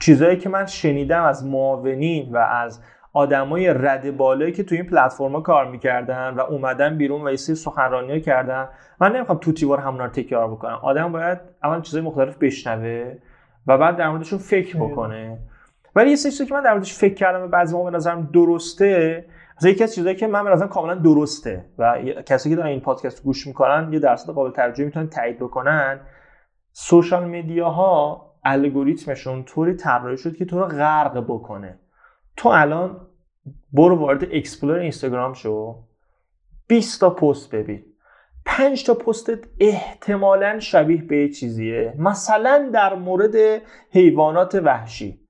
چیزایی 0.00 0.36
که 0.36 0.48
من 0.48 0.66
شنیدم 0.66 1.22
از 1.22 1.46
معاونین 1.46 2.32
و 2.32 2.36
از 2.36 2.82
آدمای 3.12 3.74
رد 3.74 4.16
بالایی 4.16 4.52
که 4.52 4.62
توی 4.62 4.78
این 4.78 4.86
پلتفرما 4.86 5.40
کار 5.40 5.70
می‌کردن 5.70 6.34
و 6.34 6.40
اومدن 6.40 6.98
بیرون 6.98 7.26
و 7.26 7.30
یه 7.30 7.36
سری 7.36 7.56
سخنرانی 7.56 8.20
کردن. 8.20 8.68
من 9.00 9.16
نمی‌خوام 9.16 9.38
تو 9.38 9.52
تیوار 9.52 9.78
همونا 9.78 10.04
رو 10.04 10.10
تکرار 10.10 10.48
بکنم. 10.48 10.78
آدم 10.82 11.12
باید 11.12 11.38
اول 11.62 11.80
چیزای 11.80 12.02
مختلف 12.02 12.36
بشنوه 12.36 13.14
و 13.66 13.78
بعد 13.78 13.96
در 13.96 14.08
موردشون 14.08 14.38
فکر 14.38 14.76
بکنه. 14.76 15.38
ولی 15.96 16.10
یه 16.10 16.16
سری 16.16 16.46
که 16.46 16.54
من 16.54 16.62
در 16.62 16.72
موردش 16.72 16.94
فکر 16.94 17.14
کردم 17.14 17.42
و 17.44 17.48
بعضی 17.48 17.76
موقع 17.76 17.90
به 17.90 17.96
نظرم 17.96 18.30
درسته 18.34 19.24
از 19.56 19.64
یکی 19.64 19.84
از 19.84 19.94
چیزایی 19.94 20.16
که 20.16 20.26
من 20.26 20.44
به 20.44 20.50
نظرم 20.50 20.68
کاملا 20.68 20.94
درسته 20.94 21.64
و 21.78 22.02
کسی 22.26 22.50
که 22.50 22.56
دارن 22.56 22.68
این 22.68 22.80
پادکست 22.80 23.24
گوش 23.24 23.46
می‌کنن 23.46 23.92
یه 23.92 23.98
درصد 23.98 24.32
قابل 24.32 24.50
توجهی 24.50 24.84
می‌تونن 24.84 25.08
تایید 25.08 25.38
بکنن. 25.38 26.00
social 26.72 27.24
media 27.24 28.09
ها 28.09 28.26
الگوریتمشون 28.44 29.44
طوری 29.44 29.74
طراحی 29.74 30.16
شد 30.16 30.36
که 30.36 30.44
تو 30.44 30.58
رو 30.58 30.66
غرق 30.66 31.24
بکنه. 31.28 31.78
تو 32.36 32.48
الان 32.48 33.06
برو 33.72 33.96
وارد 33.96 34.24
explore 34.24 34.78
اینستاگرام 34.78 35.32
شو 35.32 35.84
20 36.66 37.00
تا 37.00 37.10
پست 37.10 37.54
ببین. 37.54 37.84
5 38.46 38.84
تا 38.84 38.94
پستت 38.94 39.38
احتمالا 39.60 40.60
شبیه 40.60 41.02
به 41.02 41.28
چیزیه. 41.28 41.94
مثلا 41.98 42.70
در 42.74 42.94
مورد 42.94 43.34
حیوانات 43.90 44.54
وحشی. 44.54 45.20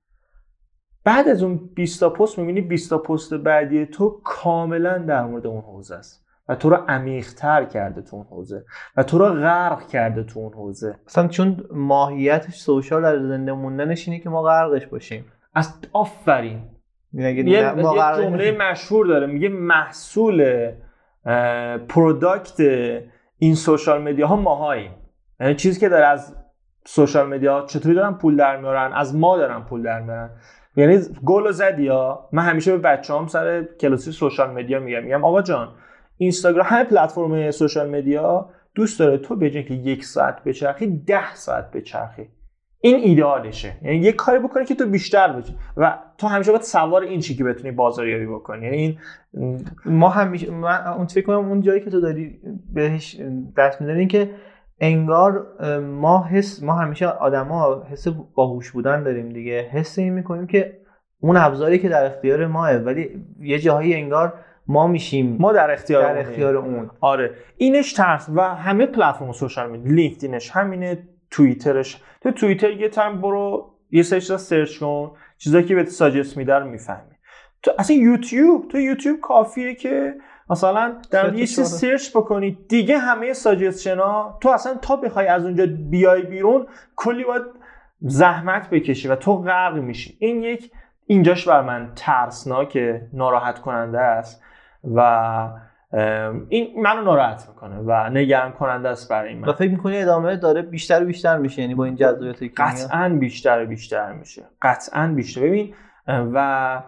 بعد 1.03 1.27
از 1.27 1.43
اون 1.43 1.69
20 1.75 1.99
تا 1.99 2.09
پست 2.09 2.39
می‌بینی 2.39 2.61
20 2.61 2.89
تا 2.89 2.97
پست 2.97 3.33
بعدی 3.33 3.85
تو 3.85 4.21
کاملا 4.23 4.97
در 4.97 5.25
مورد 5.25 5.47
اون 5.47 5.61
حوزه 5.61 5.95
است. 5.95 6.23
و 6.49 6.55
تو 6.55 6.69
رو 6.69 6.75
عمیقتر 6.75 7.65
کرده 7.65 8.01
تو 8.01 8.15
اون 8.15 8.25
حوزه. 8.25 8.65
و 8.97 9.03
تو 9.03 9.17
رو 9.17 9.25
غرق 9.25 9.87
کرده 9.87 10.23
تو 10.23 10.39
اون 10.39 10.53
حوزه. 10.53 10.99
مثلا 11.07 11.27
چون 11.27 11.65
ماهیتش 11.71 12.55
social 12.55 13.01
در 13.01 13.19
زنده 13.19 13.51
موندنش 13.51 14.07
اینه 14.07 14.19
که 14.19 14.29
ما 14.29 14.43
غرقش 14.43 14.87
باشیم. 14.87 15.25
از 15.53 15.73
آفرین. 15.93 16.61
یه 17.13 17.43
جمله 17.43 18.51
مشهور 18.71 19.05
داره 19.05 19.27
میگه 19.27 19.49
محصول 19.49 20.71
product 21.89 22.59
این 23.37 23.55
social 23.55 24.01
media 24.01 24.27
ها 24.27 24.35
ماهایی. 24.35 24.89
یعنی 25.39 25.55
چیزی 25.55 25.79
که 25.79 25.89
داره 25.89 26.05
از 26.05 26.35
social 26.85 27.27
media 27.27 27.65
چطوری 27.65 27.95
دارن 27.95 28.13
پول 28.13 28.35
در 28.35 28.57
میارن 28.57 28.93
از 28.93 29.15
ما 29.15 29.37
دارن 29.37 29.63
پول 29.63 29.83
در 29.83 30.01
میارن. 30.01 30.29
یعنی 30.75 30.99
گل 31.25 31.51
زدی 31.51 31.87
ها. 31.87 32.29
من 32.31 32.43
همیشه 32.43 32.71
به 32.71 32.77
بچه‌هام 32.77 33.27
سر 33.27 33.63
کلاسی 33.63 34.11
social 34.11 34.51
media 34.51 34.79
میگم. 34.79 35.03
میگم 35.03 35.23
آقا 35.23 35.41
جان 35.41 35.75
اینستاگرام 36.17 36.65
همه 36.65 36.83
پلتفرم 36.83 37.51
social 37.51 37.89
media 37.89 38.49
دوست 38.75 38.99
داره 38.99 39.17
تو 39.17 39.35
به 39.35 39.49
که 39.49 39.73
یک 39.73 40.05
ساعت 40.05 40.43
بچرخی 40.43 40.87
ده 40.87 41.35
ساعت 41.35 41.71
بچرخی. 41.71 42.29
این 42.85 42.95
ایدئالشه 42.95 43.73
یعنی 43.81 43.97
یه 43.97 44.11
کاری 44.11 44.39
بکنی 44.39 44.65
که 44.65 44.75
تو 44.75 44.85
بیشتر 44.85 45.33
بچرخی 45.33 45.55
و 45.77 45.97
تو 46.17 46.27
همیشه 46.27 46.51
باید 46.51 46.63
سوار 46.63 47.01
این 47.01 47.19
چی 47.19 47.35
که 47.35 47.43
بتونی 47.43 47.71
بازاریابی 47.71 48.25
بکنی. 48.25 48.65
یعنی 48.65 48.99
این 49.33 49.65
ما 49.85 50.09
همیشه 50.09 50.51
من 50.51 50.87
اون 50.87 51.07
فکر 51.07 51.25
کنم 51.25 51.49
اون 51.49 51.61
جایی 51.61 51.81
که 51.81 51.89
تو 51.89 52.01
داری 52.01 52.39
بهش 52.73 53.21
دست 53.57 53.81
می‌زنی 53.81 54.07
که 54.07 54.29
انگار 54.79 55.47
ما 55.79 56.23
حس 56.23 56.63
ما 56.63 56.73
همیشه 56.73 57.07
آدما 57.07 57.83
حس 57.91 58.07
باهوش 58.07 58.71
بودن 58.71 59.03
داریم 59.03 59.29
دیگه. 59.29 59.69
حس 59.71 59.99
این 59.99 60.13
می‌کنیم 60.13 60.47
که 60.47 60.77
اون 61.19 61.37
ابزاری 61.37 61.79
که 61.79 61.89
در 61.89 62.05
اختیار 62.05 62.47
ماست 62.47 62.73
ولی 62.73 63.25
یه 63.39 63.59
جاهایی 63.59 63.93
انگار 63.93 64.33
ما 64.67 64.87
میشیم 64.87 65.37
ما 65.39 65.53
در 65.53 65.71
اختیار 65.71 66.13
در 66.13 66.19
اختیار 66.19 66.55
اون. 66.57 66.89
آره. 66.99 67.31
اینش 67.57 67.93
ترس 67.93 68.29
و 68.35 68.41
همه 68.55 68.85
پلتفرم 68.85 69.31
social 69.31 69.71
media 69.71 69.93
لینکدینش 69.93 70.51
همینه. 70.51 70.97
توییترش. 71.33 72.01
تو 72.21 72.31
توییتر 72.31 72.71
یه 72.71 72.89
تایم 72.89 73.21
برو 73.21 73.73
یه 73.91 74.03
سری 74.03 74.21
چیزا 74.21 74.37
سرچ 74.37 74.79
کن 74.79 75.11
چیزایی 75.37 75.65
که 75.65 75.75
بهت 75.75 75.87
suggest 75.87 76.37
میده 76.37 76.53
رو 76.53 76.69
می‌فهمی. 76.69 77.15
تو 77.63 77.71
اصلا 77.79 77.95
یوتیوب 77.95 78.67
تو 78.67 78.79
یوتیوب 78.79 79.19
کافیه 79.19 79.75
که 79.75 80.15
مثلا 80.49 80.95
در 81.11 81.33
یه 81.33 81.45
چیز 81.45 81.67
سرچ 81.67 82.09
بکنی 82.09 82.57
دیگه 82.69 82.97
همه 82.97 83.33
ساجستشنا 83.33 84.37
تو 84.41 84.49
اصلا 84.49 84.75
تا 84.81 84.95
بخوای 84.95 85.27
از 85.27 85.45
اونجا 85.45 85.65
بیای 85.89 86.21
بیرون 86.21 86.67
کلی 86.95 87.23
باید 87.23 87.43
زحمت 88.01 88.69
بکشی 88.69 89.07
و 89.07 89.15
تو 89.15 89.37
غرق 89.37 89.75
میشی. 89.75 90.17
این 90.19 90.43
یک 90.43 90.71
اینجاش 91.05 91.47
بر 91.47 91.61
من 91.61 91.91
ترسناک 91.95 92.79
ناراحت 93.13 93.59
کننده 93.59 93.99
است 93.99 94.43
و 94.95 95.49
این 96.49 96.81
منو 96.81 97.01
ناراحت 97.01 97.49
می‌کنه 97.49 97.77
و 97.77 98.09
نگران 98.09 98.51
کننده 98.51 98.89
است 98.89 99.09
برای 99.09 99.35
من. 99.35 99.49
و 99.49 99.53
فکر 99.53 99.71
می‌کنی 99.71 99.97
ادامه 99.97 100.35
داره 100.35 100.61
بیشتر 100.61 101.03
و 101.03 101.05
بیشتر 101.05 101.37
میشه؟ 101.37 101.61
یعنی 101.61 101.75
با 101.75 101.85
این 101.85 101.95
جذابیت 101.95 102.43
قطعا 102.57 103.17
بیشتر 103.19 103.63
و 103.63 103.65
بیشتر 103.65 104.13
میشه. 104.13 104.43
قطعا 104.61 105.13
بیشتر. 105.15 105.41
ببین 105.41 105.73
و 106.07 106.83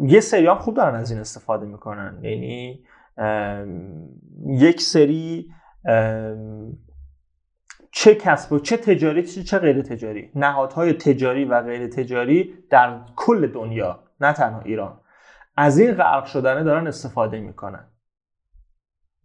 یه 0.00 0.20
سری 0.20 0.46
هم 0.46 0.58
خوب 0.58 0.76
دارن 0.76 0.94
از 0.94 1.10
این 1.10 1.20
استفاده 1.20 1.66
می‌کنن. 1.66 2.18
یعنی 2.22 2.84
یک 4.46 4.80
سری 4.80 5.50
چه 7.92 8.14
کسب 8.14 8.52
و 8.52 8.58
چه 8.58 8.76
تجاری 8.76 9.22
چه 9.22 9.58
غیر 9.58 9.82
تجاری. 9.82 10.30
نهادهای 10.34 10.92
تجاری 10.92 11.44
و 11.44 11.62
غیر 11.62 11.86
تجاری 11.86 12.54
در 12.70 12.98
کل 13.16 13.46
دنیا 13.46 14.02
نه 14.20 14.32
تنها 14.32 14.60
ایران. 14.60 14.99
از 15.60 15.78
این 15.78 15.92
غرق 15.92 16.24
شدنه 16.24 16.62
دارن 16.62 16.86
استفاده 16.86 17.40
می‌کنن. 17.40 17.84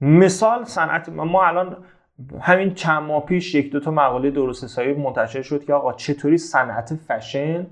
مثال 0.01 0.63
صنعت 0.63 1.09
ما 1.09 1.45
الان 1.45 1.77
همین 2.41 2.73
چند 2.73 3.03
ماه 3.03 3.25
پیش 3.25 3.55
یک 3.55 3.71
دو 3.71 3.79
تا 3.79 3.91
مقاله 3.91 4.31
درست 4.31 4.63
حسابی 4.63 4.93
منتشر 4.93 5.41
شد 5.41 5.65
که 5.65 5.73
آقا 5.73 5.93
چطوری 5.93 6.37
صنعت 6.37 6.95
فشن 6.95 7.67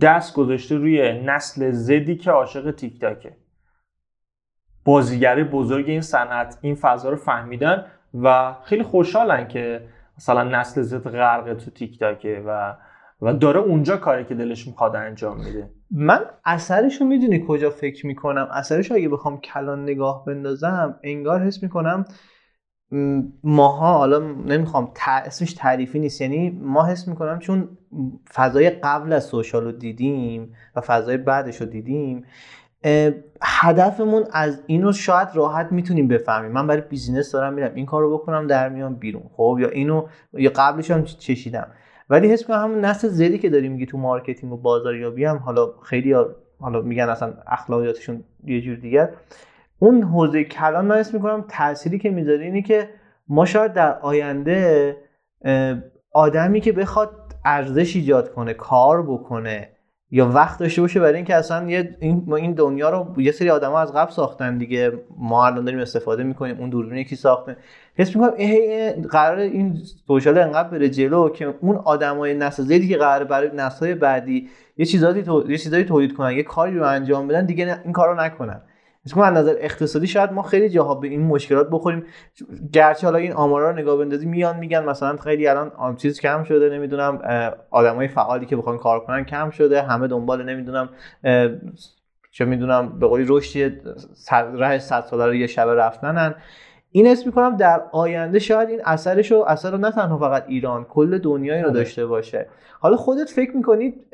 دست 0.00 0.34
گذاشته 0.34 0.76
روی 0.76 1.22
نسل 1.22 1.70
زدی 1.70 2.16
که 2.16 2.30
عاشق 2.30 2.70
تیک 2.70 3.00
تاکه 3.00 3.36
بازیگر 4.84 5.44
بزرگ 5.44 5.88
این 5.88 6.00
صنعت 6.00 6.58
این 6.60 6.74
فضا 6.74 7.10
رو 7.10 7.16
فهمیدن 7.16 7.86
و 8.22 8.54
خیلی 8.64 8.82
خوشحالن 8.82 9.48
که 9.48 9.88
مثلا 10.16 10.42
نسل 10.42 10.82
زد 10.82 11.08
غرق 11.08 11.54
تو 11.54 11.70
تیک 11.70 11.98
تاکه 11.98 12.42
و 12.46 12.74
و 13.22 13.32
داره 13.32 13.60
اونجا 13.60 13.96
کاری 13.96 14.24
که 14.24 14.34
دلش 14.34 14.66
می‌خواد 14.66 14.96
انجام 14.96 15.36
میده. 15.36 15.70
من 15.90 16.20
اثرش 16.44 17.00
رو 17.00 17.06
می‌دونی 17.06 17.44
کجا 17.48 17.70
فکر 17.70 18.06
می‌کنم؟ 18.06 18.48
اثرش 18.52 18.92
اگه 18.92 19.08
بخوام 19.08 19.40
کلان 19.40 19.82
نگاه 19.82 20.24
بندازم 20.24 21.00
انگار 21.02 21.42
حس 21.42 21.62
می‌کنم 21.62 22.04
ماها 23.44 23.98
حالا 23.98 24.18
نمی‌خوام 24.18 24.92
اسمش 25.06 25.52
تعریفی 25.52 25.98
نیست. 25.98 26.20
یعنی 26.20 26.50
ما 26.50 26.86
حس 26.86 27.08
می‌کنم 27.08 27.38
چون 27.38 27.68
فضای 28.34 28.70
قبل 28.70 29.12
از 29.12 29.24
social 29.24 29.64
رو 29.64 29.72
دیدیم 29.72 30.54
و 30.76 30.80
فضای 30.80 31.16
بعدش 31.16 31.60
رو 31.60 31.66
دیدیم 31.66 32.24
هدفمون 33.42 34.24
از 34.32 34.62
اینو 34.66 34.92
شاید 34.92 35.28
راحت 35.34 35.72
می‌تونیم 35.72 36.08
بفهمیم. 36.08 36.52
من 36.52 36.66
برای 36.66 36.82
business 36.82 37.32
دارم 37.32 37.52
میرم 37.52 37.74
این 37.74 37.86
کار 37.86 38.02
رو 38.02 38.18
بکنم 38.18 38.46
در 38.46 38.68
میام 38.68 38.94
بیرون. 38.94 39.30
خب؟ 39.36 39.58
یا 39.60 39.68
اینو 39.68 40.06
یا 40.32 40.52
قبلش 40.56 40.90
هم 40.90 41.04
چشیدم. 41.04 41.66
ولی 42.10 42.32
حس 42.32 42.44
کنم 42.44 42.62
همون 42.62 42.80
نسل 42.80 43.08
Z 43.08 43.23
ی 43.23 43.38
که 43.38 43.50
داریم 43.50 43.72
میگی 43.72 43.86
تو 43.86 43.98
marketing 43.98 44.52
و 44.52 44.56
بازاریابی 44.56 45.24
هم 45.24 45.36
حالا 45.36 45.74
خیلی 45.82 46.14
حالا 46.60 46.80
میگن 46.82 47.08
اصلا 47.08 47.34
اخلاقیاتشون 47.46 48.24
یه 48.44 48.60
جور 48.60 48.76
دیگه‌ست 48.76 49.10
اون 49.78 50.02
حوزه 50.02 50.44
کلان 50.44 50.84
من 50.84 50.98
اسم 50.98 51.16
می‌کنم 51.16 51.44
تأثیری 51.48 51.98
که 51.98 52.10
می‌ذاره 52.10 52.44
اینه 52.44 52.62
که 52.62 52.88
ما 53.28 53.44
شاید 53.44 53.72
در 53.72 53.98
آینده 53.98 54.96
آدمی 56.12 56.60
که 56.60 56.72
بخواد 56.72 57.10
ارزش 57.44 57.96
ایجاد 57.96 58.32
کنه 58.32 58.54
کار 58.54 59.02
بکنه 59.02 59.68
یا 60.14 60.28
وقت 60.28 60.58
داشته 60.58 60.80
باشه 60.82 61.00
برای 61.00 61.16
اینکه 61.16 61.34
اصلا 61.34 61.70
یه 61.70 61.96
این 62.00 62.32
این 62.32 62.52
دنیا 62.52 62.90
رو 62.90 63.22
یه 63.22 63.32
سری 63.32 63.50
آدما 63.50 63.80
از 63.80 63.92
قبل 63.92 64.10
ساختن 64.10 64.58
دیگه. 64.58 64.92
ما 65.18 65.46
الان 65.46 65.64
داریم 65.64 65.80
استفاده 65.80 66.22
می‌کنیم 66.22 66.58
اون 66.58 66.70
دوربین 66.70 66.98
یکی 66.98 67.16
ساخته. 67.16 67.56
حس 67.94 68.16
می‌کنم 68.16 68.32
قرار 69.10 69.38
این 69.38 69.76
سوشال 70.06 70.38
انقدر 70.38 70.68
بره 70.68 70.88
جلو 70.88 71.28
که 71.28 71.54
اون 71.60 71.76
آدمای 71.76 72.34
نسل 72.34 72.62
زیدی 72.62 72.88
که 72.88 72.96
قرار 72.96 73.24
برای 73.24 73.50
نسل‌های 73.54 73.94
بعدی 73.94 74.48
یه 74.76 74.86
چیزایی 74.86 75.22
تو... 75.22 75.50
یه 75.50 75.58
چیزایی 75.58 75.84
تولید 75.84 76.14
کنن 76.14 76.32
یه 76.32 76.42
کاری 76.42 76.78
رو 76.78 76.86
انجام 76.86 77.28
بدن 77.28 77.46
دیگه 77.46 77.80
این 77.84 77.92
کارو 77.92 78.20
نکنن. 78.20 78.60
از 79.12 79.18
نظر 79.18 79.54
اقتصادی 79.58 80.06
شاید 80.06 80.32
ما 80.32 80.42
خیلی 80.42 80.68
جاها 80.68 80.94
به 80.94 81.08
این 81.08 81.20
مشکلات 81.20 81.70
بخوریم. 81.70 82.04
گرچه 82.72 83.06
حالا 83.06 83.18
این 83.18 83.32
آمارا 83.32 83.70
رو 83.70 83.76
نگاه 83.76 83.98
بندازی 83.98 84.26
میان 84.26 84.56
میگن 84.56 84.84
مثلا 84.84 85.16
خیلی 85.16 85.46
الان 85.46 85.96
چیز 85.96 86.20
کم 86.20 86.44
شده 86.44 86.68
نمی‌دونم 86.68 87.18
آدمای 87.70 88.08
فعالی 88.08 88.46
که 88.46 88.56
بخوان 88.56 88.78
کار 88.78 89.00
کنن 89.00 89.24
کم 89.24 89.50
شده 89.50 89.82
همه 89.82 90.08
دنبال 90.08 90.44
نمی‌دونم 90.44 90.88
چه 92.32 92.44
می‌دونم 92.44 92.98
به 92.98 93.06
قولی 93.06 93.24
رشدی 93.28 93.72
راه 94.30 94.78
100 94.78 95.00
ساله 95.00 95.26
رو 95.26 95.34
یه 95.34 95.46
شبه 95.46 95.74
رفتنن. 95.74 96.34
این 96.90 97.06
اسم 97.06 97.26
می‌کنم 97.26 97.56
در 97.56 97.82
آینده 97.92 98.38
شاید 98.38 98.68
این 98.68 98.80
اثرش 98.84 99.32
رو 99.32 99.44
اثر 99.48 99.70
رو 99.70 99.78
نه 99.78 99.90
تنها 99.90 100.18
فقط 100.18 100.44
ایران 100.48 100.84
کل 100.84 101.18
دنیایی 101.18 101.62
رو 101.62 101.68
آره. 101.68 101.78
داشته 101.78 102.06
باشه. 102.06 102.48
حالا 102.80 102.96
خودت 102.96 103.30
فکر 103.30 103.56
می‌کنید 103.56 104.06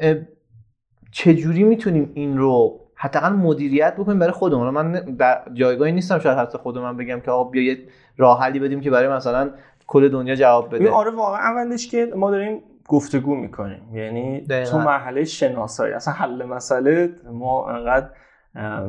چجوری 1.13 1.65
می‌تونیم 1.65 2.11
این 2.15 2.39
رو 2.39 2.81
حداقل 3.01 3.33
مدیریت 3.33 3.97
بکنیم 3.97 4.19
برای 4.19 4.33
خودمون. 4.33 4.71
من 4.71 4.93
در 4.93 5.43
جایگاهی 5.53 5.93
نیستم 5.93 6.19
شاید 6.19 6.39
حتی 6.39 6.59
خود 6.59 6.79
من 6.79 6.97
بگم 6.97 7.21
که 7.21 7.31
آقا 7.31 7.51
بیا 7.51 7.63
یه 7.63 7.79
راه 8.17 8.41
حلی 8.43 8.59
بدیم 8.59 8.81
که 8.81 8.91
برای 8.91 9.09
مثلا 9.09 9.51
کل 9.87 10.09
دنیا 10.09 10.35
جواب 10.35 10.75
بده. 10.75 10.91
آره 10.91 11.11
واقعا 11.11 11.41
اولش 11.41 11.89
که 11.89 12.09
ما 12.17 12.31
داریم 12.31 12.63
گفتگو 12.89 13.35
می‌کنیم. 13.35 13.97
یعنی 13.97 14.41
دقیقاً. 14.41 14.71
تو 14.71 14.79
مرحله 14.79 15.25
شناسایی 15.25 15.95
اصلا 15.95 16.15
حل 16.15 16.45
مسئله 16.45 17.11
ما 17.33 17.71
انقدر 17.71 18.09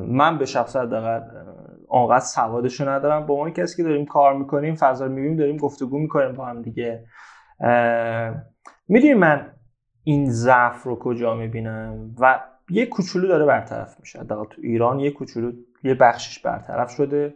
من 0.07 0.37
به 0.37 0.45
شخص 0.45 0.75
حداقل 0.75 1.21
انقدر 1.93 2.19
سوادشو 2.19 2.89
ندارم. 2.89 3.25
با 3.25 3.33
اون 3.33 3.51
کسی 3.51 3.77
که 3.77 3.83
داریم 3.83 4.05
کار 4.05 4.37
می‌کنیم 4.37 4.75
فضا 4.75 5.05
رو 5.05 5.11
می‌بینیم 5.11 5.37
داریم 5.37 5.57
گفتگو 5.57 5.99
می‌کنیم 5.99 6.33
با 6.33 6.45
هم 6.45 6.61
دیگه. 6.61 7.05
می‌دونی 8.87 9.13
من 9.13 9.51
این 10.03 10.29
ضعف 10.29 10.83
رو 10.83 10.99
کجا 10.99 11.35
می‌بینم؟ 11.35 12.15
و 12.19 12.39
یه 12.71 12.85
کوچولو 12.85 13.27
داره 13.27 13.45
برطرف 13.45 13.99
میشه. 13.99 14.19
حداقل 14.19 14.45
تو 14.45 14.61
ایران 14.61 14.99
یه 14.99 15.11
کوچولو 15.11 15.51
یه 15.83 15.93
بخشش 15.93 16.39
برطرف 16.39 16.91
شده. 16.91 17.35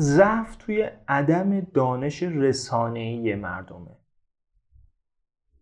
ضعف 0.00 0.56
توی 0.56 0.90
عدم 1.08 1.60
دانش 1.60 2.22
رسانه‌ای 2.22 3.34
مردمه. 3.34 3.96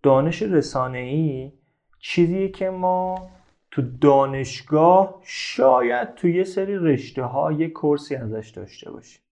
دانش 0.02 0.42
رسانه‌ای 0.42 1.52
چیزیه 1.98 2.48
که 2.48 2.70
ما 2.70 3.30
تو 3.70 3.82
دانشگاه 3.82 5.20
شاید 5.22 6.14
تو 6.14 6.28
یه 6.28 6.44
سری 6.44 6.76
رشته 6.76 7.22
ها 7.22 7.52
یه 7.52 7.68
کورسی 7.68 8.16
ازش 8.16 8.52
داشته 8.56 8.90
باشیم. 8.90 9.22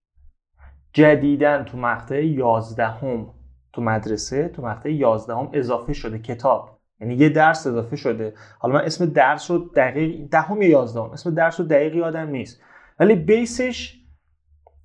جدیدن 0.93 1.63
تو 1.63 1.77
مقطع 1.77 2.25
یازدهم 2.25 3.33
تو 3.73 3.81
مدرسه 3.81 4.47
تو 4.47 4.61
مقطع 4.61 4.93
یازدهم 4.93 5.49
اضافه 5.53 5.93
شده 5.93 6.19
کتاب. 6.19 6.80
یعنی 7.01 7.15
یه 7.15 7.29
درس 7.29 7.67
اضافه 7.67 7.95
شده. 7.95 8.33
حالا 8.59 8.73
من 8.73 8.85
اسم 8.85 9.05
درس 9.05 9.51
رو 9.51 9.57
دقیق 9.75 10.29
دهم 10.29 10.61
یا 10.61 10.69
یازدهم 10.69 11.11
اسم 11.11 11.33
درس 11.33 11.59
رو 11.59 11.65
دقیق 11.65 11.95
یادم 11.95 12.27
نیست. 12.27 12.61
ولی 12.99 13.15
بیسش 13.15 14.01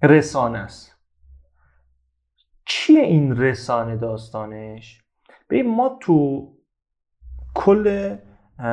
رسانه 0.02 0.58
است. 0.58 0.96
چیه 2.64 3.00
این 3.00 3.36
رسانه 3.36 3.96
داستانش؟ 3.96 5.02
ببین 5.50 5.74
ما 5.76 5.98
تو 6.00 6.48
کل 7.54 8.16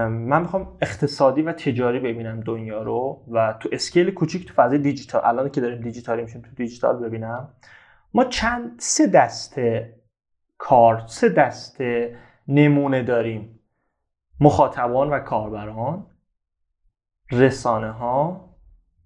من 0.09 0.41
می‌خوام 0.41 0.77
اقتصادی 0.81 1.41
و 1.41 1.51
تجاری 1.51 1.99
ببینم 1.99 2.39
دنیا 2.39 2.83
رو 2.83 3.25
و 3.31 3.57
تو 3.59 3.69
اسکیل 3.71 4.11
کوچیک 4.11 4.47
تو 4.47 4.53
فضای 4.53 4.77
دیجیتال 4.77 5.21
الان 5.25 5.49
که 5.49 5.61
داریم 5.61 5.81
دیجیتالی 5.81 6.21
میشیم 6.21 6.41
تو 6.41 6.49
دیجیتال 6.55 6.95
ببینم. 6.95 7.53
ما 8.13 8.23
چند 8.23 8.79
سه 8.79 9.07
دسته 9.07 9.95
کار 10.57 11.03
سه 11.07 11.29
دسته 11.29 12.17
نمونه 12.47 13.03
داریم. 13.03 13.59
مخاطبان 14.39 15.09
و 15.09 15.19
کاربران 15.19 16.07
رسانه 17.31 17.91
ها 17.91 18.49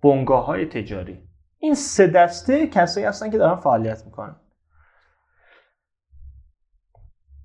بنگاه 0.03 0.45
های 0.45 0.65
تجاری. 0.65 1.27
این 1.59 1.75
سه 1.75 2.07
دسته 2.07 2.67
کسایی 2.67 3.05
هستن 3.05 3.29
که 3.29 3.37
دارن 3.37 3.55
فعالیت 3.55 4.05
می‌کنن. 4.05 4.35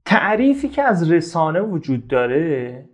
تعریفی 0.04 0.68
که 0.68 0.82
از 0.82 1.10
رسانه 1.10 1.60
وجود 1.60 2.08
داره 2.08 2.88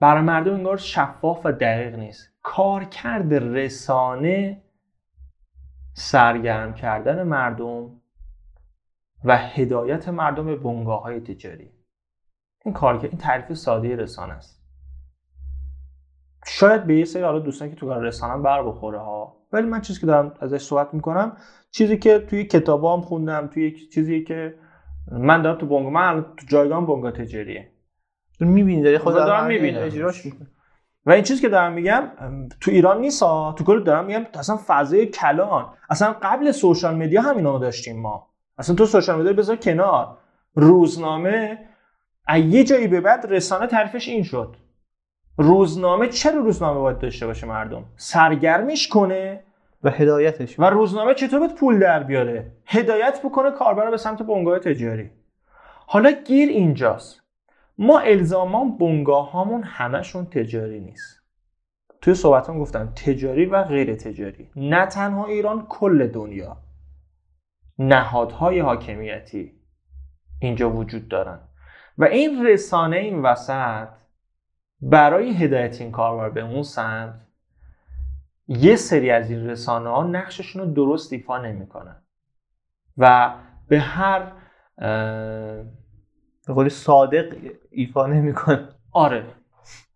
برای 0.00 0.22
مردم 0.22 0.54
انگار 0.54 0.76
شفاف 0.76 1.46
و 1.46 1.52
دقیق 1.52 1.94
نیست. 1.94 2.28
کارکرد 2.42 3.34
رسانه 3.34 4.62
سرگرم 5.94 6.74
کردن 6.74 7.22
مردم 7.22 8.01
و 9.24 9.36
هدایت 9.36 10.08
مردم 10.08 10.46
به 10.46 10.56
بنگاه 10.56 11.02
های 11.02 11.20
تجاری. 11.20 11.70
این 12.64 12.74
کار 12.74 12.98
این 13.02 13.18
تعریف 13.18 13.52
ساده 13.52 13.96
رسانه 13.96 14.32
است. 14.32 14.62
شاید 16.46 16.84
به 16.86 16.98
یه 16.98 17.04
سری 17.04 17.22
حالا 17.22 17.38
دوستان 17.38 17.70
که 17.70 17.76
تو 17.76 17.86
کار 17.86 18.02
رسانه 18.02 18.42
بر 18.42 18.62
بخوره 18.62 18.98
ها. 18.98 19.36
ولی 19.52 19.66
من 19.66 19.80
چیزی 19.80 20.00
که 20.00 20.06
دارم 20.06 20.34
ازش 20.40 20.62
صحبت 20.62 20.94
می‌کنم 20.94 21.36
چیزی 21.70 21.98
که 21.98 22.18
توی 22.18 22.44
کتابام 22.44 23.00
خوندم 23.00 23.46
توی 23.46 23.88
چیزی 23.88 24.24
که 24.24 24.54
من 25.12 25.42
دارم 25.42 25.58
تو 25.58 25.66
بنگاه 25.66 25.92
من 25.92 26.22
تو 26.22 26.46
جایگاه 26.48 26.86
بنگاه 26.86 27.12
تجاریه. 27.12 27.72
می‌بینی 28.40 28.82
داری 28.82 28.98
خود 28.98 29.14
دارم 29.14 29.46
می‌بینم. 29.46 29.82
اجراش 29.82 30.26
و 31.06 31.10
این 31.10 31.22
چیزی 31.22 31.42
که 31.42 31.48
دارم 31.48 31.72
میگم 31.72 32.10
تو 32.60 32.70
ایران 32.70 33.00
نیست 33.00 33.20
تو 33.20 33.64
کل 33.66 33.82
دارم 33.82 34.04
میگم 34.04 34.26
اصلا 34.34 34.58
فضای 34.66 35.06
کلان. 35.06 35.74
اصلا 35.90 36.16
قبل 36.22 36.50
سوشال 36.50 36.96
مدیا 36.96 37.22
همینا 37.22 37.52
رو 37.52 37.58
داشتیم 37.58 38.00
ما. 38.00 38.31
اصلا 38.58 38.76
تو 38.76 38.86
سوشال 38.86 39.20
مدیا 39.20 39.32
بذار 39.32 39.56
کنار. 39.56 40.16
روزنامه 40.54 41.58
از 42.26 42.42
یه 42.44 42.64
جایی 42.64 42.88
به 42.88 43.00
بعد 43.00 43.26
رسانه 43.28 43.66
تعریفش 43.66 44.08
این 44.08 44.22
شد. 44.22 44.56
روزنامه 45.38 46.08
چرا 46.08 46.40
روزنامه 46.40 46.80
باید 46.80 46.98
داشته 46.98 47.26
باشه 47.26 47.46
مردم؟ 47.46 47.84
سرگرمش 47.96 48.88
کنه. 48.88 49.44
و 49.84 49.90
هدایتش. 49.90 50.58
و 50.58 50.64
روزنامه 50.64 51.14
چطور 51.14 51.38
باید 51.38 51.54
پول 51.54 51.78
در 51.78 52.02
بیاره؟ 52.02 52.52
هدایت 52.66 53.20
بکنه 53.24 53.50
کاربر 53.50 53.90
به 53.90 53.96
سمت 53.96 54.22
بنگاه 54.22 54.58
تجاری. 54.58 55.10
حالا 55.86 56.10
گیر 56.10 56.48
اینجاست. 56.48 57.22
ما 57.78 57.98
الزاما 57.98 58.64
بنگاه 58.64 59.30
هامون 59.30 59.62
همشون 59.62 60.26
تجاری 60.26 60.80
نیست. 60.80 61.22
توی 62.00 62.14
صحبتام 62.14 62.58
گفتم 62.58 62.92
تجاری 62.96 63.46
و 63.46 63.62
غیر 63.62 63.94
تجاری. 63.94 64.48
نه 64.56 64.86
تنها 64.86 65.26
ایران 65.26 65.66
کل 65.68 66.06
دنیا. 66.06 66.56
نهادهای 67.78 68.60
حاکمیتی 68.60 69.52
اینجا 70.40 70.70
وجود 70.70 71.08
دارن. 71.08 71.38
و 71.98 72.04
این 72.04 72.46
رسانه 72.46 72.96
این 72.96 73.22
وسط 73.22 73.88
برای 74.80 75.34
هدایت 75.34 75.80
این 75.80 75.90
کاربر 75.90 76.30
به 76.30 76.40
اون 76.40 76.62
سمت 76.62 77.14
یه 78.48 78.76
سری 78.76 79.10
از 79.10 79.30
این 79.30 79.50
رسانه 79.50 79.90
ها 79.90 80.02
نقششون 80.02 80.62
رو 80.62 80.72
درست 80.72 81.12
ایفا 81.12 81.38
نمی‌کنن. 81.38 81.96
و 82.98 83.34
به 83.68 83.80
هر 83.80 84.32
به 86.46 86.54
قولی 86.54 86.70
صادق 86.70 87.36
ایفا 87.70 88.06
نمی‌کنه 88.06 88.68
آره. 88.92 89.24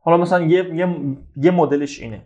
حالا 0.01 0.17
مثلا 0.17 0.41
یه, 0.41 0.75
یه, 0.75 1.17
یه 1.37 1.51
مدلش 1.51 2.01
اینه. 2.01 2.23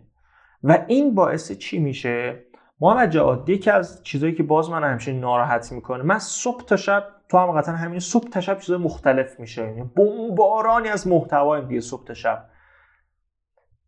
و 0.63 0.85
این 0.89 1.15
باعث 1.15 1.53
چی 1.53 1.79
میشه؟ 1.79 2.45
محمد 2.81 3.11
جواد 3.11 3.49
یکی 3.49 3.71
از 3.71 4.03
چیزایی 4.03 4.35
که 4.35 4.43
باز 4.43 4.71
من 4.71 4.91
همیشه 4.91 5.13
ناراحت 5.13 5.73
می‌کنه 5.73 6.03
من 6.03 6.19
صبح 6.19 6.65
تا 6.65 6.77
شب 6.77 7.09
تو 7.29 7.39
هم 7.39 7.53
قطعا 7.53 7.75
همین 7.75 8.01
صبح 8.01 8.29
تا 8.29 8.41
شب 8.41 8.59
چیزای 8.59 8.79
مختلف 8.79 9.41
میشه 9.41 9.63
یعنی 9.63 9.83
بمبارانی 9.83 10.89
از 10.89 11.07
محتوا 11.07 11.61
دیگه 11.61 11.81
صبح 11.81 12.05
تا 12.05 12.15
شب. 12.15 12.51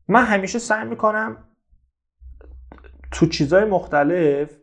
من 0.09 0.24
همیشه 0.24 0.59
سعی 0.59 0.88
می‌کنم 0.88 1.36
تو 3.11 3.26
چیزای 3.26 3.64
مختلف 3.64 4.57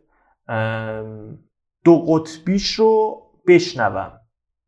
دو 1.84 2.04
قطبیش 2.08 2.74
رو 2.74 3.22
بشنوم. 3.46 4.20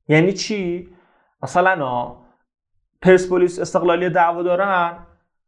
یعنی 0.08 0.32
چی؟ 0.32 0.88
مثلا 1.42 2.16
پرسپولیس 3.02 3.60
استقلالی 3.60 4.10
دعوا 4.10 4.42
دارن 4.42 4.98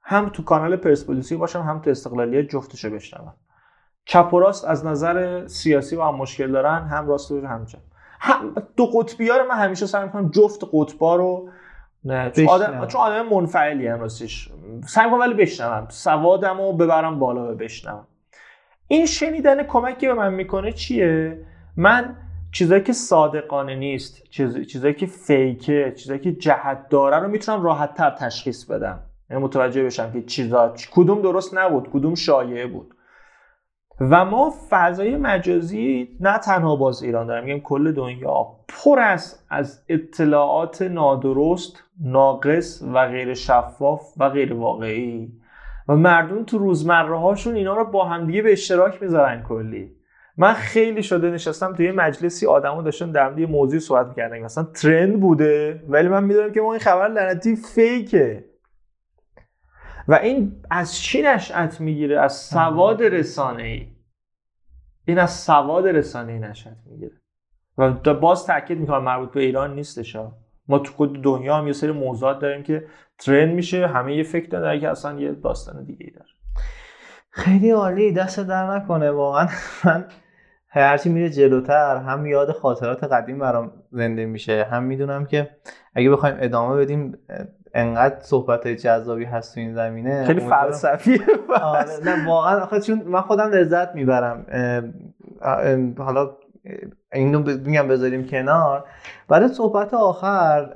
هم 0.02 0.28
تو 0.28 0.44
کانال 0.44 0.76
پرسپولیسی 0.76 1.36
باشم 1.36 1.60
هم 1.62 1.80
تو 1.80 1.90
استقلالی 1.90 2.46
جفتشو 2.46 2.90
بشنوم 2.90 3.34
چپ 4.04 4.34
و 4.34 4.40
راست 4.40 4.64
از 4.64 4.86
نظر 4.86 5.46
سیاسی 5.46 5.96
با 5.96 6.08
هم 6.08 6.14
مشکل 6.14 6.52
دارن 6.52 6.86
هم 6.86 7.08
راست 7.08 7.30
و 7.30 7.46
هم 7.46 7.66
چپ. 7.66 7.78
هم 8.20 8.54
دو 8.76 8.86
قطبی 8.86 9.28
ها 9.28 9.36
رو 9.36 9.48
من 9.48 9.54
همیشه 9.54 9.86
سعی 9.86 10.04
می‌کنم 10.04 10.30
جفت 10.30 10.60
قطبا 10.72 11.16
رو 11.16 11.48
نه 12.04 12.30
چون 12.30 12.48
آدم. 12.48 12.86
چون 12.86 13.00
آدم 13.00 13.28
منفعلی 13.28 13.86
هم 13.86 14.00
راستش. 14.00 14.50
سعی 14.86 15.04
می‌کنم 15.04 15.20
ولی 15.20 15.34
بشنوم. 15.34 15.86
سوادم 15.90 16.58
رو 16.58 16.72
ببرم 16.72 17.18
بالا 17.18 17.52
و 17.52 17.54
بشنوم. 17.54 18.06
این 18.88 19.06
شنیدن 19.06 19.62
کمکی 19.62 20.06
به 20.06 20.14
من 20.14 20.34
می‌کنه 20.34 20.72
چیه؟ 20.72 21.38
من 21.76 22.16
چیزایی 22.52 22.82
که 22.82 22.92
صادقانه 22.92 23.74
نیست 23.74 24.22
چیز... 24.30 24.66
چیزایی 24.66 24.94
که 24.94 25.06
فیکه 25.06 25.92
چیزایی 25.96 26.20
که 26.20 26.32
جهت 26.32 26.88
داره 26.88 27.18
رو 27.18 27.28
می‌تونم 27.28 27.62
راحت 27.62 27.94
تر 27.94 28.10
تشخیص 28.10 28.64
بدم. 28.64 29.00
یعنی 29.30 29.42
متوجه 29.42 29.84
بشم 29.84 30.12
که 30.12 30.22
چیزا 30.22 30.74
کدوم 30.92 31.22
درست 31.22 31.58
نبود 31.58 31.90
کدوم 31.92 32.14
شایعه 32.14 32.66
بود. 32.66 32.94
و 34.00 34.24
ما 34.24 34.54
فضای 34.70 35.16
مجازی 35.16 36.08
نه 36.20 36.38
تنها 36.38 36.76
باز 36.76 37.02
ایران 37.02 37.26
دارم 37.26 37.44
میگم 37.44 37.60
کل 37.60 37.92
دنیا. 37.92 38.46
پر 38.68 38.98
است 38.98 39.46
از 39.50 39.84
اطلاعات 39.88 40.82
نادرست 40.82 41.84
ناقص 42.04 42.82
و 42.94 43.08
غیر 43.08 43.34
شفاف 43.34 44.02
و 44.16 44.28
غیر 44.28 44.54
واقعی. 44.54 45.32
و 45.88 45.96
مردم 45.96 46.44
تو 46.44 46.58
روزمره 46.58 47.18
هاشون 47.18 47.54
اینا 47.54 47.76
رو 47.76 47.84
با 47.84 48.04
همدیگه 48.04 48.42
به 48.42 48.52
اشتراک 48.52 49.02
می‌ذارن 49.02 49.42
کلی. 49.42 49.90
من 50.36 50.52
خیلی 50.52 51.02
شده 51.02 51.30
نشستم 51.30 51.72
توی 51.72 51.90
مجلسی 51.90 52.46
آدمو 52.46 52.82
داشتن 52.82 53.10
در 53.10 53.30
مورد 53.30 53.50
موضوع 53.50 53.78
صحبت 53.78 54.06
می‌کردن. 54.06 54.38
مثلا 54.38 54.64
ترند 54.64 55.20
بوده 55.20 55.82
ولی 55.88 56.08
من 56.08 56.24
می‌دونم 56.24 56.52
که 56.52 56.60
ما 56.60 56.72
این 56.72 56.80
خبر 56.80 57.08
لعنتی 57.08 57.56
فیکه. 57.56 58.44
و 60.08 60.14
این 60.14 60.64
از 60.70 60.96
چی 60.96 61.22
نشأت 61.22 61.80
می‌گیره 61.80 62.20
از 62.20 62.32
سواد 62.32 63.02
رسانه 63.02 63.62
ای 63.62 63.86
این 65.04 65.18
از 65.18 65.30
سواد 65.30 65.88
رسانه 65.88 66.32
ای 66.32 66.38
نشأت 66.38 66.76
می‌گیره. 66.86 67.20
و 67.78 68.14
باز 68.14 68.46
تاکید 68.46 68.78
می‌کنم 68.78 69.04
مربوط 69.04 69.32
به 69.32 69.40
ایران 69.40 69.74
نیستش. 69.74 70.16
ما 70.68 70.78
تو 70.78 70.92
خود 70.92 71.22
دنیا 71.22 71.56
هم 71.56 71.66
یه 71.66 71.72
سری 71.72 71.92
موضوعات 71.92 72.38
داریم 72.38 72.62
که 72.62 72.86
ترند 73.18 73.54
میشه 73.54 73.86
همه 73.86 74.16
یه 74.16 74.22
فکر 74.22 74.48
داره 74.48 74.80
که 74.80 74.88
اصلا 74.88 75.20
یه 75.20 75.32
داستان 75.32 75.84
دیگه 75.84 76.04
ای 76.04 76.10
داره. 76.10 76.28
خیلی 77.30 77.70
عالی 77.70 78.12
دست 78.12 78.40
در 78.40 78.76
نکنه 78.76 79.10
واقعا. 79.10 79.48
من 79.84 80.04
هرچی 80.68 81.08
میره 81.08 81.30
جلوتر 81.30 81.96
هم 81.96 82.26
یاد 82.26 82.52
خاطرات 82.52 83.04
قدیم 83.04 83.38
برام 83.38 83.72
زنده 83.90 84.26
میشه. 84.26 84.64
هم 84.64 84.82
می‌دونم 84.82 85.26
که 85.26 85.50
اگه 85.94 86.10
بخوایم 86.10 86.36
ادامه 86.40 86.76
بدیم 86.76 87.18
انقدر 87.74 88.20
صحبت 88.20 88.68
جذابی 88.68 89.24
هست 89.24 89.54
تو 89.54 89.60
این 89.60 89.74
زمینه. 89.74 90.24
خیلی 90.24 90.40
فلسفی 90.40 91.20
آره 91.62 91.90
نه 92.04 92.28
واقعا. 92.28 92.60
آخه 92.60 92.80
چون 92.80 93.02
من 93.06 93.20
خودم 93.20 93.50
لذت 93.50 93.94
می‌برم. 93.94 94.46
حالا 95.98 96.30
اینو 97.12 97.38
میگم 97.38 97.88
بذاریم 97.88 98.26
کنار. 98.26 98.84
برای 99.28 99.48
صحبت 99.48 99.94
آخر 99.94 100.70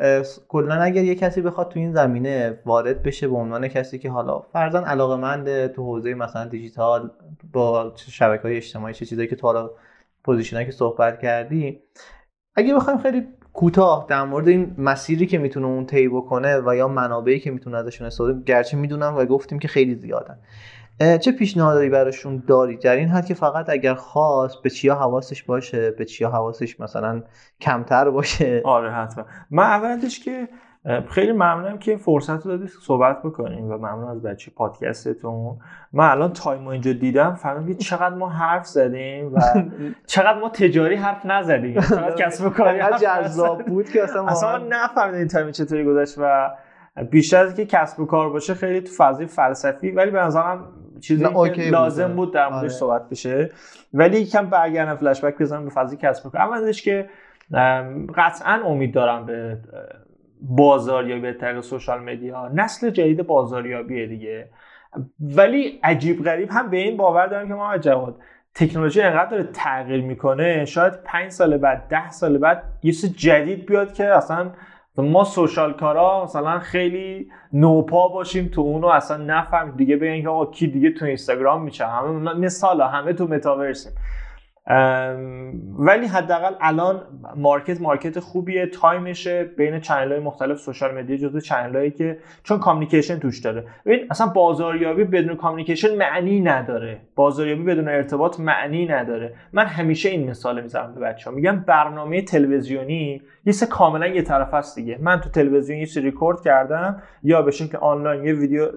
کلا 0.49 0.75
اگر 0.75 1.05
یه 1.05 1.15
کسی 1.15 1.43
بخواد 1.43 1.69
تو 1.69 1.79
این 1.79 1.93
زمینه 1.93 2.59
وارد 2.67 3.03
بشه 3.03 3.29
به 3.29 3.37
عنوان 3.37 3.69
کسی 3.69 3.99
که 3.99 4.11
حالا 4.11 4.39
فرضاً 4.39 4.81
علاقه 4.81 5.69
تو 5.69 5.83
حوزه 5.83 6.15
مثلا 6.15 6.45
دیجیتال 6.45 7.11
با 7.53 7.93
شبکه 7.97 8.43
های 8.43 8.57
اجتماعی 8.57 8.95
چه 8.95 9.07
چیزایی 9.07 9.29
که 9.29 9.37
تو 9.37 9.47
حالا 9.47 9.71
پوزیشنایی 10.25 10.67
که 10.67 10.73
صحبت 10.73 11.19
کردی. 11.21 11.83
اگه 12.55 12.75
بخوایم 12.75 12.99
خیلی 12.99 13.29
کوتاه. 13.59 14.07
در 14.09 14.25
مورد 14.25 14.49
این 14.49 14.75
مسیری 14.79 15.27
که 15.27 15.39
می‌تونه 15.39 15.67
اون 15.67 15.87
طی 15.87 16.09
بکنه 16.09 16.61
و 16.67 16.77
یا 16.77 16.89
منابعی 16.89 17.41
که 17.41 17.51
می‌تونه 17.51 17.77
ازشون 17.77 18.07
استفاده 18.07 18.43
گرچه 18.47 18.77
می‌دونم 18.77 19.17
و 19.17 19.25
گفتیم 19.25 19.59
که 19.59 19.69
خیلی 19.69 19.95
زیادن. 19.95 20.39
چه 21.19 21.33
پیشنهادی 21.33 21.89
براشون 21.89 22.43
داری 22.47 22.77
در 22.77 22.97
این 22.97 23.09
حد 23.09 23.27
که 23.27 23.35
فقط 23.35 23.69
اگر 23.69 23.95
خواست 23.95 24.63
به 24.63 24.71
چیا 24.71 24.95
حواسش 24.95 25.43
باشه؟ 25.43 25.91
به 25.91 26.05
چیا 26.05 26.31
حواسش 26.31 26.81
مثلا 26.81 27.23
کمتر 27.61 28.11
باشه؟ 28.11 28.63
آره 28.65 28.93
حتما. 28.93 29.25
من 29.51 29.63
اولش 29.63 30.21
که 30.21 30.49
خیلی 31.11 31.33
ممنونم 31.33 31.79
که 31.79 31.97
فرصت 31.97 32.47
رو 32.47 32.51
دادید 32.51 32.69
صحبت 32.83 33.23
بکنیم 33.23 33.71
و 33.71 33.77
ممنون 33.77 34.09
از 34.09 34.23
بچه 34.23 34.51
پادکستتون. 34.51 35.57
من 35.93 36.09
الان 36.09 36.33
time 36.33 36.67
اینجا 36.67 36.93
دیدم 36.93 37.35
فهمیدم 37.35 37.79
چقدر 37.79 38.15
ما 38.15 38.29
حرف 38.29 38.67
زدیم 38.67 39.35
و 39.35 39.41
چقدر 40.07 40.39
ما 40.39 40.49
تجاری 40.49 40.95
حرف 40.97 41.27
نزدیم. 41.27 41.81
چقدر 41.91 42.15
کسب 42.15 42.47
و 42.47 42.51
کاری 42.51 42.81
جذاب 43.01 43.63
بود 43.63 43.89
که 43.89 44.03
اصلا 44.03 44.27
اصلا 44.27 44.59
نفهمیدم 44.69 45.19
این 45.19 45.29
time 45.29 45.51
چطوری 45.51 45.85
گذشت 45.85 46.15
و 46.19 46.51
بیشتر 47.11 47.45
از 47.45 47.55
که 47.55 47.67
کسب 47.67 48.01
و 48.01 48.07
کار 48.07 48.31
باشه 48.31 48.55
خیلی 48.55 48.81
تو 48.81 48.93
فضای 48.97 49.27
فلسفی 49.27 49.91
ولی 49.91 50.11
به 50.11 50.21
نظرم 50.21 50.65
چیزی 51.01 51.25
که 51.55 51.63
لازم 51.63 52.17
بود 52.17 52.35
در 52.35 52.49
موردش 52.49 52.59
آره. 52.59 52.69
صحبت 52.69 53.09
بشه. 53.09 53.51
ولی 53.95 54.21
یکم 54.21 54.47
برگردم 54.47 54.97
فلش 54.97 55.25
بک 55.25 55.39
بزنم 55.39 55.65
به 55.65 55.71
فضای 55.71 55.99
کسب 56.03 56.27
و 56.27 56.31
کار. 56.31 56.41
اولش 56.41 56.83
که 56.83 57.09
قطعا 58.17 58.63
امید 58.65 58.95
دارم 58.95 59.27
به 59.27 59.59
بازاریابی 60.41 61.21
به 61.21 61.33
طریق 61.33 61.61
سوشال 61.61 62.03
مدیا 62.03 62.49
نسل 62.55 62.91
جدید 62.91 63.27
بازاریابیه 63.27 64.07
دیگه. 64.07 64.49
ولی 65.21 65.81
عجیب 65.83 66.25
غریب 66.25 66.49
هم 66.51 66.71
به 66.71 66.77
این 66.77 66.97
باور 66.97 67.27
دارم 67.27 67.49
که 67.49 67.55
ما 67.55 67.79
جواد 67.79 68.17
تکنولوژی 68.55 69.01
انقدر 69.01 69.31
داره 69.31 69.43
تغییر 69.53 70.03
می‌کنه 70.03 70.65
شاید 70.65 70.93
پنج 71.05 71.31
سال 71.31 71.57
بعد 71.57 71.87
ده 71.89 72.11
سال 72.11 72.39
بعد 72.39 72.63
یه 72.83 72.93
چیز 72.93 73.17
جدید 73.17 73.67
بیاد 73.67 73.95
که 73.95 74.05
اصلا 74.05 74.51
ما 74.97 75.25
سوشال 75.25 75.73
کارا 75.73 76.25
مثلا 76.25 76.59
خیلی 76.59 77.31
نوپا 77.53 78.09
باشیم 78.09 78.49
تو 78.49 78.61
اونو 78.61 78.87
اصلا 78.87 79.17
نفهم 79.17 79.71
دیگه 79.77 79.97
بگن 79.97 80.23
که 80.23 80.29
آقا 80.29 80.47
کی 80.47 80.67
دیگه 80.67 80.91
تو 80.91 81.05
اینستاگرام 81.05 81.63
میشه 81.63 81.87
همه 81.87 82.35
مثال 82.35 82.81
همه 82.81 83.13
تو 83.13 83.27
متاورسیم. 83.27 83.93
ولی 85.79 86.07
حداقل 86.07 86.55
الان 86.61 87.03
market 87.37 87.81
market 87.81 88.21
خوبیه 88.21 88.67
time 88.67 89.12
شه 89.12 89.45
بین 89.45 89.81
channel 89.81 90.13
های 90.13 90.21
مختلف 90.21 90.59
social 90.59 90.99
media 90.99 91.17
جزو 91.17 91.41
channel 91.41 91.77
هایی 91.77 91.91
که 91.91 92.19
چون 92.43 92.59
communication 92.59 93.19
توش 93.19 93.39
داره. 93.41 93.65
ببین 93.87 94.07
اصلا 94.11 94.27
بازاریابی 94.27 95.05
بدون 95.05 95.37
communication 95.37 95.97
معنی 95.97 96.41
نداره. 96.41 97.01
بازاریابی 97.15 97.63
بدون 97.63 97.89
ارتباط 97.89 98.41
معنی 98.41 98.87
نداره. 98.87 99.35
من 99.53 99.67
همیشه 99.67 100.09
این 100.09 100.31
مثال 100.31 100.63
می‌زنم 100.63 100.95
به 100.95 101.01
بچه‌ها. 101.01 101.37
میگم 101.37 101.65
برنامه 101.67 102.23
تلویزیونی 102.23 103.23
یه 103.49 103.53
سره 103.53 103.67
کاملا 103.67 104.07
یه 104.07 104.23
طرف 104.23 104.55
است 104.55 104.77
دیگه. 104.77 104.99
من 105.01 105.21
تو 105.21 105.31
تلویزیون 105.31 105.79
یه 105.79 105.87
سری 105.87 106.03
ریکورد 106.03 106.41
کردم. 106.41 107.03
یا 107.23 107.43
به 107.43 107.51
شکل 107.51 107.79
آنلاین 107.79 108.25
یه 108.25 108.33
ویدیو 108.33 108.69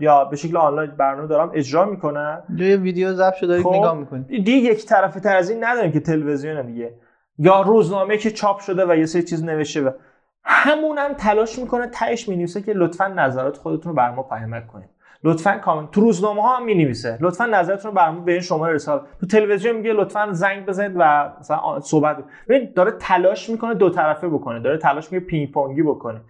یا 0.00 0.24
به 0.24 0.36
شکل 0.36 0.56
آنلاین 0.56 0.90
برنامه 0.90 1.28
دارم 1.28 1.50
اجرا 1.54 1.84
می‌کنم. 1.84 2.42
یه 2.56 2.76
ویدیو 2.76 3.12
ضبط 3.12 3.34
شده 3.34 3.46
دارید 3.46 3.64
خب، 3.64 3.74
نگاه 3.74 3.98
می‌کنید 3.98 4.26
دیگه 4.26 4.52
یک 4.52 4.86
طرفه 4.86 5.20
تر 5.20 5.36
از 5.36 5.50
این 5.50 5.64
نداریم 5.64 5.92
که 5.92 6.00
تلویزیون 6.00 6.66
دیگه. 6.66 6.94
یا 7.38 7.60
روزنامه 7.60 8.16
که 8.16 8.30
چاپ 8.30 8.58
شده 8.58 8.86
و 8.86 8.96
یه 8.96 9.06
سری 9.06 9.22
چیز 9.22 9.44
نوشته 9.44 9.80
و 9.80 9.90
همون 10.44 10.98
هم 10.98 11.12
تلاش 11.12 11.58
می‌کنه 11.58 11.86
تهش 11.86 12.28
می‌نویسه 12.28 12.62
که 12.62 12.72
لطفا 12.72 13.08
نظرات 13.08 13.56
خودتون 13.56 13.90
رو 13.90 13.96
بر 13.96 14.10
ما 14.10 14.22
پیامک 14.22 14.66
کنید. 14.66 14.88
لطفا 15.26 15.58
کامنت 15.58 15.90
تو 15.90 16.00
روزنامه 16.00 16.42
ها 16.42 16.56
هم 16.56 16.64
می 16.64 16.74
نویسه 16.74 17.18
لطفا 17.20 17.46
نظرتون 17.46 17.90
رو 17.90 17.96
برامون 17.96 18.24
به 18.24 18.32
این 18.32 18.40
شماره 18.40 18.74
ارسال 18.74 19.00
تو 19.20 19.26
تلویزیون 19.26 19.76
میگه 19.76 19.92
لطفا 19.92 20.28
زنگ 20.32 20.66
بزنید 20.66 20.92
و 20.96 21.32
مثلا 21.40 21.80
صحبت 21.80 22.16
ببین 22.48 22.72
داره 22.76 22.90
تلاش 22.90 23.50
می‌کنه 23.50 23.74
دو 23.74 23.90
طرفه 23.90 24.28
بکنه. 24.28 24.60
داره 24.60 24.78
تلاش 24.78 25.12
می‌کنه 25.12 25.28
پینگ 25.28 25.52
پونگی 25.52 25.82
بکنه. 25.82 26.20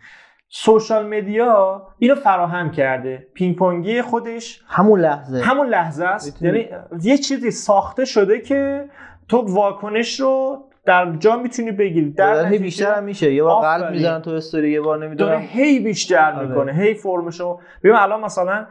social 0.48 1.06
media 1.06 1.82
اینو 1.98 2.14
فراهم 2.14 2.70
کرده. 2.70 3.26
پینگ 3.34 3.56
پونگی 3.56 4.02
خودش 4.02 4.62
همون 4.68 5.00
لحظه. 5.00 5.40
همون 5.40 5.66
لحظه 5.66 6.04
است. 6.04 6.42
یعنی 6.42 6.68
یه 7.02 7.18
چیزی 7.18 7.50
ساخته 7.50 8.04
شده 8.04 8.40
که 8.40 8.84
تو 9.28 9.36
واکنش 9.36 10.20
رو 10.20 10.62
در 10.86 11.12
جا 11.12 11.36
می‌تونی 11.36 11.72
بگیری. 11.72 12.10
در 12.10 12.46
هی 12.46 12.58
بیشتر 12.58 12.94
هم 12.94 13.04
میشه. 13.04 13.32
یه 13.34 13.42
بار 13.42 13.62
قلب 13.62 13.90
می‌زنن 13.90 14.22
تو 14.22 14.30
استوری 14.30 14.70
یه 14.70 14.80
بار 14.80 15.04
نمی‌دونم. 15.06 15.30
داره 15.30 15.42
هی 15.42 15.80
بیشتر 15.80 16.32
آره. 16.32 16.46
می‌کنه. 16.46 16.72
هی 16.72 16.94
form 16.94 17.31
شو 17.31 17.58
ببین 17.82 17.96
الان 17.96 18.20
مثلا 18.20 18.66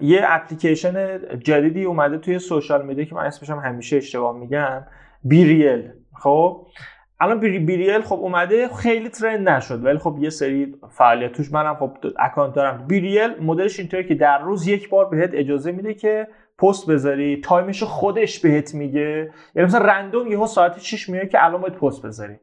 یه 0.00 0.20
اپلیکیشن 0.22 1.18
جدیدی 1.38 1.84
اومده 1.84 2.18
توی 2.18 2.38
social 2.38 2.86
media 2.86 3.04
که 3.04 3.14
من 3.14 3.24
اسمش 3.24 3.50
هم 3.50 3.58
همیشه 3.58 3.96
اشتباه 3.96 4.38
میگم 4.38 4.82
BeReal. 5.24 5.90
خب؟ 6.14 6.66
الان 7.20 7.40
BeReal 7.40 8.00
خب 8.00 8.16
اومده 8.16 8.68
خیلی 8.68 9.08
trend 9.08 9.48
نشد 9.48 9.84
ولی 9.84 9.98
خب 9.98 10.16
یه 10.20 10.30
سری 10.30 10.74
فعالیت 10.90 11.32
توش 11.32 11.52
منم 11.52 11.74
خب 11.74 11.96
account 12.18 12.54
دارم. 12.54 12.86
BeReal 12.86 13.30
مدلش 13.40 13.78
اینطوریه 13.78 14.08
که 14.08 14.14
در 14.14 14.38
روز 14.38 14.68
یک 14.68 14.88
بار 14.88 15.08
بهت 15.08 15.30
اجازه 15.32 15.72
میده 15.72 15.94
که 15.94 16.28
پست 16.58 16.90
بذاری 16.90 17.40
time 17.40 17.68
ش 17.68 17.82
خودش 17.82 18.40
بهت 18.40 18.74
میگه. 18.74 19.32
یعنی 19.54 19.68
مثلا 19.68 19.86
random 19.86 20.26
یهو 20.26 20.46
ساعت 20.46 20.78
6 20.78 21.08
میاد 21.08 21.28
که 21.28 21.44
الان 21.44 21.60
باید 21.60 21.74
پست 21.74 22.06
بذاری. 22.06 22.36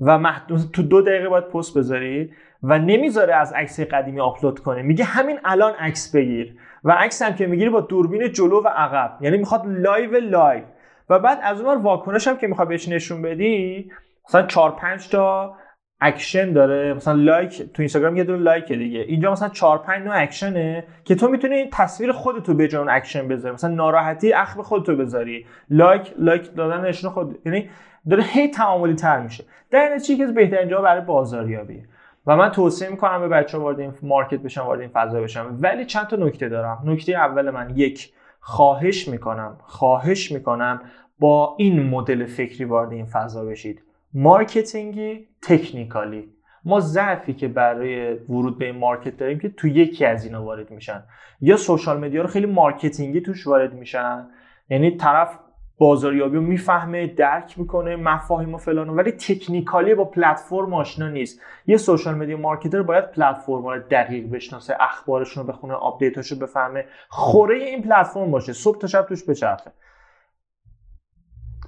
و 0.00 0.18
محدود 0.18 0.60
تو 0.72 0.82
دو 0.82 1.02
دقیقه 1.02 1.28
باید 1.28 1.44
پست 1.44 1.78
بذاری. 1.78 2.30
و 2.66 2.78
نمی‌ذاره 2.78 3.34
از 3.34 3.52
عکس 3.52 3.80
قدیمی 3.80 4.20
آپلود 4.20 4.58
کنه. 4.58 4.82
میگه 4.82 5.04
همین 5.04 5.38
الان 5.44 5.72
عکس 5.72 6.16
بگیر. 6.16 6.56
و 6.84 6.92
عکس 6.92 7.22
هم 7.22 7.34
که 7.34 7.46
می‌گیری 7.46 7.70
با 7.70 7.80
دوربین 7.80 8.32
جلو 8.32 8.62
و 8.62 8.68
عقب. 8.68 9.18
یعنی 9.20 9.38
می‌خواد 9.38 9.62
لایو 9.66 10.20
لایو. 10.20 10.62
و 11.10 11.18
بعد 11.18 11.38
از 11.42 11.60
اون 11.60 11.82
واکنش 11.82 12.28
هم 12.28 12.36
که 12.36 12.46
می‌خواد 12.46 12.68
بهش 12.68 12.88
نشون 12.88 13.22
بدی 13.22 13.90
مثلا 14.28 14.46
4 14.46 14.70
5 14.70 15.08
تا 15.08 15.56
اکشن 16.00 16.52
داره. 16.52 16.94
مثلا 16.94 17.14
like 17.14 17.58
تو 17.58 17.82
اینستاگرام 17.82 18.16
یه 18.16 18.24
دونه 18.24 18.42
like 18.42 18.72
دیگه. 18.72 19.00
اینجا 19.00 19.32
مثلا 19.32 19.48
4 19.48 19.78
5 19.78 20.06
نوع 20.06 20.22
اکشنه 20.22 20.84
که 21.04 21.14
تو 21.14 21.28
می‌تونی 21.28 21.70
تصویر 21.72 22.12
خودتو 22.12 22.54
به 22.54 22.68
جای 22.68 22.86
اکشن 22.90 23.28
بذاری. 23.28 23.54
مثلا 23.54 23.74
ناراحتی 23.74 24.32
اخم 24.32 24.62
خودتو 24.62 24.96
بذاری. 24.96 25.46
like 25.70 26.14
like 26.18 26.54
دادن 26.54 26.88
نشون 26.88 27.10
خود. 27.10 27.38
یعنی 27.46 27.70
داره 28.10 28.22
هی 28.22 28.48
تعاملی 28.48 28.94
تر 28.94 29.20
میشه. 29.20 29.44
در 29.70 29.94
نتیجه 29.94 30.26
که 30.26 30.32
بهترین 30.32 30.68
جا 30.68 30.82
برای 30.82 31.00
بازاریابی. 31.00 31.82
و 32.26 32.36
من 32.36 32.48
توصیه 32.48 32.88
می‌کنم 32.88 33.20
به 33.20 33.28
بچه 33.28 33.58
وارد 33.58 33.80
این 33.80 33.92
market 34.02 34.38
بشن 34.38 34.60
وارد 34.60 34.80
این 34.80 34.90
فضا 34.92 35.20
بشن. 35.20 35.46
ولی 35.60 35.84
چند 35.84 36.06
تا 36.06 36.16
نکته 36.16 36.48
دارم. 36.48 36.82
نکته 36.84 37.12
اول 37.12 37.50
من 37.50 37.72
یک 37.76 38.12
خواهش 38.40 39.08
می‌کنم 39.08 39.58
خواهش 39.62 40.32
می‌کنم 40.32 40.80
با 41.18 41.54
این 41.58 41.82
مدل 41.82 42.24
فکری 42.24 42.64
وارد 42.64 42.92
این 42.92 43.06
فضا 43.06 43.44
بشید. 43.44 43.82
marketing 44.14 45.28
ی 45.42 45.49
technical 45.49 46.14
ی. 46.14 46.28
ما 46.64 46.80
ضعفی 46.80 47.34
که 47.34 47.48
برای 47.48 48.14
ورود 48.14 48.58
به 48.58 48.64
این 48.64 48.78
market 48.78 49.16
داریم 49.16 49.38
که 49.38 49.48
تو 49.48 49.68
یکی 49.68 50.04
از 50.04 50.24
اینا 50.24 50.44
وارد 50.44 50.70
میشن. 50.70 51.02
یا 51.40 51.56
social 51.56 52.04
media 52.04 52.22
رو 52.22 52.28
خیلی 52.28 52.46
marketing 52.46 53.13
ی 53.13 53.20
توش 53.20 53.46
وارد 53.46 53.74
میشن. 53.74 54.26
یعنی 54.68 54.96
طرف 54.96 55.38
بازاریابی 55.78 56.36
رو 56.36 56.42
می‌فهمه 56.42 57.06
درک 57.06 57.58
می‌کنه 57.58 57.96
مفاهیم 57.96 58.54
و 58.54 58.58
فلان 58.58 58.88
ولی 58.88 59.12
technical 59.12 59.86
ی 59.86 59.94
با 59.94 60.04
پلتفرم 60.04 60.74
آشنا 60.74 61.08
نیست. 61.08 61.40
یه 61.66 61.76
social 61.76 62.14
media 62.14 62.36
marketer 62.36 62.82
باید 62.82 63.10
پلتفرم 63.10 63.66
رو 63.66 63.78
دقیق 63.90 64.30
بشناسه 64.30 64.76
اخبارشون 64.80 65.46
رو 65.46 65.52
بخونه 65.52 65.74
update 65.74 66.14
اشو 66.14 66.34
رو 66.34 66.40
بفهمه. 66.40 66.84
خوره 67.08 67.56
این 67.56 67.82
پلتفرم 67.82 68.30
باشه 68.30 68.52
صبح 68.52 68.78
تا 68.78 68.86
شب 68.86 69.06
توش 69.06 69.24
بچرخه. 69.24 69.70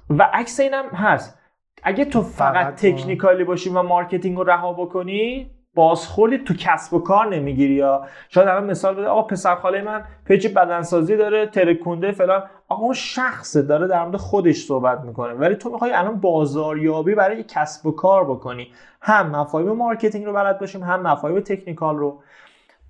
و 0.09 0.29
عکس 0.33 0.59
اینم 0.59 0.85
هست. 0.85 1.39
اگه 1.83 2.05
تو 2.05 2.21
فقط, 2.21 2.75
technical 2.75 3.36
ی 3.36 3.43
باشی 3.43 3.69
و 3.69 3.83
marketing 3.83 4.37
رو 4.37 4.43
رها 4.43 4.73
بکنی 4.73 5.51
بازخوردی 5.77 6.37
تو 6.37 6.53
کسب 6.53 6.93
و 6.93 6.99
کار 6.99 7.27
نمی‌گیری 7.27 7.73
یا 7.73 8.05
شاید 8.29 8.47
الان 8.47 8.65
مثال 8.65 8.95
بده 8.95 9.07
آقا 9.07 9.21
پسر 9.21 9.55
خاله 9.55 9.81
من 9.81 10.03
page 10.25 10.47
بدنسازی 10.47 11.17
داره 11.17 11.45
ترکونده 11.45 12.11
فلان. 12.11 12.43
آقا 12.67 12.83
اون 12.83 12.93
شخص 12.93 13.57
داره 13.57 13.87
در 13.87 14.03
مورد 14.03 14.15
خودش 14.15 14.55
صحبت 14.55 15.01
می‌کنه. 15.01 15.33
ولی 15.33 15.55
تو 15.55 15.69
می‌خوای 15.69 15.91
الان 15.91 16.19
بازاریابی 16.19 17.15
برای 17.15 17.43
کسب 17.43 17.85
و 17.85 17.91
کار 17.91 18.25
بکنی. 18.25 18.71
هم 19.01 19.29
مفاهیم 19.29 19.71
marketing 19.71 20.25
رو 20.25 20.33
بلد 20.33 20.59
باشیم 20.59 20.83
هم 20.83 21.01
مفاهیم 21.01 21.39
technical 21.39 21.97
رو. 21.97 22.21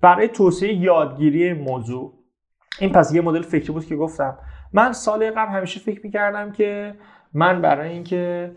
برای 0.02 0.28
توسعه 0.28 0.74
یادگیری 0.74 1.52
موضوع. 1.52 2.12
این 2.80 2.92
پس 2.92 3.14
یه 3.14 3.20
مدل 3.20 3.42
فکری 3.42 3.72
بود 3.72 3.86
که 3.86 3.96
گفتم. 3.96 4.38
من 4.72 4.92
سال 4.92 5.30
قبل 5.30 5.52
همیشه 5.52 5.80
فکر 5.80 6.00
می‌کردم 6.04 6.52
که 6.52 6.94
من 7.34 7.62
برای 7.62 7.88
اینکه 7.88 8.52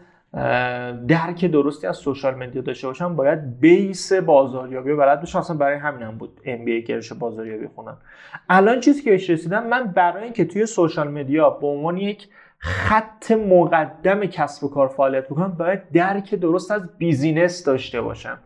درک 1.08 1.46
درستی 1.46 1.88
از 1.88 1.98
social 1.98 2.36
media 2.36 2.62
داشته 2.62 2.88
باشم 2.88 3.16
باید 3.16 3.60
base 3.60 4.14
بازاریابی 4.14 4.94
بلد 4.94 5.20
باشم 5.20 5.40
اصلا 5.40 5.58
برای 5.58 5.78
همینم 5.78 6.18
بود 6.18 6.42
MBA 6.46 6.84
گرایش 6.84 7.14
بازاریابی 7.14 7.68
خوندم 7.68 7.98
الان 8.50 8.80
چیزی 8.80 9.02
که 9.02 9.12
بهش 9.12 9.30
رسیدم 9.30 9.68
من 9.68 9.88
برای 9.88 10.24
اینکه 10.24 10.46
توی 10.46 10.66
social 10.66 11.12
media 11.12 11.50
به 11.50 11.68
عنوان 11.68 11.98
یک 11.98 12.28
خط 12.58 13.32
مقدم 13.32 14.26
کسب 14.26 14.64
و 14.64 14.70
کار 14.70 14.88
فعالیت 14.88 15.26
بکنم 15.26 15.56
باید 15.60 15.92
درک 15.94 16.36
درست 16.36 16.72
از 16.72 16.98
business 16.98 17.64
داشته 17.64 18.02
باشم. 18.02 18.38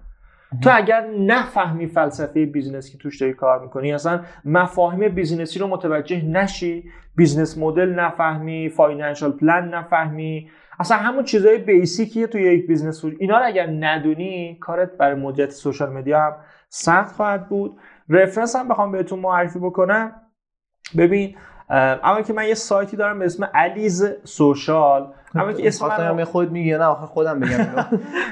تو 0.62 0.70
اگر 0.74 1.07
نفهمی 1.20 1.88
فلسفه 1.88 2.45
business 2.46 2.92
که 2.91 2.98
توش 2.98 3.22
داری 3.22 3.34
کار 3.34 3.60
می‌کنی 3.60 3.94
اصلا 3.94 4.20
مفاهیم 4.45 5.10
business 5.10 5.54
ی 5.54 5.60
رو 5.60 5.68
متوجه 5.68 6.26
نشی 6.26 6.84
business 7.16 7.58
model 7.58 7.90
نفهمی 7.90 8.70
financial 8.70 9.32
plan 9.32 9.74
نفهمی 9.74 10.49
اصلا 10.80 10.98
همون 10.98 11.24
چیزای 11.24 11.58
basic 11.58 12.08
یه 12.08 12.28
توی 12.28 12.42
یک 12.42 12.68
business 12.68 13.02
بود. 13.02 13.16
اینا 13.20 13.38
رو 13.38 13.46
اگر 13.46 13.68
ندونی 13.68 14.58
کارت 14.62 14.98
برای 14.98 15.16
مدیریت 15.16 15.52
social 15.52 15.94
media 15.94 16.22
هم 16.22 16.36
سخت 16.70 17.16
خواهد 17.16 17.50
بود. 17.50 17.78
reference 18.10 18.56
هم 18.56 18.68
بخوام 18.68 18.92
بهتون 18.92 19.20
معرفی 19.20 19.60
بکنم. 19.60 20.22
ببین 20.98 21.36
اما 21.70 22.22
که 22.22 22.34
من 22.34 22.48
یه 22.48 22.54
سایتی 22.54 22.98
دارم 22.98 23.20
به 23.20 23.26
اسم 23.26 23.50
Aliz 23.54 24.06
Social. 24.24 25.14
اما 25.36 25.54
که 25.54 25.68
اسم 25.68 26.12
من 26.12 26.24
خود 26.24 26.52
میگه 26.52 26.78
نه؟ 26.78 26.84
آخه 26.84 27.06
خودم 27.06 27.40
بگم 27.40 27.66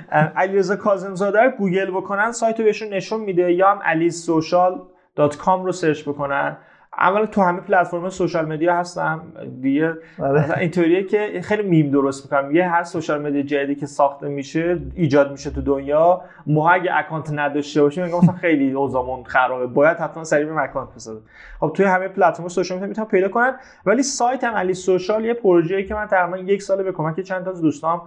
علیرضا 0.35 0.75
کاظم‌زاده 0.75 1.49
گوگل 1.57 1.91
بکنن 1.91 2.31
سایت 2.31 2.59
رو 2.59 2.65
بهشون 2.65 2.93
نشون 2.93 3.19
میده. 3.19 3.53
یا 3.53 3.71
هم 3.71 3.79
Aliz 3.83 4.23
Social 4.23 4.81
dot 5.15 5.37
com 5.37 5.65
رو 5.65 5.71
سرچ 5.71 6.03
بکنن. 6.03 6.57
اولا 6.97 7.25
تو 7.25 7.41
همه 7.41 7.61
پلتفرم 7.61 8.09
social 8.09 8.45
media 8.45 8.75
هستم 8.75 9.23
دیگه 9.61 9.93
آره. 10.19 10.57
اینطوریه 10.57 11.03
که 11.03 11.41
خیلی 11.43 11.63
میم 11.63 11.91
درست 11.91 12.25
می‌کنم. 12.25 12.55
یه 12.55 12.69
هر 12.69 12.83
social 12.83 13.21
media 13.21 13.41
جدیدی 13.41 13.75
که 13.75 13.85
ساخته 13.85 14.27
میشه 14.27 14.81
ایجاد 14.95 15.31
میشه 15.31 15.49
تو 15.49 15.61
دنیا 15.61 16.21
ما 16.47 16.69
اگه 16.69 16.91
اکانت 16.93 17.31
نداشته 17.33 17.81
باشیم 17.81 18.03
میگم 18.03 18.17
مثلا 18.17 18.33
خیلی 18.33 18.71
اوضاعمون 18.71 19.23
خرابه. 19.23 19.67
باید 19.67 19.97
حتما 19.97 20.23
سریع 20.23 20.45
به 20.45 20.63
اکانت 20.63 20.89
بسازیم. 20.95 21.23
خب 21.59 21.73
توی 21.75 21.85
همه 21.85 22.07
پلتفرم 22.07 22.47
social 22.47 22.77
media 22.77 22.87
می‌تونن 22.87 23.07
پیدا 23.07 23.29
کنن. 23.29 23.55
ولی 23.85 24.03
سایت 24.03 24.43
هم 24.43 24.53
Aliz 24.53 24.73
Social 24.73 25.25
یه 25.25 25.33
پروژه‌ای 25.33 25.85
که 25.85 25.95
من 25.95 26.07
تقریبا 26.07 26.37
یک 26.37 26.61
سال 26.61 26.83
به 26.83 26.91
کمک 26.91 27.19
چند 27.19 27.45
تا 27.45 27.51
از 27.51 27.61
دوستام 27.61 28.01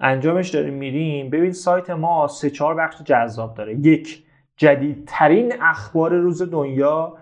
انجامش 0.00 0.48
داریم 0.48 0.74
میریم. 0.74 1.30
ببین 1.30 1.52
سایت 1.52 1.90
ما 1.90 2.28
سه 2.28 2.50
چهار 2.50 2.74
بخش 2.74 3.02
جذاب 3.02 3.54
داره. 3.54 3.74
یک 3.74 4.24
جدیدترین 4.56 5.52
اخبار 5.62 6.14
روز 6.14 6.50
دنیا. 6.50 7.16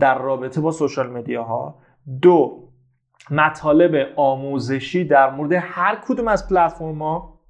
در 0.00 0.18
رابطه 0.18 0.60
با 0.60 0.70
social 0.70 1.10
media 1.10 1.42
ها 1.42 1.78
دو 2.22 2.68
مطالب 3.30 4.08
آموزشی 4.16 5.04
در 5.04 5.30
مورد 5.30 5.52
هر 5.52 5.98
کدوم 6.06 6.28
از 6.28 6.48
پلتفرم 6.48 7.02
ها 7.02 7.40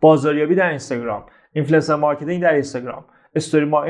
بازاریابی 0.00 0.54
در 0.54 0.68
اینستاگرام 0.68 1.24
influencer 1.56 1.96
marketing 1.96 2.42
در 2.42 2.52
اینستاگرام. 2.52 3.04
استوری 3.34 3.64
ما 3.64 3.84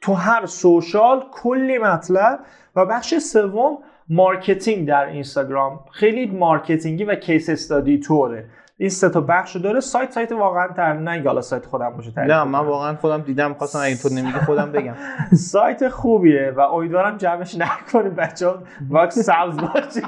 تو 0.00 0.12
هر 0.12 0.46
سوشال 0.46 1.24
کلی 1.32 1.78
مطلب 1.78 2.40
و 2.76 2.86
بخش 2.86 3.14
سوم 3.14 3.78
مارکتینگ 4.08 4.88
در 4.88 5.04
اینستاگرام. 5.04 5.80
خیلی 5.92 6.26
مارکتینگی 6.26 7.04
و 7.04 7.14
کیس 7.14 7.50
استادی 7.50 7.98
طوره. 7.98 8.48
این 8.76 8.88
سه 8.88 9.08
تا 9.08 9.20
بخشو 9.20 9.58
داره. 9.58 9.80
سایت 9.80 10.10
سایت 10.10 10.32
واقعا 10.32 10.68
تر. 10.68 10.92
نه 10.92 11.22
حالا 11.26 11.40
سایت 11.40 11.66
خودم 11.66 11.90
باشه 11.90 12.20
نه 12.20 12.44
من 12.44 12.58
واقعا 12.58 12.96
خودم 12.96 13.20
دیدم 13.20 13.54
خواستم 13.54 13.78
اگه 13.82 13.96
تو 13.96 14.08
نمیگی 14.08 14.38
خودم 14.38 14.72
بگم. 14.72 14.94
سایت 15.52 15.88
خوبیه 15.88 16.52
و 16.56 16.60
امیدوارم 16.60 17.16
جمعش 17.16 17.54
نکنیم. 17.54 18.14
بچه‌ها 18.14 18.62
واکس 18.90 19.18
سبز 19.18 19.56
باشه. 19.56 20.00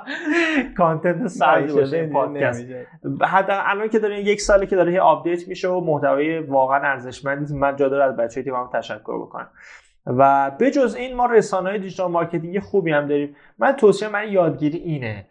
کانتنت 0.78 1.26
سبز 1.26 1.74
باشه 1.74 2.06
پادکست 2.06 2.64
حتی 3.22 3.52
الان 3.52 3.88
که 3.88 3.98
داره 3.98 4.20
یک 4.20 4.40
سالی 4.40 4.66
که 4.66 4.76
داره 4.76 5.00
آپدیت 5.00 5.48
میشه 5.48 5.68
و 5.68 5.80
محتوای 5.80 6.38
واقعا 6.38 6.80
ارزشمندی 6.80 7.54
من 7.54 7.76
جا 7.76 7.88
داره 7.88 8.04
از 8.04 8.16
بچه‌های 8.16 8.44
تیمم 8.44 8.70
تشکر 8.72 9.18
بکنم. 9.18 9.48
و 10.06 10.50
بجز 10.60 10.94
این 10.94 11.16
ما 11.16 11.26
رسانه 11.26 11.70
های 11.70 11.78
digital 11.78 12.10
marketing 12.10 12.58
خوبی 12.58 12.92
هم 12.92 13.08
داریم. 13.08 13.36
من 13.58 13.72
توصیه 13.72 14.08
من 14.08 14.28
یادگیری 14.28 14.78
اینه. 14.78 15.26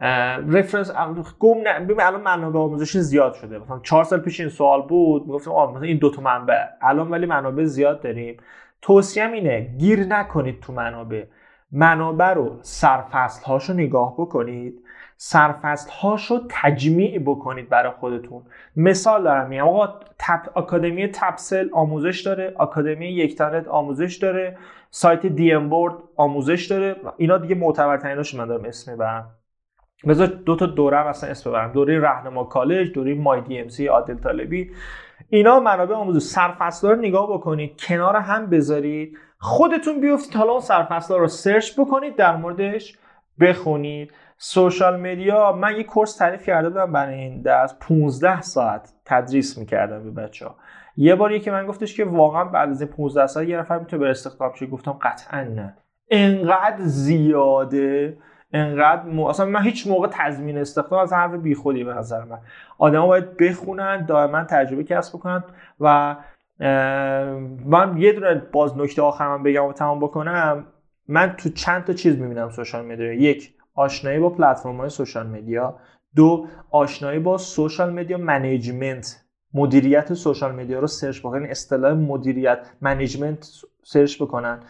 reference 0.00 0.92
گم 1.38 1.58
نه 1.64 1.80
ببین 1.80 2.00
الان 2.00 2.20
منابع 2.20 2.60
آموزشی 2.60 3.00
زیاد 3.00 3.34
شده. 3.34 3.58
مثلا 3.58 3.78
چهار 3.82 4.04
سال 4.04 4.20
پیش 4.20 4.40
این 4.40 4.48
سوال 4.48 4.82
بود 4.82 5.26
می‌گفتیم 5.26 5.52
آ 5.52 5.70
مثلا 5.70 5.82
این 5.82 5.98
دو 5.98 6.10
تا 6.10 6.22
منبع. 6.22 6.64
الان 6.82 7.10
ولی 7.10 7.26
منابع 7.26 7.64
زیاد 7.64 8.00
داریم. 8.00 8.36
توصیهم 8.82 9.32
اینه 9.32 9.60
گیر 9.78 10.00
نکنید 10.00 10.60
تو 10.60 10.72
منابع. 10.72 11.24
منابع 11.72 12.32
رو 12.32 12.58
سرفصل 12.62 13.44
هاشو 13.44 13.72
نگاه 13.72 14.14
بکنید. 14.18 14.82
سرفصل 15.16 15.90
هاشو 16.02 16.40
تجمیع 16.48 17.18
بکنید 17.18 17.68
برای 17.68 17.92
خودتون. 17.92 18.42
مثال 18.76 19.24
دارم 19.24 19.48
میگم 19.48 19.68
آقا 19.68 20.00
تپ 20.18 20.48
آکادمی 20.54 21.08
تپسل 21.08 21.68
آموزش 21.72 22.20
داره 22.20 22.54
آکادمی 22.56 23.06
یکتانت 23.06 23.68
آموزش 23.68 24.16
داره 24.16 24.58
سایت 24.90 25.26
دی 25.26 25.52
ام 25.52 25.68
بورد 25.68 25.94
آموزش 26.16 26.66
داره. 26.66 26.96
اینا 27.16 27.38
دیگه 27.38 27.54
معتبرتریناشو 27.54 28.38
من 28.38 28.46
دارم 28.46 28.64
اسم 28.64 28.92
می‌برم. 28.92 29.30
بذار 30.08 30.26
دو 30.26 30.56
تا 30.56 30.66
دوره 30.66 30.98
هم 30.98 31.06
اصلا 31.06 31.30
اسم 31.30 31.50
ببرم. 31.50 31.72
دوره 31.72 32.00
رهنما 32.00 32.44
کالج 32.44 32.92
دوره 32.92 33.14
مای 33.14 33.40
دی 33.40 33.58
ام 33.58 33.68
سی 33.68 33.86
عادل 33.86 34.14
طالبی. 34.14 34.70
اینا 35.28 35.60
منابع 35.60 35.94
آموزش 35.94 36.22
سرفصل 36.22 36.88
رو 36.88 36.96
نگاه 36.96 37.32
بکنید 37.32 37.80
کنار 37.80 38.16
هم 38.16 38.46
بذارید. 38.46 39.18
خودتون 39.38 40.00
بیفتید 40.00 40.36
حالا 40.36 40.50
اون 40.50 40.60
سرفصل 40.60 41.14
رو 41.14 41.28
سرچ 41.28 41.80
بکنید 41.80 42.16
در 42.16 42.36
موردش 42.36 42.98
بخونید. 43.40 44.12
سوشال 44.36 45.00
مدیا 45.00 45.52
من 45.52 45.76
یه 45.76 45.84
کورس 45.84 46.16
تعریف 46.16 46.46
کرده 46.46 46.68
بودم 46.68 46.92
برای 46.92 47.14
این 47.14 47.42
درس. 47.42 47.74
15 47.80 48.40
ساعت 48.40 48.92
تدریس 49.04 49.58
می‌کردم 49.58 50.04
به 50.04 50.22
بچه 50.22 50.46
ها 50.46 50.56
یه 50.96 51.14
باری 51.14 51.40
که 51.40 51.50
من 51.50 51.66
گفتش 51.66 51.96
که 51.96 52.04
واقعا 52.04 52.44
بعد 52.44 52.68
از 52.68 52.80
این 52.80 52.90
15 52.90 53.26
ساعت 53.26 53.48
یه 53.48 53.58
نفر 53.58 53.78
می‌تونه 53.78 54.02
به 54.04 54.10
استخدام 54.10 54.52
شه. 54.54 54.66
گفتم 54.66 54.92
قطعا 54.92 55.40
نه. 55.44 55.76
انقدر 56.10 56.76
زیاده. 56.78 58.18
انقدر 58.52 59.02
م... 59.02 59.20
اصلا 59.20 59.46
من 59.46 59.62
هیچ 59.62 59.86
موقع 59.86 60.08
تضمین 60.12 60.58
استخدام 60.58 61.00
از 61.00 61.12
حرف 61.12 61.34
بیخودی 61.34 61.84
به 61.84 61.94
نظر 61.94 62.24
من. 62.24 62.38
آدما 62.78 63.06
باید 63.06 63.36
بخونن 63.36 64.06
دائما 64.06 64.44
تجربه 64.44 64.84
کسب 64.84 65.18
بکنن 65.18 65.44
و 65.80 66.16
من 67.66 67.96
یه 67.96 68.12
دونه 68.12 68.34
باز 68.52 68.78
نکته 68.78 69.02
آخرم 69.02 69.42
بگم 69.42 69.64
و 69.64 69.72
تمام 69.72 70.00
بکنم. 70.00 70.66
من 71.08 71.34
تو 71.36 71.48
چند 71.48 71.84
تا 71.84 71.92
چیز 71.92 72.18
می‌بینم 72.18 72.50
social 72.50 72.86
media 72.86 73.12
یک 73.12 73.54
آشنایی 73.74 74.18
با 74.18 74.30
پلتفرم 74.30 74.76
های 74.76 74.88
social 74.88 75.26
media 75.26 75.76
دو 76.16 76.46
آشنایی 76.70 77.18
با 77.18 77.38
social 77.38 77.92
media 77.92 78.18
management. 78.18 79.24
مدیریت 79.54 80.14
social 80.14 80.54
media 80.54 80.80
رو 80.80 80.86
سرچ 80.86 81.20
بکنن 81.20 81.46
اصطلاح 81.46 81.92
مدیریت 81.92 82.58
management 82.80 83.48
سرچ 83.82 84.22
بکنن. 84.22 84.60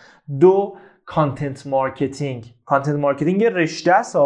دو 0.40 0.76
content 1.10 1.66
marketing 1.66 2.54
content 2.64 2.96
marketing 2.96 3.42
یه 3.42 3.50
رشته 3.50 3.92
است 3.92 4.16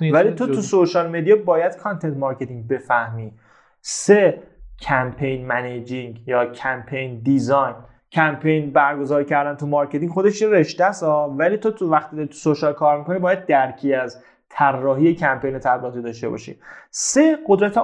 ولی 0.00 0.30
تو 0.30 0.46
تو 0.46 0.60
social 0.60 1.16
media 1.16 1.36
باید 1.36 1.76
content 1.76 2.16
marketing 2.16 2.68
بفهمی. 2.68 3.32
سه 3.80 4.42
campaign 4.80 5.46
managing 5.46 6.28
یا 6.28 6.46
campaign 6.46 7.20
design 7.24 7.74
کمپین 8.12 8.70
برگزار 8.70 9.24
کردن 9.24 9.54
تو 9.56 9.66
marketing 9.66 10.10
خودش 10.10 10.42
یه 10.42 10.48
رشته 10.48 10.84
است 10.84 11.02
ولی 11.38 11.56
تو 11.56 11.70
تو 11.70 11.90
وقتی 11.90 12.26
تو 12.26 12.32
social 12.32 12.72
کار 12.72 12.98
می‌کنی 12.98 13.18
باید 13.18 13.46
درکی 13.46 13.94
از 13.94 14.22
طراحی 14.48 15.14
کمپین 15.14 15.58
تبلیغاتی 15.58 16.02
داشته 16.02 16.28
باشی. 16.28 16.58
سه 16.90 17.38
قدرت 17.46 17.78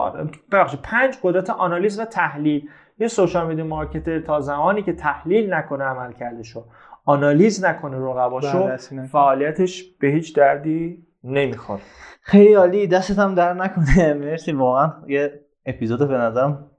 ببخشید 0.53 0.81
پنج 0.83 1.19
قدرت 1.23 1.51
آنالیز 1.51 2.01
و 2.01 2.05
تحلیل. 2.05 2.69
یه 2.99 3.09
social 3.09 3.47
media 3.47 3.65
marketer 3.65 4.21
تا 4.21 4.41
زمانی 4.41 4.83
که 4.83 4.93
تحلیل 4.93 5.55
نکنه 5.55 5.85
عملکردشو 5.85 6.65
آنالیز 7.05 7.65
نکنه 7.65 7.97
رقباشو 7.97 8.65
بله، 8.65 9.07
فعالیتش 9.07 9.85
به 10.01 10.09
هیچ 10.09 10.37
دردی 10.37 11.07
نمی‌خوره. 11.25 11.81
خیلی 12.21 12.55
عالی 12.55 12.87
دستت 12.87 13.19
هم 13.19 13.35
در 13.35 13.55
نکنه. 13.55 14.15
مرسی 14.25 14.53
واقعا 14.53 14.93
یه 15.07 15.41
اپیزود 15.67 16.09
به 16.09 16.15
نظرم 16.15 16.71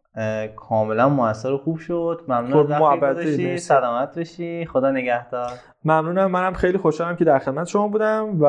کاملا 0.56 1.10
موثر 1.10 1.52
و 1.52 1.58
خوب 1.58 1.78
شد. 1.78 2.22
ممنون 2.28 2.72
از 2.72 3.64
سلامت 3.64 4.20
بشی 4.20 4.66
خدا 4.66 4.92
نگهدار. 4.92 5.52
ممنونم. 5.86 6.32
منم 6.32 6.54
خیلی 6.54 6.78
خوشحالم 6.78 7.16
که 7.16 7.26
در 7.26 7.40
خدمت 7.40 7.68
شما 7.68 7.88
بودم 7.88 8.42
و 8.42 8.46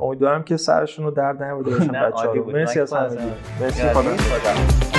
امیدوارم 0.00 0.42
که 0.42 0.56
سرشون 0.56 1.04
رو 1.04 1.10
درد 1.10 1.42
نیاورده 1.42 1.70
باشم 1.70 1.92
بچه‌ها 1.92 2.34
مرسی 2.34 2.80
از 2.80 2.92
همگی. 2.92 3.16
مرسی. 3.60 3.82
خدا 3.82 4.97